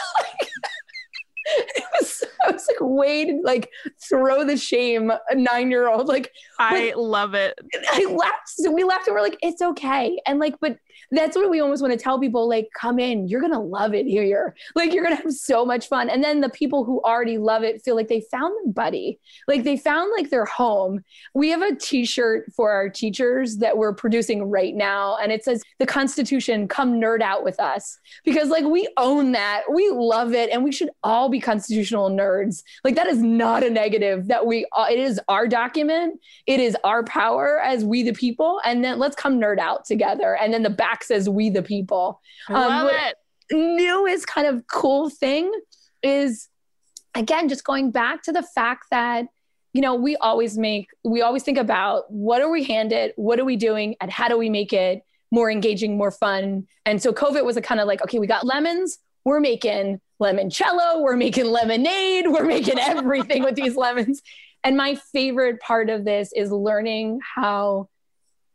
it 1.46 1.84
was, 2.00 2.24
I 2.46 2.52
was 2.52 2.68
like, 2.68 2.78
wait, 2.80 3.44
like 3.44 3.70
throw 4.02 4.46
the 4.46 4.58
shame, 4.58 5.12
a 5.12 5.36
nine 5.36 5.72
year 5.72 5.90
old. 5.90 6.08
Like, 6.08 6.32
I 6.60 6.94
love 6.96 7.34
it. 7.34 7.58
I 7.92 8.06
laughed. 8.06 8.50
So 8.50 8.72
we 8.72 8.84
laughed 8.84 9.08
and 9.08 9.16
we're 9.16 9.22
like, 9.22 9.38
it's 9.42 9.62
okay. 9.62 10.20
And 10.26 10.40
like, 10.40 10.56
but 10.60 10.78
that's 11.12 11.36
what 11.36 11.50
we 11.50 11.60
almost 11.60 11.82
want 11.82 11.94
to 11.94 12.00
tell 12.00 12.20
people 12.20 12.48
like 12.48 12.70
come 12.80 13.00
in 13.00 13.28
you're 13.28 13.42
gonna 13.42 13.62
love 13.62 13.94
it 13.94 14.06
here. 14.06 14.56
Like 14.76 14.94
you're 14.94 15.04
gonna 15.04 15.16
have 15.16 15.34
so 15.34 15.66
much 15.66 15.88
fun. 15.88 16.10
And 16.10 16.24
then 16.24 16.42
the 16.42 16.50
people 16.50 16.84
who 16.84 17.02
already 17.02 17.38
love 17.38 17.64
it 17.64 17.82
feel 17.84 17.96
like 17.96 18.08
they 18.08 18.22
found 18.32 18.54
their 18.54 18.74
buddy. 18.74 19.20
Like 19.48 19.64
they 19.64 19.78
found 19.78 20.12
like 20.16 20.30
their 20.30 20.46
home. 20.46 21.04
We 21.34 21.50
have 21.50 21.62
a 21.62 21.76
t-shirt 21.76 22.52
for 22.56 22.72
our 22.72 22.90
teachers 22.90 23.58
that 23.58 23.78
we're 23.78 23.94
producing 23.94 24.50
right 24.50 24.76
now 24.76 25.18
and 25.18 25.32
it 25.32 25.44
says 25.44 25.62
the 25.80 25.86
constitution 25.86 26.68
come 26.68 27.00
nerd 27.00 27.22
out 27.22 27.44
with 27.44 27.60
us. 27.60 28.00
Because 28.24 28.50
like 28.50 28.66
we 28.66 28.88
own 28.98 29.32
that. 29.34 29.64
We 29.72 29.90
love 29.90 30.34
it 30.34 30.50
and 30.50 30.64
we 30.64 30.72
should 30.72 30.90
all 31.04 31.30
be 31.30 31.40
constitutional 31.40 32.10
nerds. 32.10 32.64
Like 32.84 32.96
that 32.96 33.08
is 33.08 33.22
not 33.22 33.64
a 33.64 33.70
negative 33.70 34.28
that 34.28 34.46
we 34.46 34.66
uh, 34.76 34.88
it 34.90 35.00
is 35.00 35.20
our 35.28 35.48
document 35.48 36.20
it 36.48 36.60
is 36.60 36.76
our 36.84 37.04
power 37.04 37.62
as 37.64 37.86
we 37.86 38.04
the 38.04 38.14
people 38.14 38.60
and 38.66 38.84
then 38.84 39.00
let's 39.00 39.16
come 39.16 39.40
nerd 39.40 39.60
out 39.60 39.86
together. 39.86 40.36
And 40.36 40.54
then 40.54 40.64
the 40.64 40.70
back 40.84 41.02
says 41.02 41.30
we 41.30 41.50
the 41.50 41.64
people. 41.64 42.20
I 42.50 42.54
love 42.54 42.90
um, 42.90 42.92
it. 42.94 43.16
Newest 43.52 44.28
kind 44.28 44.48
of 44.48 44.68
cool 44.68 45.10
thing 45.10 45.50
is 46.02 46.50
again 47.16 47.48
just 47.48 47.64
going 47.64 47.90
back 47.90 48.22
to 48.24 48.34
the 48.34 48.44
fact 48.44 48.88
that 48.92 49.28
you 49.72 49.82
know 49.82 49.96
we 49.96 50.18
always 50.18 50.58
make 50.58 50.88
we 51.06 51.22
always 51.22 51.44
think 51.44 51.58
about 51.58 52.12
what 52.12 52.42
are 52.42 52.50
we 52.50 52.66
handed 52.66 53.14
what 53.16 53.40
are 53.40 53.46
we 53.46 53.56
doing 53.56 53.96
and 54.02 54.12
how 54.12 54.28
do 54.28 54.38
we 54.38 54.50
make 54.50 54.74
it 54.74 55.04
more 55.32 55.50
engaging 55.50 55.98
more 55.98 56.12
fun 56.12 56.68
and 56.86 57.02
so 57.02 57.14
covid 57.14 57.46
was 57.46 57.56
a 57.56 57.62
kind 57.62 57.80
of 57.80 57.88
like 57.88 58.02
okay 58.02 58.20
we 58.20 58.28
got 58.28 58.46
lemons 58.46 59.00
we're 59.24 59.40
making 59.40 60.02
lemoncello 60.22 61.02
we're 61.02 61.16
making 61.16 61.46
lemonade 61.46 62.28
we're 62.28 62.46
making 62.46 62.78
everything 62.80 63.44
with 63.44 63.56
these 63.56 63.76
lemons 63.86 64.22
and 64.64 64.76
my 64.76 64.96
favorite 65.14 65.60
part 65.60 65.90
of 65.90 66.04
this 66.06 66.32
is 66.36 66.52
learning 66.52 67.20
how 67.36 67.88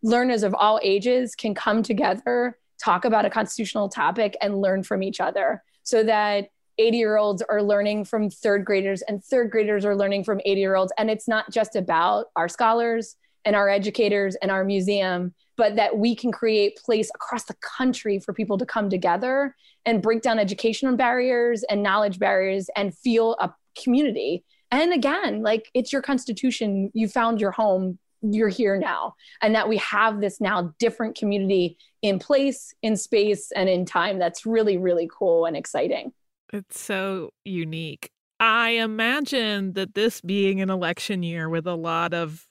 learners 0.02 0.42
of 0.42 0.54
all 0.54 0.80
ages 0.82 1.34
can 1.34 1.54
come 1.54 1.82
together, 1.82 2.58
talk 2.82 3.04
about 3.04 3.24
a 3.24 3.30
constitutional 3.30 3.88
topic, 3.88 4.36
and 4.40 4.60
learn 4.60 4.82
from 4.82 5.02
each 5.02 5.20
other 5.20 5.62
so 5.82 6.02
that 6.04 6.48
80 6.78 6.96
year 6.96 7.16
olds 7.16 7.42
are 7.48 7.62
learning 7.62 8.04
from 8.04 8.30
third 8.30 8.64
graders 8.64 9.02
and 9.02 9.24
third 9.24 9.50
graders 9.50 9.84
are 9.84 9.96
learning 9.96 10.24
from 10.24 10.40
80 10.44 10.60
year 10.60 10.76
olds. 10.76 10.92
And 10.96 11.10
it's 11.10 11.26
not 11.26 11.50
just 11.50 11.76
about 11.76 12.26
our 12.36 12.48
scholars 12.48 13.16
and 13.44 13.56
our 13.56 13.68
educators 13.68 14.36
and 14.36 14.50
our 14.50 14.64
museum, 14.64 15.34
but 15.56 15.74
that 15.76 15.98
we 15.98 16.14
can 16.14 16.30
create 16.30 16.76
place 16.76 17.10
across 17.14 17.44
the 17.44 17.56
country 17.78 18.20
for 18.20 18.32
people 18.32 18.58
to 18.58 18.66
come 18.66 18.88
together 18.88 19.56
and 19.84 20.02
break 20.02 20.22
down 20.22 20.38
educational 20.38 20.96
barriers 20.96 21.64
and 21.68 21.82
knowledge 21.82 22.18
barriers 22.18 22.68
and 22.76 22.96
feel 22.96 23.36
a 23.40 23.52
community. 23.82 24.44
And 24.70 24.92
again, 24.92 25.42
like 25.42 25.70
it's 25.74 25.92
your 25.92 26.02
constitution, 26.02 26.90
you 26.94 27.08
found 27.08 27.40
your 27.40 27.50
home, 27.50 27.98
you're 28.22 28.48
here 28.48 28.76
now 28.76 29.14
and 29.42 29.54
that 29.54 29.68
we 29.68 29.76
have 29.78 30.20
this 30.20 30.40
now 30.40 30.74
different 30.78 31.16
community 31.16 31.76
in 32.02 32.18
place 32.18 32.74
in 32.82 32.96
space 32.96 33.52
and 33.52 33.68
in 33.68 33.84
time. 33.84 34.18
That's 34.18 34.46
really 34.46 34.76
really 34.76 35.08
cool 35.12 35.44
and 35.46 35.56
exciting. 35.56 36.12
It's 36.52 36.80
so 36.80 37.30
unique. 37.44 38.10
I 38.40 38.70
imagine 38.70 39.72
that 39.72 39.94
this 39.94 40.20
being 40.20 40.60
an 40.60 40.70
election 40.70 41.22
year 41.22 41.48
with 41.48 41.66
a 41.66 41.74
lot 41.74 42.14
of 42.14 42.46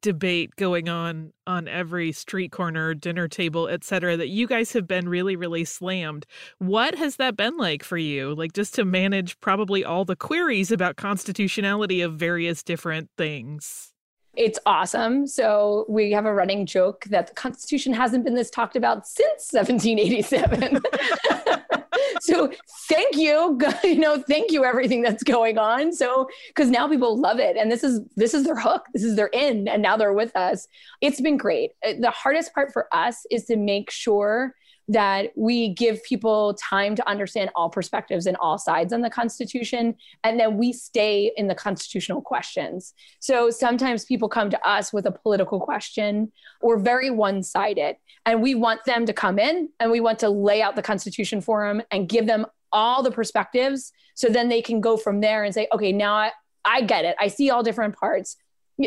debate 0.00 0.54
going 0.56 0.88
on 0.88 1.32
on 1.46 1.66
every 1.66 2.12
street 2.12 2.52
corner 2.52 2.94
dinner 2.94 3.26
table 3.26 3.66
etc 3.66 4.16
that 4.16 4.28
you 4.28 4.46
guys 4.46 4.72
have 4.72 4.86
been 4.86 5.08
really 5.08 5.34
really 5.34 5.64
slammed. 5.64 6.24
What 6.58 6.94
has 6.94 7.16
that 7.16 7.36
been 7.36 7.56
like 7.56 7.82
for 7.82 7.96
you? 7.96 8.32
Like 8.34 8.52
just 8.52 8.74
to 8.76 8.84
manage 8.84 9.40
probably 9.40 9.84
all 9.84 10.04
the 10.04 10.14
queries 10.14 10.70
about 10.70 10.96
constitutionality 10.96 12.00
of 12.00 12.14
various 12.14 12.62
different 12.62 13.10
things 13.18 13.92
It's 14.34 14.58
awesome. 14.64 15.26
So 15.26 15.84
we 15.88 16.10
have 16.12 16.24
a 16.24 16.32
running 16.32 16.64
joke 16.64 17.04
that 17.10 17.26
the 17.26 17.34
Constitution 17.34 17.92
hasn't 17.92 18.24
been 18.24 18.34
this 18.34 18.48
talked 18.48 18.76
about 18.76 19.06
since 19.06 19.52
1787. 19.52 20.80
so 22.20 22.50
thank 22.88 23.16
you, 23.16 23.58
you 23.84 23.98
know, 23.98 24.22
thank 24.26 24.50
you 24.50 24.64
everything 24.64 25.02
that's 25.02 25.22
going 25.22 25.58
on. 25.58 25.92
So 25.92 26.28
because 26.48 26.70
now 26.70 26.88
people 26.88 27.20
love 27.20 27.38
it, 27.38 27.56
and 27.56 27.70
this 27.70 27.84
is 27.84 28.00
this 28.16 28.32
is 28.32 28.44
their 28.44 28.58
hook, 28.58 28.86
this 28.94 29.04
is 29.04 29.16
their 29.16 29.28
in, 29.28 29.68
and 29.68 29.82
now 29.82 29.98
they're 29.98 30.14
with 30.14 30.34
us. 30.34 30.66
It's 31.02 31.20
been 31.20 31.36
great. 31.36 31.72
Uh, 31.86 31.92
the 32.00 32.10
hardest 32.10 32.54
part 32.54 32.72
for 32.72 32.88
us 32.92 33.26
is 33.30 33.44
to 33.46 33.56
make 33.56 33.90
sure 33.90 34.54
that 34.92 35.32
we 35.36 35.70
give 35.70 36.02
people 36.04 36.54
time 36.54 36.94
to 36.96 37.08
understand 37.08 37.50
all 37.54 37.68
perspectives 37.68 38.26
and 38.26 38.36
all 38.40 38.58
sides 38.58 38.92
on 38.92 39.00
the 39.00 39.10
Constitution, 39.10 39.94
and 40.24 40.38
then 40.38 40.56
we 40.56 40.72
stay 40.72 41.32
in 41.36 41.48
the 41.48 41.54
constitutional 41.54 42.20
questions. 42.20 42.94
So 43.20 43.50
sometimes 43.50 44.04
people 44.04 44.28
come 44.28 44.50
to 44.50 44.68
us 44.68 44.92
with 44.92 45.06
a 45.06 45.12
political 45.12 45.60
question. 45.60 46.32
We're 46.60 46.78
very 46.78 47.10
one 47.10 47.42
sided, 47.42 47.96
and 48.26 48.42
we 48.42 48.54
want 48.54 48.84
them 48.84 49.06
to 49.06 49.12
come 49.12 49.38
in 49.38 49.68
and 49.80 49.90
we 49.90 50.00
want 50.00 50.18
to 50.20 50.28
lay 50.28 50.62
out 50.62 50.76
the 50.76 50.82
Constitution 50.82 51.40
for 51.40 51.66
them 51.66 51.82
and 51.90 52.08
give 52.08 52.26
them 52.26 52.46
all 52.72 53.02
the 53.02 53.10
perspectives 53.10 53.92
so 54.14 54.28
then 54.28 54.48
they 54.48 54.62
can 54.62 54.80
go 54.80 54.96
from 54.96 55.20
there 55.20 55.44
and 55.44 55.54
say, 55.54 55.68
okay, 55.72 55.92
now 55.92 56.14
I, 56.14 56.32
I 56.64 56.82
get 56.82 57.04
it. 57.04 57.16
I 57.18 57.28
see 57.28 57.50
all 57.50 57.62
different 57.62 57.96
parts 57.96 58.36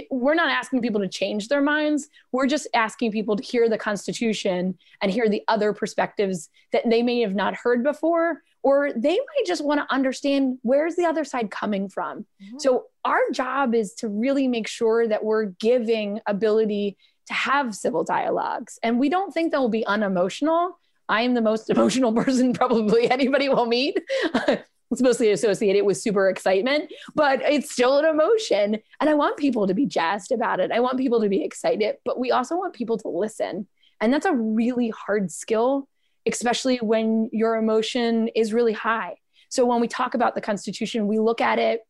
we're 0.10 0.36
not 0.36 0.50
asking 0.50 0.82
people 0.82 1.02
to 1.02 1.08
change 1.08 1.48
their 1.48 1.62
minds. 1.62 2.10
We're 2.32 2.48
just 2.48 2.68
asking 2.74 3.12
people 3.12 3.36
to 3.36 3.44
hear 3.44 3.70
the 3.70 3.78
Constitution 3.78 4.78
and 5.02 5.12
hear 5.12 5.30
the 5.30 5.44
other 5.48 5.74
perspectives 5.74 6.50
that 6.72 6.90
they 6.90 7.04
may 7.04 7.22
have 7.22 7.36
not 7.36 7.56
heard 7.56 7.84
before, 7.84 8.42
or 8.64 8.92
they 8.96 9.16
might 9.16 9.46
just 9.46 9.64
want 9.64 9.80
to 9.80 9.94
understand 9.94 10.58
where's 10.64 10.96
the 10.96 11.06
other 11.06 11.24
side 11.24 11.52
coming 11.52 11.90
from. 11.90 12.26
Mm-hmm. 12.42 12.60
So, 12.60 12.86
our 13.04 13.30
job 13.32 13.76
is 13.76 13.94
to 13.96 14.08
really 14.08 14.48
make 14.48 14.68
sure 14.68 15.08
that 15.08 15.24
we're 15.24 15.46
giving 15.46 16.20
ability 16.26 16.98
to 17.28 17.34
have 17.34 17.76
civil 17.76 18.04
dialogues. 18.04 18.80
And 18.82 19.00
we 19.00 19.10
don't 19.10 19.34
think 19.34 19.52
they'll 19.52 19.70
be 19.70 19.86
unemotional. 19.86 20.80
I 21.08 21.22
am 21.22 21.34
the 21.34 21.42
most 21.42 21.70
emotional 21.70 22.14
person 22.14 22.54
probably 22.54 23.10
anybody 23.10 23.50
will 23.50 23.66
meet. 23.66 24.00
it's 24.92 25.02
mostly 25.02 25.32
associated 25.32 25.86
with 25.86 25.98
super 25.98 26.30
excitement, 26.30 26.92
but 27.16 27.42
it's 27.42 27.72
still 27.72 27.98
an 27.98 28.06
emotion. 28.06 28.80
And 29.00 29.10
I 29.10 29.14
want 29.14 29.38
people 29.38 29.68
to 29.68 29.74
be 29.74 29.86
jazzed 29.86 30.32
about 30.32 30.60
it. 30.60 30.72
I 30.72 30.80
want 30.80 30.98
people 30.98 31.22
to 31.22 31.30
be 31.30 31.44
excited, 31.44 31.96
but 32.06 32.20
we 32.20 32.32
also 32.32 32.56
want 32.56 32.74
people 32.74 32.98
to 33.00 33.08
listen. 33.08 33.68
And 34.00 34.14
that's 34.14 34.26
a 34.26 34.34
really 34.34 34.90
hard 34.90 35.32
skill, 35.32 35.88
especially 36.26 36.78
when 36.78 37.30
your 37.32 37.56
emotion 37.56 38.28
is 38.30 38.54
really 38.54 38.74
high. 38.74 39.16
So 39.50 39.66
when 39.66 39.82
we 39.82 39.88
talk 39.88 40.14
about 40.14 40.36
the 40.36 40.42
Constitution, 40.42 41.08
we 41.08 41.20
look 41.20 41.42
at 41.42 41.60
it, 41.60 41.82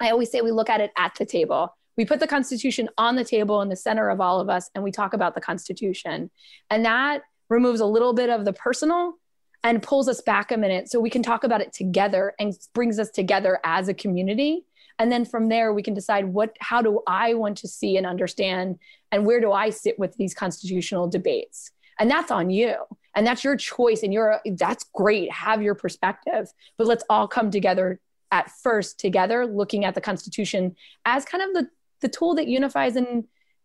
I 0.00 0.10
always 0.10 0.30
say 0.30 0.40
we 0.40 0.52
look 0.52 0.70
at 0.70 0.80
it 0.80 0.92
at 0.96 1.14
the 1.16 1.26
table. 1.26 1.74
We 1.96 2.04
put 2.04 2.20
the 2.20 2.26
Constitution 2.28 2.88
on 2.96 3.16
the 3.16 3.24
table 3.24 3.60
in 3.62 3.68
the 3.68 3.76
center 3.76 4.08
of 4.08 4.20
all 4.20 4.40
of 4.40 4.48
us, 4.48 4.70
and 4.74 4.84
we 4.84 4.92
talk 4.92 5.14
about 5.14 5.34
the 5.34 5.40
Constitution. 5.40 6.30
And 6.70 6.84
that 6.84 7.22
removes 7.48 7.80
a 7.80 7.86
little 7.86 8.12
bit 8.12 8.30
of 8.30 8.44
the 8.44 8.52
personal 8.52 9.14
and 9.64 9.82
pulls 9.82 10.08
us 10.08 10.20
back 10.20 10.52
a 10.52 10.56
minute 10.56 10.90
so 10.90 11.00
we 11.00 11.10
can 11.10 11.22
talk 11.22 11.44
about 11.44 11.60
it 11.60 11.72
together 11.72 12.34
and 12.38 12.56
brings 12.74 12.98
us 12.98 13.10
together 13.10 13.60
as 13.64 13.88
a 13.88 13.94
community. 13.94 14.64
And 14.98 15.10
then 15.12 15.24
from 15.24 15.48
there 15.48 15.72
we 15.72 15.82
can 15.82 15.94
decide 15.94 16.26
what 16.26 16.56
how 16.60 16.82
do 16.82 17.00
i 17.06 17.34
want 17.34 17.58
to 17.58 17.68
see 17.68 17.96
and 17.96 18.06
understand 18.06 18.78
and 19.12 19.26
where 19.26 19.40
do 19.40 19.52
i 19.52 19.70
sit 19.70 19.98
with 19.98 20.16
these 20.16 20.34
constitutional 20.34 21.08
debates? 21.08 21.70
And 21.98 22.10
that's 22.10 22.30
on 22.30 22.50
you. 22.50 22.76
And 23.14 23.26
that's 23.26 23.42
your 23.42 23.56
choice 23.56 24.02
and 24.02 24.12
you're 24.12 24.40
that's 24.56 24.84
great. 24.94 25.32
Have 25.32 25.62
your 25.62 25.74
perspective. 25.74 26.52
But 26.76 26.86
let's 26.86 27.04
all 27.10 27.26
come 27.26 27.50
together 27.50 28.00
at 28.30 28.50
first 28.50 29.00
together 29.00 29.46
looking 29.46 29.84
at 29.84 29.94
the 29.94 30.00
constitution 30.00 30.76
as 31.04 31.24
kind 31.24 31.42
of 31.42 31.54
the 31.54 31.68
the 32.00 32.08
tool 32.08 32.34
that 32.36 32.46
unifies 32.46 32.94
and 32.94 33.24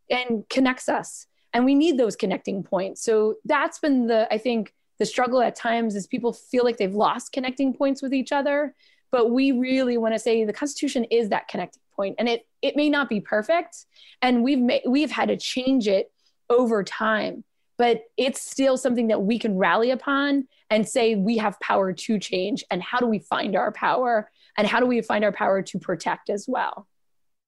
and 0.09 0.47
connects 0.49 0.89
us. 0.89 1.27
And 1.53 1.65
we 1.65 1.75
need 1.75 1.99
those 1.99 2.15
connecting 2.15 2.63
points. 2.63 3.03
So 3.03 3.35
that's 3.45 3.77
been 3.77 4.07
the 4.07 4.27
i 4.33 4.37
think 4.39 4.73
the 4.99 5.05
struggle 5.05 5.41
at 5.41 5.55
times 5.55 5.95
is 5.95 6.07
people 6.07 6.33
feel 6.33 6.63
like 6.63 6.77
they've 6.77 6.95
lost 6.95 7.31
connecting 7.31 7.73
points 7.73 8.01
with 8.01 8.13
each 8.13 8.31
other 8.31 8.73
but 9.11 9.29
we 9.29 9.51
really 9.51 9.97
want 9.97 10.13
to 10.13 10.19
say 10.19 10.43
the 10.43 10.51
constitution 10.51 11.03
is 11.05 11.29
that 11.29 11.47
connecting 11.47 11.81
point 11.95 12.15
and 12.17 12.27
it 12.27 12.45
it 12.61 12.75
may 12.75 12.89
not 12.89 13.09
be 13.09 13.21
perfect 13.21 13.85
and 14.21 14.43
we've 14.43 14.59
we've 14.87 15.11
had 15.11 15.27
to 15.29 15.37
change 15.37 15.87
it 15.87 16.11
over 16.49 16.83
time 16.83 17.43
but 17.77 18.03
it's 18.17 18.41
still 18.41 18.77
something 18.77 19.07
that 19.07 19.21
we 19.21 19.39
can 19.39 19.57
rally 19.57 19.91
upon 19.91 20.47
and 20.69 20.87
say 20.87 21.15
we 21.15 21.37
have 21.37 21.59
power 21.59 21.93
to 21.93 22.19
change 22.19 22.63
and 22.71 22.81
how 22.81 22.99
do 22.99 23.05
we 23.05 23.19
find 23.19 23.55
our 23.55 23.71
power 23.71 24.29
and 24.57 24.67
how 24.67 24.79
do 24.79 24.85
we 24.85 25.01
find 25.01 25.23
our 25.23 25.31
power 25.31 25.61
to 25.61 25.79
protect 25.79 26.29
as 26.29 26.45
well 26.47 26.87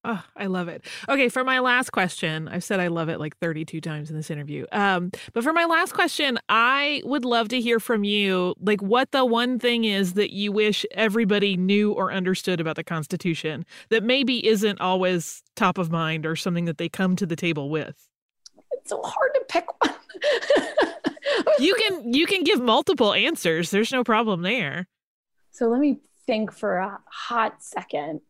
Oh, 0.07 0.23
I 0.35 0.45
love 0.45 0.67
it. 0.67 0.85
Okay, 1.09 1.29
for 1.29 1.43
my 1.43 1.57
last 1.57 1.91
question, 1.91 2.47
I've 2.47 2.63
said 2.63 2.79
I 2.79 2.89
love 2.89 3.09
it 3.09 3.19
like 3.19 3.35
32 3.37 3.81
times 3.81 4.11
in 4.11 4.15
this 4.15 4.29
interview. 4.29 4.67
Um, 4.71 5.09
but 5.33 5.43
for 5.43 5.51
my 5.51 5.65
last 5.65 5.93
question, 5.93 6.37
I 6.47 7.01
would 7.05 7.25
love 7.25 7.47
to 7.49 7.59
hear 7.59 7.79
from 7.79 8.03
you 8.03 8.53
like 8.59 8.83
what 8.83 9.11
the 9.11 9.25
one 9.25 9.57
thing 9.57 9.83
is 9.83 10.13
that 10.13 10.31
you 10.31 10.51
wish 10.51 10.85
everybody 10.91 11.57
knew 11.57 11.91
or 11.91 12.13
understood 12.13 12.61
about 12.61 12.75
the 12.75 12.83
Constitution 12.83 13.65
that 13.89 14.03
maybe 14.03 14.45
isn't 14.45 14.79
always 14.79 15.41
top 15.55 15.79
of 15.79 15.89
mind 15.89 16.27
or 16.27 16.35
something 16.35 16.65
that 16.65 16.77
they 16.77 16.87
come 16.87 17.15
to 17.15 17.25
the 17.25 17.35
table 17.35 17.71
with. 17.71 18.07
It's 18.73 18.91
so 18.91 19.01
hard 19.01 19.31
to 19.33 19.41
pick 19.49 19.65
one. 19.83 19.95
you 21.59 21.73
can 21.73 22.13
you 22.13 22.27
can 22.27 22.43
give 22.43 22.61
multiple 22.61 23.11
answers. 23.11 23.71
There's 23.71 23.91
no 23.91 24.03
problem 24.03 24.43
there. 24.43 24.87
So 25.49 25.67
let 25.67 25.79
me 25.79 25.97
think 26.27 26.51
for 26.51 26.77
a 26.77 26.99
hot 27.07 27.63
second 27.63 28.21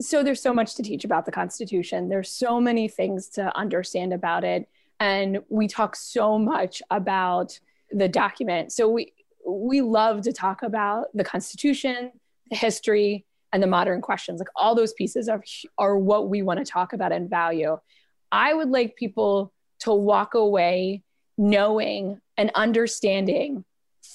so 0.00 0.22
there's 0.22 0.42
so 0.42 0.54
much 0.54 0.74
to 0.76 0.82
teach 0.82 1.04
about 1.04 1.26
the 1.26 1.32
Constitution. 1.32 2.08
There's 2.08 2.30
so 2.30 2.60
many 2.60 2.88
things 2.88 3.28
to 3.30 3.54
understand 3.56 4.12
about 4.12 4.44
it. 4.44 4.68
And 4.98 5.40
we 5.48 5.68
talk 5.68 5.94
so 5.96 6.38
much 6.38 6.82
about 6.90 7.58
the 7.90 8.08
document. 8.08 8.72
So 8.72 8.88
we 8.88 9.12
we 9.46 9.80
love 9.80 10.22
to 10.22 10.32
talk 10.32 10.62
about 10.62 11.06
the 11.14 11.24
Constitution, 11.24 12.12
the 12.50 12.56
history, 12.56 13.24
and 13.52 13.62
the 13.62 13.66
modern 13.66 14.00
questions. 14.00 14.38
Like 14.38 14.48
all 14.56 14.74
those 14.74 14.92
pieces 14.92 15.28
are 15.28 15.42
are 15.78 15.98
what 15.98 16.28
we 16.28 16.42
want 16.42 16.58
to 16.58 16.70
talk 16.70 16.92
about 16.92 17.12
and 17.12 17.28
value. 17.28 17.78
I 18.32 18.54
would 18.54 18.70
like 18.70 18.96
people 18.96 19.52
to 19.80 19.92
walk 19.92 20.34
away 20.34 21.02
knowing 21.36 22.20
and 22.36 22.50
understanding 22.54 23.64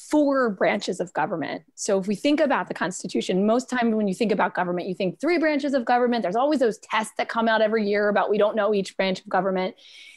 four 0.10 0.50
branches 0.50 1.00
of 1.00 1.12
government. 1.14 1.64
So 1.76 2.00
if 2.00 2.08
we 2.08 2.16
think 2.16 2.40
about 2.40 2.68
the 2.68 2.74
Constitution, 2.74 3.46
most 3.46 3.70
times 3.70 3.96
when 3.96 4.08
you 4.08 4.14
think 4.14 4.32
about 4.32 4.54
government, 4.54 4.88
you 4.88 4.96
think 4.96 5.20
three 5.20 5.38
branches 5.38 5.74
of 5.74 5.86
government. 5.86 6.24
There's 6.24 6.36
always 6.36 6.60
those 6.60 6.78
tests 6.78 7.14
that 7.18 7.30
come 7.30 7.48
out 7.48 7.62
every 7.62 7.88
year 7.88 8.10
about 8.10 8.30
we 8.30 8.38
don't 8.38 8.56
know 8.56 8.74
each 8.74 8.96
branch 8.98 9.20
of 9.20 9.30
government. 9.30 9.76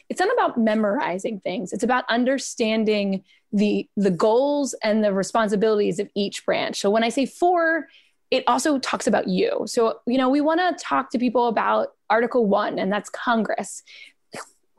It's 0.08 0.20
not 0.20 0.32
about 0.32 0.58
memorizing 0.58 1.40
things. 1.40 1.72
It's 1.72 1.84
about 1.84 2.04
understanding 2.08 3.24
the 3.52 3.88
the 3.96 4.10
goals 4.10 4.74
and 4.82 5.02
the 5.02 5.12
responsibilities 5.12 5.98
of 5.98 6.08
each 6.14 6.44
branch. 6.44 6.80
So 6.80 6.90
when 6.90 7.02
I 7.02 7.08
say 7.08 7.24
four, 7.24 7.88
it 8.30 8.44
also 8.46 8.78
talks 8.78 9.06
about 9.06 9.26
you. 9.26 9.62
So, 9.66 10.00
you 10.06 10.18
know, 10.18 10.28
we 10.28 10.40
want 10.40 10.60
to 10.60 10.84
talk 10.84 11.10
to 11.12 11.18
people 11.18 11.48
about 11.48 11.88
Article 12.10 12.46
1 12.46 12.78
and 12.78 12.92
that's 12.92 13.08
Congress. 13.08 13.82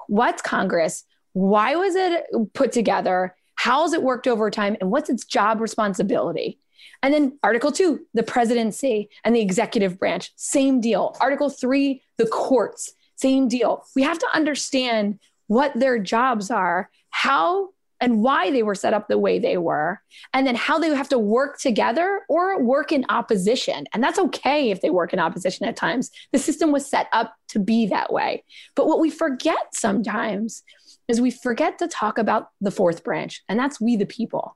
What's 0.07 0.41
Congress? 0.41 1.03
Why 1.33 1.75
was 1.75 1.95
it 1.95 2.25
put 2.53 2.71
together? 2.71 3.35
How's 3.59 3.91
it 3.91 4.03
worked 4.03 4.25
over 4.25 4.49
time? 4.49 4.77
And 4.79 4.89
what's 4.89 5.09
its 5.09 5.25
job 5.25 5.59
responsibility? 5.59 6.59
And 7.03 7.13
then 7.13 7.37
Article 7.43 7.73
two, 7.73 8.05
the 8.13 8.23
presidency 8.23 9.09
and 9.25 9.35
the 9.35 9.41
executive 9.41 9.99
branch, 9.99 10.31
same 10.37 10.79
deal. 10.79 11.13
Article 11.19 11.49
three, 11.49 12.01
the 12.17 12.25
courts, 12.25 12.93
same 13.17 13.49
deal. 13.49 13.83
We 13.97 14.03
have 14.03 14.17
to 14.19 14.27
understand 14.33 15.19
what 15.47 15.77
their 15.77 15.99
jobs 15.99 16.49
are, 16.49 16.89
how 17.09 17.71
and 17.99 18.23
why 18.23 18.49
they 18.49 18.63
were 18.63 18.75
set 18.75 18.93
up 18.93 19.09
the 19.09 19.17
way 19.17 19.39
they 19.39 19.57
were, 19.57 20.01
and 20.33 20.47
then 20.47 20.55
how 20.55 20.79
they 20.79 20.95
have 20.95 21.09
to 21.09 21.19
work 21.19 21.59
together 21.59 22.21
or 22.29 22.63
work 22.63 22.93
in 22.93 23.05
opposition. 23.09 23.83
And 23.93 24.01
that's 24.01 24.19
okay 24.19 24.71
if 24.71 24.79
they 24.79 24.89
work 24.89 25.11
in 25.11 25.19
opposition 25.19 25.67
at 25.67 25.75
times. 25.75 26.11
The 26.31 26.39
system 26.39 26.71
was 26.71 26.85
set 26.85 27.09
up 27.11 27.35
to 27.49 27.59
be 27.59 27.87
that 27.87 28.13
way. 28.13 28.45
But 28.75 28.87
what 28.87 29.01
we 29.01 29.09
forget 29.09 29.73
sometimes 29.73 30.63
is 31.09 31.19
we 31.19 31.31
forget 31.31 31.79
to 31.79 31.87
talk 31.87 32.17
about 32.17 32.49
the 32.61 32.71
fourth 32.71 33.03
branch, 33.03 33.43
and 33.49 33.59
that's 33.59 33.81
we 33.81 33.97
the 33.97 34.05
people. 34.05 34.55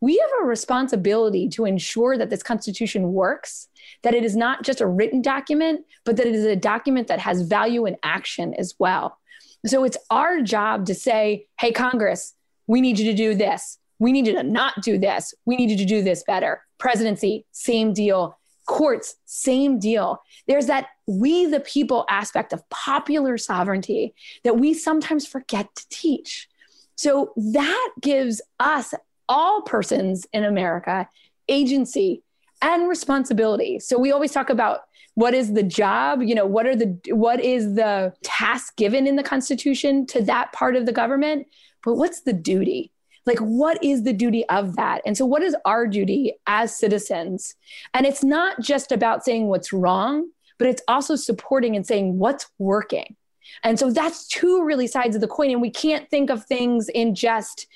We 0.00 0.16
have 0.16 0.30
a 0.42 0.46
responsibility 0.46 1.46
to 1.50 1.66
ensure 1.66 2.16
that 2.16 2.30
this 2.30 2.42
Constitution 2.42 3.12
works, 3.12 3.68
that 4.02 4.14
it 4.14 4.24
is 4.24 4.34
not 4.34 4.64
just 4.64 4.80
a 4.80 4.86
written 4.86 5.20
document, 5.20 5.84
but 6.06 6.16
that 6.16 6.26
it 6.26 6.34
is 6.34 6.46
a 6.46 6.56
document 6.56 7.08
that 7.08 7.18
has 7.18 7.42
value 7.42 7.84
in 7.84 7.98
action 8.02 8.54
as 8.54 8.74
well. 8.78 9.18
So 9.66 9.84
it's 9.84 9.98
our 10.10 10.40
job 10.40 10.86
to 10.86 10.94
say, 10.94 11.46
hey, 11.60 11.70
Congress, 11.70 12.34
we 12.66 12.80
need 12.80 12.98
you 12.98 13.04
to 13.10 13.16
do 13.16 13.34
this. 13.34 13.76
We 13.98 14.12
need 14.12 14.26
you 14.26 14.32
to 14.36 14.42
not 14.42 14.80
do 14.82 14.96
this. 14.96 15.34
We 15.44 15.56
need 15.56 15.70
you 15.70 15.76
to 15.76 15.84
do 15.84 16.02
this 16.02 16.24
better. 16.26 16.62
Presidency, 16.78 17.44
same 17.52 17.92
deal. 17.92 18.38
Courts, 18.66 19.16
same 19.26 19.78
deal. 19.78 20.22
There's 20.48 20.66
that 20.66 20.86
we 21.10 21.46
the 21.46 21.60
people 21.60 22.04
aspect 22.08 22.52
of 22.52 22.68
popular 22.70 23.36
sovereignty 23.36 24.14
that 24.44 24.58
we 24.58 24.74
sometimes 24.74 25.26
forget 25.26 25.74
to 25.74 25.88
teach. 25.88 26.48
So 26.96 27.32
that 27.36 27.90
gives 28.00 28.40
us, 28.58 28.94
all 29.30 29.62
persons 29.62 30.26
in 30.32 30.44
America, 30.44 31.08
agency 31.48 32.22
and 32.62 32.88
responsibility. 32.88 33.78
So 33.78 33.96
we 33.96 34.10
always 34.10 34.32
talk 34.32 34.50
about 34.50 34.80
what 35.14 35.34
is 35.34 35.54
the 35.54 35.62
job, 35.62 36.22
you 36.22 36.34
know, 36.34 36.46
what 36.46 36.66
are 36.66 36.76
the 36.76 36.98
what 37.10 37.40
is 37.40 37.74
the 37.74 38.12
task 38.22 38.76
given 38.76 39.06
in 39.06 39.16
the 39.16 39.22
constitution 39.22 40.04
to 40.06 40.22
that 40.22 40.52
part 40.52 40.76
of 40.76 40.84
the 40.84 40.92
government, 40.92 41.46
but 41.84 41.94
what's 41.94 42.22
the 42.22 42.32
duty? 42.32 42.90
Like 43.26 43.38
what 43.38 43.82
is 43.84 44.02
the 44.02 44.12
duty 44.12 44.44
of 44.48 44.76
that? 44.76 45.02
And 45.06 45.16
so 45.16 45.24
what 45.24 45.42
is 45.42 45.54
our 45.64 45.86
duty 45.86 46.34
as 46.46 46.76
citizens? 46.76 47.54
And 47.94 48.06
it's 48.06 48.24
not 48.24 48.60
just 48.60 48.92
about 48.92 49.24
saying 49.24 49.46
what's 49.46 49.72
wrong, 49.72 50.28
but 50.60 50.68
it's 50.68 50.82
also 50.86 51.16
supporting 51.16 51.74
and 51.74 51.84
saying 51.84 52.18
what's 52.18 52.46
working. 52.58 53.16
And 53.64 53.76
so 53.78 53.90
that's 53.90 54.28
two 54.28 54.62
really 54.62 54.86
sides 54.86 55.16
of 55.16 55.20
the 55.20 55.26
coin 55.26 55.50
and 55.50 55.60
we 55.60 55.70
can't 55.70 56.08
think 56.08 56.30
of 56.30 56.44
things 56.44 56.88
in 56.88 57.16
just 57.16 57.66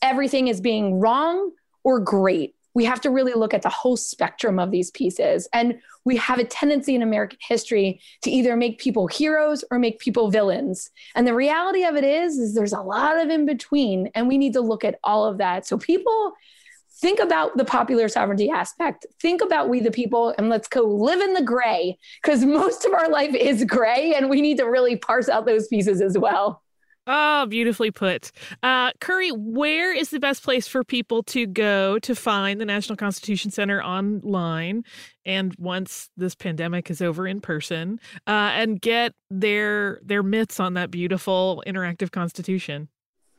everything 0.00 0.48
as 0.48 0.60
being 0.60 0.98
wrong 1.00 1.50
or 1.84 2.00
great 2.00 2.54
we 2.78 2.84
have 2.84 3.00
to 3.00 3.10
really 3.10 3.32
look 3.32 3.54
at 3.54 3.62
the 3.62 3.68
whole 3.68 3.96
spectrum 3.96 4.60
of 4.60 4.70
these 4.70 4.92
pieces. 4.92 5.48
And 5.52 5.80
we 6.04 6.16
have 6.16 6.38
a 6.38 6.44
tendency 6.44 6.94
in 6.94 7.02
American 7.02 7.40
history 7.42 8.00
to 8.22 8.30
either 8.30 8.54
make 8.54 8.78
people 8.78 9.08
heroes 9.08 9.64
or 9.72 9.80
make 9.80 9.98
people 9.98 10.30
villains. 10.30 10.88
And 11.16 11.26
the 11.26 11.34
reality 11.34 11.82
of 11.82 11.96
it 11.96 12.04
is, 12.04 12.38
is 12.38 12.54
there's 12.54 12.72
a 12.72 12.80
lot 12.80 13.20
of 13.20 13.30
in 13.30 13.46
between, 13.46 14.12
and 14.14 14.28
we 14.28 14.38
need 14.38 14.52
to 14.52 14.60
look 14.60 14.84
at 14.84 15.00
all 15.02 15.24
of 15.24 15.38
that. 15.38 15.66
So 15.66 15.76
people 15.76 16.34
think 17.00 17.20
about 17.20 17.56
the 17.56 17.64
popular 17.64 18.08
sovereignty 18.08 18.50
aspect. 18.50 19.06
Think 19.20 19.40
about 19.42 19.68
we 19.68 19.80
the 19.80 19.90
people, 19.90 20.34
and 20.38 20.48
let's 20.48 20.68
go 20.68 20.82
live 20.82 21.20
in 21.20 21.34
the 21.34 21.42
gray 21.42 21.98
because 22.22 22.44
most 22.44 22.84
of 22.84 22.92
our 22.92 23.08
life 23.08 23.34
is 23.34 23.64
gray, 23.64 24.14
and 24.14 24.28
we 24.30 24.40
need 24.40 24.58
to 24.58 24.64
really 24.64 24.96
parse 24.96 25.28
out 25.28 25.46
those 25.46 25.68
pieces 25.68 26.00
as 26.00 26.16
well. 26.18 26.62
Oh, 27.10 27.46
beautifully 27.46 27.90
put. 27.90 28.32
Uh, 28.62 28.92
Kerry, 29.00 29.30
where 29.30 29.96
is 29.96 30.10
the 30.10 30.20
best 30.20 30.42
place 30.42 30.68
for 30.68 30.84
people 30.84 31.22
to 31.24 31.46
go 31.46 31.98
to 32.00 32.14
find 32.14 32.60
the 32.60 32.66
National 32.66 32.96
Constitution 32.96 33.50
Center 33.50 33.82
online? 33.82 34.84
And 35.24 35.54
once 35.58 36.10
this 36.18 36.34
pandemic 36.34 36.90
is 36.90 37.00
over 37.00 37.26
in 37.26 37.40
person, 37.40 37.98
uh, 38.26 38.52
and 38.52 38.78
get 38.78 39.14
their 39.30 40.00
their 40.04 40.22
mitts 40.22 40.60
on 40.60 40.74
that 40.74 40.90
beautiful 40.90 41.62
interactive 41.66 42.10
constitution. 42.10 42.90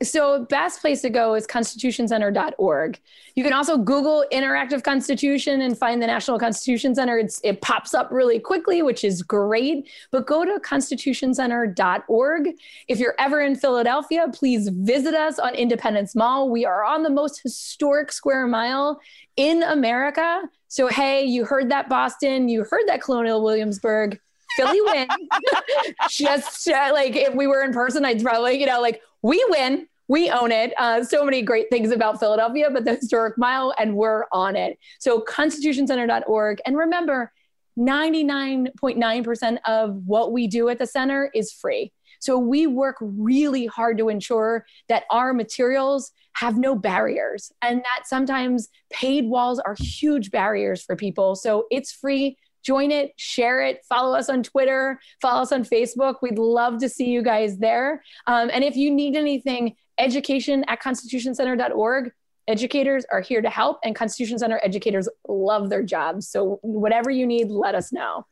So, 0.02 0.46
best 0.46 0.80
place 0.80 1.02
to 1.02 1.10
go 1.10 1.34
is 1.34 1.46
constitutioncenter.org. 1.46 2.98
You 3.34 3.44
can 3.44 3.52
also 3.52 3.76
Google 3.76 4.24
Interactive 4.32 4.82
Constitution 4.82 5.60
and 5.60 5.76
find 5.76 6.00
the 6.00 6.06
National 6.06 6.38
Constitution 6.38 6.94
Center. 6.94 7.18
It's, 7.18 7.38
it 7.44 7.60
pops 7.60 7.92
up 7.92 8.10
really 8.10 8.38
quickly, 8.38 8.80
which 8.80 9.04
is 9.04 9.20
great. 9.22 9.90
But 10.10 10.26
go 10.26 10.46
to 10.46 10.58
constitutioncenter.org. 10.60 12.48
If 12.88 12.98
you're 12.98 13.14
ever 13.18 13.42
in 13.42 13.56
Philadelphia, 13.56 14.24
please 14.32 14.70
visit 14.70 15.12
us 15.12 15.38
on 15.38 15.54
Independence 15.54 16.14
Mall. 16.14 16.48
We 16.48 16.64
are 16.64 16.82
on 16.82 17.02
the 17.02 17.10
most 17.10 17.42
historic 17.42 18.10
square 18.10 18.46
mile 18.46 19.02
in 19.36 19.62
America. 19.62 20.42
So, 20.68 20.86
hey, 20.86 21.24
you 21.24 21.44
heard 21.44 21.70
that 21.72 21.90
Boston, 21.90 22.48
you 22.48 22.64
heard 22.64 22.84
that 22.86 23.02
Colonial 23.02 23.44
Williamsburg. 23.44 24.18
Philly 24.56 24.80
win. 24.80 25.08
Just 26.08 26.68
uh, 26.68 26.90
like 26.92 27.16
if 27.16 27.34
we 27.34 27.46
were 27.46 27.62
in 27.62 27.72
person, 27.72 28.04
I'd 28.04 28.22
probably, 28.22 28.58
you 28.58 28.66
know, 28.66 28.80
like 28.80 29.02
we 29.22 29.44
win 29.50 29.86
we 30.10 30.28
own 30.28 30.50
it. 30.50 30.74
Uh, 30.76 31.04
so 31.04 31.24
many 31.24 31.40
great 31.40 31.70
things 31.70 31.92
about 31.92 32.18
Philadelphia, 32.18 32.68
but 32.68 32.84
the 32.84 32.96
historic 32.96 33.38
mile, 33.38 33.72
and 33.78 33.94
we're 33.94 34.24
on 34.32 34.56
it. 34.56 34.76
So 34.98 35.20
constitutioncenter.org. 35.20 36.60
And 36.66 36.76
remember, 36.76 37.32
99.9% 37.78 39.58
of 39.68 40.02
what 40.06 40.32
we 40.32 40.48
do 40.48 40.68
at 40.68 40.80
the 40.80 40.86
center 40.88 41.30
is 41.32 41.52
free. 41.52 41.92
So 42.18 42.36
we 42.38 42.66
work 42.66 42.96
really 43.00 43.66
hard 43.66 43.98
to 43.98 44.08
ensure 44.08 44.66
that 44.88 45.04
our 45.12 45.32
materials 45.32 46.10
have 46.34 46.58
no 46.58 46.74
barriers 46.74 47.52
and 47.62 47.78
that 47.78 48.08
sometimes 48.08 48.68
paid 48.92 49.26
walls 49.26 49.60
are 49.60 49.76
huge 49.78 50.32
barriers 50.32 50.82
for 50.82 50.96
people. 50.96 51.36
So 51.36 51.66
it's 51.70 51.92
free. 51.92 52.36
Join 52.64 52.90
it, 52.90 53.12
share 53.16 53.62
it, 53.62 53.84
follow 53.88 54.14
us 54.14 54.28
on 54.28 54.42
Twitter, 54.42 55.00
follow 55.22 55.40
us 55.42 55.52
on 55.52 55.64
Facebook. 55.64 56.16
We'd 56.20 56.38
love 56.38 56.78
to 56.80 56.90
see 56.90 57.06
you 57.06 57.22
guys 57.22 57.56
there. 57.58 58.02
Um, 58.26 58.50
and 58.52 58.62
if 58.62 58.76
you 58.76 58.90
need 58.90 59.16
anything, 59.16 59.76
education 60.00 60.64
at 60.68 60.82
constitutioncenter.org. 60.82 62.12
Educators 62.48 63.04
are 63.12 63.20
here 63.20 63.42
to 63.42 63.50
help, 63.50 63.78
and 63.84 63.94
Constitution 63.94 64.38
Center 64.38 64.58
educators 64.64 65.08
love 65.28 65.70
their 65.70 65.82
jobs. 65.82 66.28
So, 66.28 66.58
whatever 66.62 67.10
you 67.10 67.26
need, 67.26 67.48
let 67.48 67.74
us 67.74 67.92
know. 67.92 68.24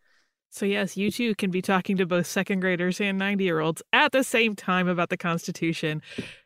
So, 0.51 0.65
yes, 0.65 0.97
you 0.97 1.11
too 1.11 1.35
can 1.35 1.51
be 1.51 1.61
talking 1.61 1.97
to 1.99 2.07
both 2.07 2.27
second 2.27 2.61
graders 2.61 3.01
and 3.01 3.19
90 3.19 3.45
year 3.45 3.61
olds 3.61 3.83
at 3.93 4.13
the 4.13 4.25
same 4.25 4.57
time 4.57 4.89
about 4.89 5.11
the 5.11 5.17
Constitution. 5.17 6.03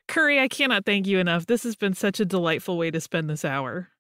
Kerry, 0.09 0.41
I 0.41 0.49
cannot 0.49 0.85
thank 0.85 1.07
you 1.07 1.18
enough. 1.18 1.47
This 1.47 1.62
has 1.62 1.77
been 1.77 1.95
such 1.95 2.18
a 2.18 2.25
delightful 2.25 2.77
way 2.77 2.91
to 2.91 3.01
spend 3.01 3.31
this 3.31 3.45
hour. 3.45 3.91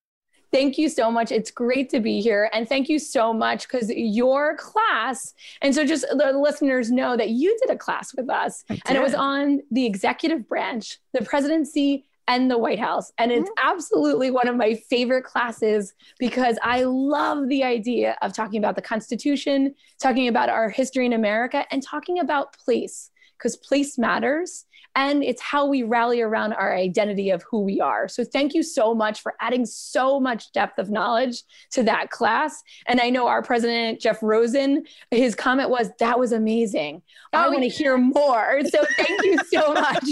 Thank 0.52 0.76
you 0.76 0.90
so 0.90 1.10
much. 1.10 1.32
It's 1.32 1.50
great 1.50 1.88
to 1.90 2.00
be 2.00 2.20
here. 2.20 2.50
And 2.52 2.68
thank 2.68 2.90
you 2.90 2.98
so 2.98 3.32
much 3.32 3.66
because 3.66 3.90
your 3.90 4.56
class, 4.58 5.32
and 5.62 5.74
so 5.74 5.84
just 5.86 6.04
the 6.10 6.32
listeners 6.38 6.90
know 6.90 7.16
that 7.16 7.30
you 7.30 7.56
did 7.62 7.70
a 7.74 7.78
class 7.78 8.14
with 8.14 8.28
us, 8.28 8.62
and 8.68 8.98
it 8.98 9.02
was 9.02 9.14
on 9.14 9.60
the 9.70 9.86
executive 9.86 10.46
branch, 10.46 10.98
the 11.14 11.24
presidency, 11.24 12.04
and 12.28 12.50
the 12.50 12.58
White 12.58 12.78
House. 12.78 13.12
And 13.18 13.32
it's 13.32 13.48
mm-hmm. 13.48 13.68
absolutely 13.70 14.30
one 14.30 14.46
of 14.46 14.56
my 14.56 14.74
favorite 14.74 15.24
classes 15.24 15.94
because 16.18 16.58
I 16.62 16.84
love 16.84 17.48
the 17.48 17.64
idea 17.64 18.16
of 18.22 18.32
talking 18.32 18.58
about 18.58 18.76
the 18.76 18.82
Constitution, 18.82 19.74
talking 20.00 20.28
about 20.28 20.48
our 20.48 20.68
history 20.68 21.06
in 21.06 21.14
America, 21.14 21.64
and 21.70 21.82
talking 21.82 22.20
about 22.20 22.52
place 22.52 23.10
because 23.42 23.56
place 23.56 23.98
matters 23.98 24.66
and 24.94 25.24
it's 25.24 25.40
how 25.40 25.66
we 25.66 25.82
rally 25.82 26.20
around 26.20 26.52
our 26.52 26.74
identity 26.74 27.30
of 27.30 27.42
who 27.50 27.60
we 27.60 27.80
are. 27.80 28.08
So 28.08 28.24
thank 28.24 28.54
you 28.54 28.62
so 28.62 28.94
much 28.94 29.22
for 29.22 29.34
adding 29.40 29.64
so 29.64 30.20
much 30.20 30.52
depth 30.52 30.78
of 30.78 30.90
knowledge 30.90 31.42
to 31.70 31.82
that 31.84 32.10
class. 32.10 32.62
And 32.86 33.00
I 33.00 33.08
know 33.08 33.26
our 33.26 33.42
president, 33.42 34.00
Jeff 34.00 34.22
Rosen, 34.22 34.84
his 35.10 35.34
comment 35.34 35.70
was, 35.70 35.90
that 35.98 36.18
was 36.18 36.32
amazing. 36.32 37.02
Oh, 37.32 37.38
I 37.38 37.48
want 37.48 37.62
to 37.62 37.68
hear 37.68 37.96
more. 37.96 38.60
So 38.68 38.84
thank 38.96 39.22
you 39.24 39.38
so 39.50 39.72
much. 39.72 40.10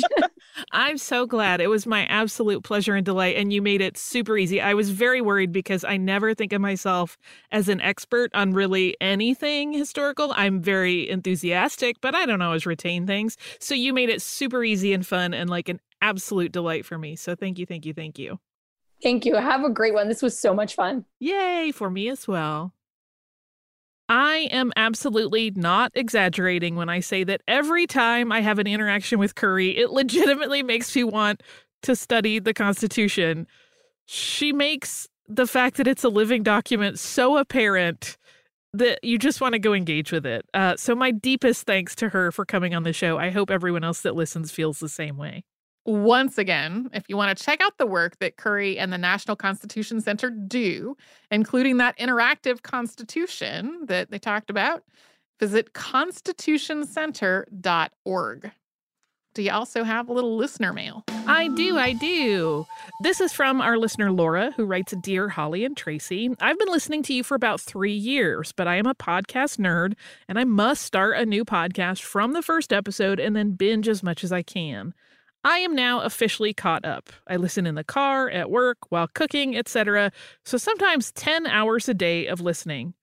I'm 0.72 0.98
so 0.98 1.26
glad. 1.26 1.60
It 1.60 1.68
was 1.68 1.86
my 1.86 2.06
absolute 2.06 2.64
pleasure 2.64 2.94
and 2.94 3.04
delight. 3.04 3.36
And 3.36 3.52
you 3.52 3.62
made 3.62 3.80
it 3.80 3.96
super 3.96 4.36
easy. 4.36 4.60
I 4.60 4.74
was 4.74 4.90
very 4.90 5.20
worried 5.20 5.52
because 5.52 5.84
I 5.84 5.96
never 5.96 6.34
think 6.34 6.52
of 6.52 6.60
myself 6.60 7.18
as 7.52 7.68
an 7.68 7.80
expert 7.80 8.30
on 8.34 8.52
really 8.52 8.96
anything 9.00 9.72
historical. 9.72 10.32
I'm 10.36 10.60
very 10.60 11.08
enthusiastic, 11.08 12.00
but 12.00 12.14
I 12.14 12.26
don't 12.26 12.42
always 12.42 12.66
retain 12.66 13.06
things. 13.06 13.36
So 13.58 13.74
you 13.74 13.92
made 13.92 14.08
it 14.08 14.22
super 14.22 14.64
easy 14.64 14.92
and 14.92 15.06
fun 15.06 15.34
and 15.34 15.48
like 15.48 15.68
an 15.68 15.80
absolute 16.02 16.52
delight 16.52 16.84
for 16.84 16.98
me. 16.98 17.16
So 17.16 17.34
thank 17.34 17.58
you, 17.58 17.66
thank 17.66 17.86
you, 17.86 17.94
thank 17.94 18.18
you. 18.18 18.38
Thank 19.02 19.24
you. 19.24 19.36
Have 19.36 19.64
a 19.64 19.70
great 19.70 19.94
one. 19.94 20.08
This 20.08 20.22
was 20.22 20.38
so 20.38 20.52
much 20.52 20.74
fun. 20.74 21.06
Yay, 21.18 21.72
for 21.72 21.88
me 21.88 22.08
as 22.10 22.28
well. 22.28 22.74
I 24.10 24.48
am 24.50 24.72
absolutely 24.74 25.52
not 25.54 25.92
exaggerating 25.94 26.74
when 26.74 26.88
I 26.88 26.98
say 26.98 27.22
that 27.22 27.42
every 27.46 27.86
time 27.86 28.32
I 28.32 28.40
have 28.40 28.58
an 28.58 28.66
interaction 28.66 29.20
with 29.20 29.36
Kerry, 29.36 29.76
it 29.76 29.90
legitimately 29.90 30.64
makes 30.64 30.94
me 30.96 31.04
want 31.04 31.44
to 31.82 31.94
study 31.94 32.40
the 32.40 32.52
Constitution. 32.52 33.46
She 34.06 34.52
makes 34.52 35.06
the 35.28 35.46
fact 35.46 35.76
that 35.76 35.86
it's 35.86 36.02
a 36.02 36.08
living 36.08 36.42
document 36.42 36.98
so 36.98 37.36
apparent 37.36 38.18
that 38.72 38.98
you 39.04 39.16
just 39.16 39.40
want 39.40 39.52
to 39.52 39.60
go 39.60 39.72
engage 39.72 40.10
with 40.10 40.26
it. 40.26 40.44
Uh, 40.52 40.74
so, 40.76 40.96
my 40.96 41.12
deepest 41.12 41.64
thanks 41.64 41.94
to 41.94 42.08
her 42.08 42.32
for 42.32 42.44
coming 42.44 42.74
on 42.74 42.82
the 42.82 42.92
show. 42.92 43.16
I 43.16 43.30
hope 43.30 43.48
everyone 43.48 43.84
else 43.84 44.00
that 44.00 44.16
listens 44.16 44.50
feels 44.50 44.80
the 44.80 44.88
same 44.88 45.16
way. 45.18 45.44
Once 45.90 46.38
again, 46.38 46.88
if 46.92 47.02
you 47.08 47.16
want 47.16 47.36
to 47.36 47.44
check 47.44 47.60
out 47.60 47.76
the 47.76 47.84
work 47.84 48.16
that 48.20 48.36
Kerry 48.36 48.78
and 48.78 48.92
the 48.92 48.98
National 48.98 49.34
Constitution 49.34 50.00
Center 50.00 50.30
do, 50.30 50.96
including 51.32 51.78
that 51.78 51.98
interactive 51.98 52.62
constitution 52.62 53.86
that 53.86 54.12
they 54.12 54.20
talked 54.20 54.50
about, 54.50 54.84
visit 55.40 55.72
constitutioncenter.org. 55.72 58.52
Do 59.34 59.42
you 59.42 59.50
also 59.50 59.82
have 59.82 60.08
a 60.08 60.12
little 60.12 60.36
listener 60.36 60.72
mail? 60.72 61.02
I 61.08 61.48
do, 61.48 61.76
I 61.76 61.94
do. 61.94 62.66
This 63.02 63.20
is 63.20 63.32
from 63.32 63.60
our 63.60 63.76
listener 63.76 64.12
Laura, 64.12 64.52
who 64.56 64.66
writes 64.66 64.94
Dear 65.02 65.28
Holly 65.28 65.64
and 65.64 65.76
Tracy. 65.76 66.30
I've 66.40 66.58
been 66.58 66.68
listening 66.68 67.02
to 67.04 67.12
you 67.12 67.24
for 67.24 67.34
about 67.34 67.60
three 67.60 67.90
years, 67.90 68.52
but 68.52 68.68
I 68.68 68.76
am 68.76 68.86
a 68.86 68.94
podcast 68.94 69.58
nerd 69.58 69.94
and 70.28 70.38
I 70.38 70.44
must 70.44 70.82
start 70.82 71.16
a 71.16 71.26
new 71.26 71.44
podcast 71.44 72.02
from 72.02 72.32
the 72.32 72.42
first 72.42 72.72
episode 72.72 73.18
and 73.18 73.34
then 73.34 73.50
binge 73.52 73.88
as 73.88 74.04
much 74.04 74.22
as 74.22 74.30
I 74.30 74.42
can. 74.42 74.94
I 75.42 75.58
am 75.58 75.74
now 75.74 76.00
officially 76.00 76.52
caught 76.52 76.84
up. 76.84 77.10
I 77.26 77.36
listen 77.36 77.66
in 77.66 77.74
the 77.74 77.84
car, 77.84 78.28
at 78.28 78.50
work, 78.50 78.78
while 78.90 79.08
cooking, 79.08 79.56
etc. 79.56 80.12
So 80.44 80.58
sometimes 80.58 81.12
10 81.12 81.46
hours 81.46 81.88
a 81.88 81.94
day 81.94 82.26
of 82.26 82.40
listening. 82.40 82.94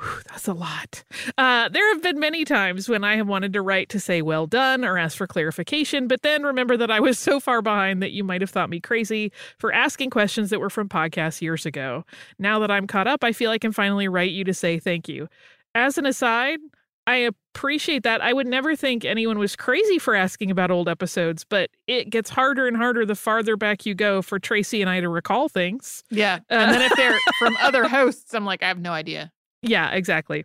Whew, 0.00 0.22
that's 0.28 0.48
a 0.48 0.54
lot. 0.54 1.04
Uh, 1.38 1.68
there 1.68 1.88
have 1.94 2.02
been 2.02 2.18
many 2.18 2.44
times 2.44 2.88
when 2.88 3.04
I 3.04 3.14
have 3.16 3.28
wanted 3.28 3.52
to 3.52 3.62
write 3.62 3.88
to 3.90 4.00
say 4.00 4.20
well 4.20 4.48
done 4.48 4.84
or 4.84 4.98
ask 4.98 5.16
for 5.16 5.28
clarification, 5.28 6.08
but 6.08 6.22
then 6.22 6.42
remember 6.42 6.76
that 6.76 6.90
I 6.90 6.98
was 6.98 7.18
so 7.18 7.38
far 7.38 7.62
behind 7.62 8.02
that 8.02 8.10
you 8.10 8.24
might 8.24 8.40
have 8.40 8.50
thought 8.50 8.70
me 8.70 8.80
crazy 8.80 9.30
for 9.58 9.72
asking 9.72 10.10
questions 10.10 10.50
that 10.50 10.58
were 10.58 10.70
from 10.70 10.88
podcasts 10.88 11.40
years 11.40 11.64
ago. 11.64 12.04
Now 12.38 12.58
that 12.58 12.70
I'm 12.70 12.88
caught 12.88 13.06
up, 13.06 13.22
I 13.22 13.30
feel 13.32 13.52
I 13.52 13.58
can 13.58 13.70
finally 13.72 14.08
write 14.08 14.32
you 14.32 14.42
to 14.44 14.54
say 14.54 14.80
thank 14.80 15.08
you. 15.08 15.28
As 15.74 15.96
an 15.96 16.06
aside, 16.06 16.58
I 17.06 17.16
appreciate 17.16 18.04
that. 18.04 18.20
I 18.20 18.32
would 18.32 18.46
never 18.46 18.76
think 18.76 19.04
anyone 19.04 19.38
was 19.38 19.56
crazy 19.56 19.98
for 19.98 20.14
asking 20.14 20.50
about 20.50 20.70
old 20.70 20.88
episodes, 20.88 21.44
but 21.44 21.70
it 21.86 22.10
gets 22.10 22.30
harder 22.30 22.66
and 22.66 22.76
harder 22.76 23.04
the 23.04 23.16
farther 23.16 23.56
back 23.56 23.84
you 23.84 23.94
go 23.94 24.22
for 24.22 24.38
Tracy 24.38 24.80
and 24.80 24.88
I 24.88 25.00
to 25.00 25.08
recall 25.08 25.48
things. 25.48 26.04
Yeah. 26.10 26.36
Uh, 26.50 26.54
and 26.54 26.70
then 26.72 26.82
if 26.82 26.92
they're 26.96 27.18
from 27.38 27.56
other 27.60 27.88
hosts, 27.88 28.34
I'm 28.34 28.44
like, 28.44 28.62
I 28.62 28.68
have 28.68 28.78
no 28.78 28.92
idea. 28.92 29.32
Yeah, 29.62 29.90
exactly. 29.90 30.44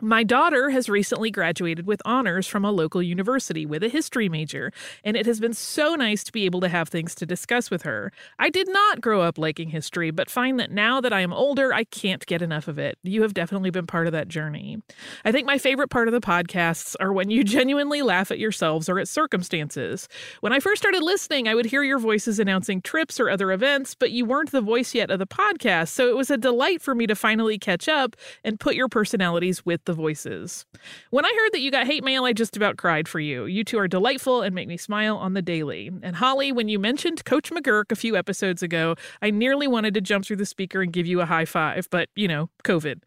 My 0.00 0.24
daughter 0.24 0.70
has 0.70 0.88
recently 0.88 1.30
graduated 1.30 1.86
with 1.86 2.02
honors 2.04 2.48
from 2.48 2.64
a 2.64 2.72
local 2.72 3.00
university 3.00 3.64
with 3.64 3.84
a 3.84 3.88
history 3.88 4.28
major, 4.28 4.72
and 5.04 5.16
it 5.16 5.24
has 5.24 5.38
been 5.38 5.54
so 5.54 5.94
nice 5.94 6.24
to 6.24 6.32
be 6.32 6.46
able 6.46 6.60
to 6.62 6.68
have 6.68 6.88
things 6.88 7.14
to 7.14 7.24
discuss 7.24 7.70
with 7.70 7.82
her. 7.82 8.10
I 8.40 8.50
did 8.50 8.68
not 8.68 9.00
grow 9.00 9.20
up 9.20 9.38
liking 9.38 9.68
history, 9.68 10.10
but 10.10 10.28
find 10.28 10.58
that 10.58 10.72
now 10.72 11.00
that 11.00 11.12
I 11.12 11.20
am 11.20 11.32
older, 11.32 11.72
I 11.72 11.84
can't 11.84 12.26
get 12.26 12.42
enough 12.42 12.66
of 12.66 12.76
it. 12.76 12.98
You 13.04 13.22
have 13.22 13.34
definitely 13.34 13.70
been 13.70 13.86
part 13.86 14.08
of 14.08 14.12
that 14.14 14.26
journey. 14.26 14.82
I 15.24 15.30
think 15.30 15.46
my 15.46 15.58
favorite 15.58 15.90
part 15.90 16.08
of 16.08 16.12
the 16.12 16.20
podcasts 16.20 16.96
are 16.98 17.12
when 17.12 17.30
you 17.30 17.44
genuinely 17.54 18.02
laugh 18.02 18.32
at 18.32 18.40
yourselves 18.40 18.88
or 18.88 18.98
at 18.98 19.06
circumstances. 19.06 20.08
When 20.40 20.52
I 20.52 20.58
first 20.58 20.82
started 20.82 21.04
listening, 21.04 21.46
I 21.46 21.54
would 21.54 21.66
hear 21.66 21.84
your 21.84 22.00
voices 22.00 22.40
announcing 22.40 22.82
trips 22.82 23.20
or 23.20 23.30
other 23.30 23.52
events, 23.52 23.94
but 23.94 24.10
you 24.10 24.24
weren't 24.24 24.50
the 24.50 24.60
voice 24.60 24.92
yet 24.92 25.12
of 25.12 25.20
the 25.20 25.26
podcast, 25.26 25.90
so 25.90 26.08
it 26.08 26.16
was 26.16 26.32
a 26.32 26.36
delight 26.36 26.82
for 26.82 26.96
me 26.96 27.06
to 27.06 27.14
finally 27.14 27.60
catch 27.60 27.88
up 27.88 28.16
and 28.42 28.58
put 28.58 28.74
your 28.74 28.88
personalities 28.88 29.64
with 29.64 29.83
the 29.84 29.92
voices. 29.92 30.66
When 31.10 31.24
I 31.24 31.36
heard 31.40 31.52
that 31.52 31.60
you 31.60 31.70
got 31.70 31.86
hate 31.86 32.04
mail, 32.04 32.24
I 32.24 32.32
just 32.32 32.56
about 32.56 32.76
cried 32.76 33.08
for 33.08 33.20
you. 33.20 33.46
You 33.46 33.64
two 33.64 33.78
are 33.78 33.88
delightful 33.88 34.42
and 34.42 34.54
make 34.54 34.68
me 34.68 34.76
smile 34.76 35.16
on 35.16 35.34
the 35.34 35.42
daily. 35.42 35.90
And 36.02 36.16
Holly, 36.16 36.52
when 36.52 36.68
you 36.68 36.78
mentioned 36.78 37.24
Coach 37.24 37.50
McGuirk 37.50 37.92
a 37.92 37.96
few 37.96 38.16
episodes 38.16 38.62
ago, 38.62 38.96
I 39.22 39.30
nearly 39.30 39.66
wanted 39.66 39.94
to 39.94 40.00
jump 40.00 40.24
through 40.26 40.36
the 40.36 40.46
speaker 40.46 40.82
and 40.82 40.92
give 40.92 41.06
you 41.06 41.20
a 41.20 41.26
high 41.26 41.44
five, 41.44 41.88
but 41.90 42.08
you 42.16 42.28
know, 42.28 42.50
COVID. 42.64 43.02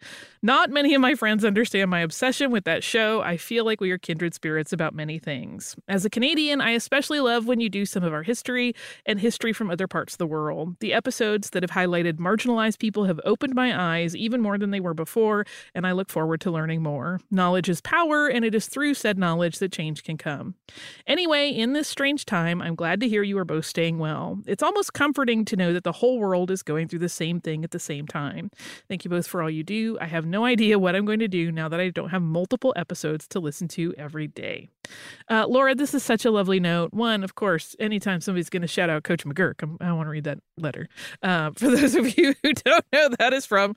Not 0.47 0.69
many 0.69 0.93
of 0.93 1.01
my 1.01 1.13
friends 1.13 1.43
understand 1.43 1.91
my 1.91 1.99
obsession 1.99 2.51
with 2.51 2.63
that 2.63 2.81
show. 2.81 3.19
I 3.19 3.35
feel 3.35 3.65
like 3.65 3.81
we 3.81 3.91
are 3.91 3.97
kindred 3.97 4.33
spirits 4.33 4.71
about 4.71 4.95
many 4.95 5.19
things. 5.19 5.75
As 5.89 6.05
a 6.05 6.09
Canadian, 6.09 6.61
I 6.61 6.69
especially 6.69 7.19
love 7.19 7.47
when 7.47 7.59
you 7.59 7.67
do 7.67 7.85
some 7.85 8.01
of 8.01 8.13
our 8.13 8.23
history 8.23 8.73
and 9.05 9.19
history 9.19 9.51
from 9.51 9.69
other 9.69 9.87
parts 9.87 10.13
of 10.13 10.19
the 10.19 10.25
world. 10.25 10.77
The 10.79 10.93
episodes 10.93 11.49
that 11.49 11.63
have 11.63 11.71
highlighted 11.71 12.13
marginalized 12.13 12.79
people 12.79 13.03
have 13.03 13.19
opened 13.25 13.55
my 13.55 13.97
eyes 13.97 14.15
even 14.15 14.39
more 14.39 14.57
than 14.57 14.71
they 14.71 14.79
were 14.79 14.93
before, 14.93 15.45
and 15.75 15.85
I 15.85 15.91
look 15.91 16.09
forward 16.09 16.39
to 16.41 16.51
learning 16.51 16.81
more. 16.81 17.19
Knowledge 17.29 17.67
is 17.67 17.81
power, 17.81 18.29
and 18.29 18.45
it 18.45 18.55
is 18.55 18.67
through 18.67 18.93
said 18.93 19.17
knowledge 19.17 19.59
that 19.59 19.73
change 19.73 20.05
can 20.05 20.17
come. 20.17 20.55
Anyway, 21.05 21.49
in 21.49 21.73
this 21.73 21.89
strange 21.89 22.25
time, 22.25 22.61
I'm 22.61 22.75
glad 22.75 23.01
to 23.01 23.09
hear 23.09 23.21
you 23.21 23.37
are 23.37 23.43
both 23.43 23.65
staying 23.65 23.99
well. 23.99 24.39
It's 24.47 24.63
almost 24.63 24.93
comforting 24.93 25.43
to 25.43 25.57
know 25.57 25.73
that 25.73 25.83
the 25.83 25.91
whole 25.91 26.19
world 26.19 26.51
is 26.51 26.63
going 26.63 26.87
through 26.87 26.99
the 26.99 27.09
same 27.09 27.41
thing 27.41 27.65
at 27.65 27.71
the 27.71 27.79
same 27.79 28.07
time. 28.07 28.49
Thank 28.87 29.03
you 29.03 29.09
both 29.09 29.27
for 29.27 29.43
all 29.43 29.49
you 29.49 29.65
do. 29.65 29.97
I 29.99 30.05
have 30.05 30.25
no 30.25 30.36
idea 30.43 30.79
what 30.79 30.95
I'm 30.95 31.05
going 31.05 31.19
to 31.19 31.27
do 31.27 31.51
now 31.51 31.69
that 31.69 31.79
I 31.79 31.89
don't 31.89 32.09
have 32.09 32.21
multiple 32.21 32.73
episodes 32.75 33.27
to 33.29 33.39
listen 33.39 33.67
to 33.69 33.93
every 33.97 34.27
day. 34.27 34.69
Uh, 35.29 35.45
Laura, 35.47 35.75
this 35.75 35.93
is 35.93 36.03
such 36.03 36.25
a 36.25 36.31
lovely 36.31 36.59
note. 36.59 36.93
One, 36.93 37.23
of 37.23 37.35
course, 37.35 37.75
anytime 37.79 38.21
somebody's 38.21 38.49
going 38.49 38.61
to 38.61 38.67
shout 38.67 38.89
out 38.89 39.03
Coach 39.03 39.25
McGuirk, 39.25 39.61
I'm, 39.61 39.77
i 39.81 39.91
want 39.91 40.07
to 40.07 40.11
read 40.11 40.23
that 40.23 40.39
letter. 40.57 40.87
Uh, 41.21 41.51
for 41.55 41.69
those 41.69 41.95
of 41.95 42.17
you 42.17 42.35
who 42.43 42.53
don't 42.53 42.85
know, 42.93 43.09
that 43.19 43.33
is 43.33 43.45
from 43.45 43.75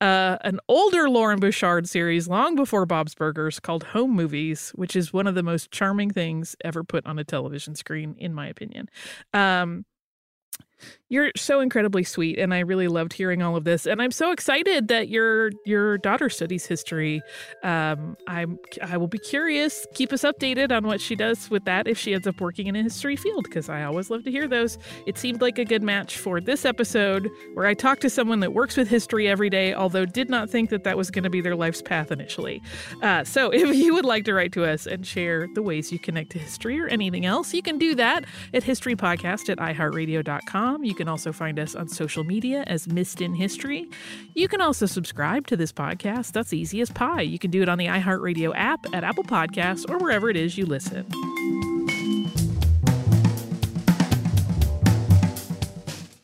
uh, 0.00 0.38
an 0.42 0.60
older 0.68 1.08
Loren 1.08 1.40
Bouchard 1.40 1.88
series 1.88 2.28
long 2.28 2.54
before 2.54 2.86
Bob's 2.86 3.14
Burgers 3.14 3.60
called 3.60 3.84
Home 3.84 4.12
Movies, 4.12 4.70
which 4.74 4.96
is 4.96 5.12
one 5.12 5.26
of 5.26 5.34
the 5.34 5.42
most 5.42 5.70
charming 5.70 6.10
things 6.10 6.56
ever 6.64 6.84
put 6.84 7.06
on 7.06 7.18
a 7.18 7.24
television 7.24 7.74
screen, 7.74 8.14
in 8.18 8.34
my 8.34 8.46
opinion. 8.46 8.88
Um, 9.34 9.84
you're 11.12 11.30
so 11.36 11.60
incredibly 11.60 12.04
sweet, 12.04 12.38
and 12.38 12.54
I 12.54 12.60
really 12.60 12.88
loved 12.88 13.12
hearing 13.12 13.42
all 13.42 13.54
of 13.54 13.64
this. 13.64 13.84
And 13.84 14.00
I'm 14.00 14.10
so 14.10 14.32
excited 14.32 14.88
that 14.88 15.10
your 15.10 15.50
your 15.66 15.98
daughter 15.98 16.30
studies 16.30 16.64
history. 16.64 17.20
Um, 17.62 18.16
I'm 18.26 18.58
I 18.80 18.96
will 18.96 19.08
be 19.08 19.18
curious. 19.18 19.86
Keep 19.92 20.14
us 20.14 20.22
updated 20.22 20.72
on 20.74 20.86
what 20.86 21.02
she 21.02 21.14
does 21.14 21.50
with 21.50 21.66
that 21.66 21.86
if 21.86 21.98
she 21.98 22.14
ends 22.14 22.26
up 22.26 22.40
working 22.40 22.66
in 22.66 22.76
a 22.76 22.82
history 22.82 23.16
field, 23.16 23.44
because 23.44 23.68
I 23.68 23.84
always 23.84 24.08
love 24.08 24.24
to 24.24 24.30
hear 24.30 24.48
those. 24.48 24.78
It 25.06 25.18
seemed 25.18 25.42
like 25.42 25.58
a 25.58 25.66
good 25.66 25.82
match 25.82 26.16
for 26.16 26.40
this 26.40 26.64
episode, 26.64 27.30
where 27.52 27.66
I 27.66 27.74
talked 27.74 28.00
to 28.02 28.10
someone 28.10 28.40
that 28.40 28.54
works 28.54 28.78
with 28.78 28.88
history 28.88 29.28
every 29.28 29.50
day, 29.50 29.74
although 29.74 30.06
did 30.06 30.30
not 30.30 30.48
think 30.48 30.70
that 30.70 30.84
that 30.84 30.96
was 30.96 31.10
going 31.10 31.24
to 31.24 31.30
be 31.30 31.42
their 31.42 31.56
life's 31.56 31.82
path 31.82 32.10
initially. 32.10 32.62
Uh, 33.02 33.22
so 33.22 33.50
if 33.52 33.76
you 33.76 33.92
would 33.92 34.06
like 34.06 34.24
to 34.24 34.32
write 34.32 34.52
to 34.52 34.64
us 34.64 34.86
and 34.86 35.06
share 35.06 35.46
the 35.54 35.62
ways 35.62 35.92
you 35.92 35.98
connect 35.98 36.30
to 36.32 36.38
history 36.38 36.80
or 36.80 36.86
anything 36.86 37.26
else, 37.26 37.52
you 37.52 37.60
can 37.60 37.76
do 37.76 37.94
that 37.96 38.24
at 38.54 38.62
historypodcast 38.62 39.50
at 39.50 39.58
iheartradio.com. 39.58 40.71
You 40.80 40.94
can 40.94 41.08
also 41.08 41.32
find 41.32 41.58
us 41.58 41.74
on 41.74 41.88
social 41.88 42.24
media 42.24 42.64
as 42.66 42.88
Missed 42.88 43.20
in 43.20 43.34
History. 43.34 43.88
You 44.34 44.48
can 44.48 44.60
also 44.60 44.86
subscribe 44.86 45.46
to 45.48 45.56
this 45.56 45.72
podcast. 45.72 46.32
That's 46.32 46.52
easy 46.52 46.80
as 46.80 46.90
pie. 46.90 47.20
You 47.20 47.38
can 47.38 47.50
do 47.50 47.62
it 47.62 47.68
on 47.68 47.78
the 47.78 47.86
iHeartRadio 47.86 48.52
app, 48.54 48.80
at 48.92 49.04
Apple 49.04 49.24
Podcasts, 49.24 49.88
or 49.88 49.98
wherever 49.98 50.30
it 50.30 50.36
is 50.36 50.56
you 50.56 50.66
listen. 50.66 51.06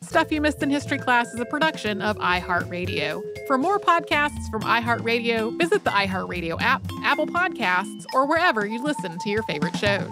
Stuff 0.01 0.31
You 0.31 0.41
Missed 0.41 0.63
in 0.63 0.71
History 0.71 0.97
Class 0.97 1.33
is 1.33 1.39
a 1.39 1.45
production 1.45 2.01
of 2.01 2.17
iHeartRadio. 2.17 3.21
For 3.45 3.59
more 3.59 3.79
podcasts 3.79 4.49
from 4.49 4.63
iHeartRadio, 4.63 5.57
visit 5.59 5.83
the 5.83 5.91
iHeartRadio 5.91 6.59
app, 6.59 6.81
Apple 7.03 7.27
Podcasts, 7.27 8.05
or 8.13 8.27
wherever 8.27 8.65
you 8.65 8.83
listen 8.83 9.19
to 9.19 9.29
your 9.29 9.43
favorite 9.43 9.77
shows. 9.77 10.11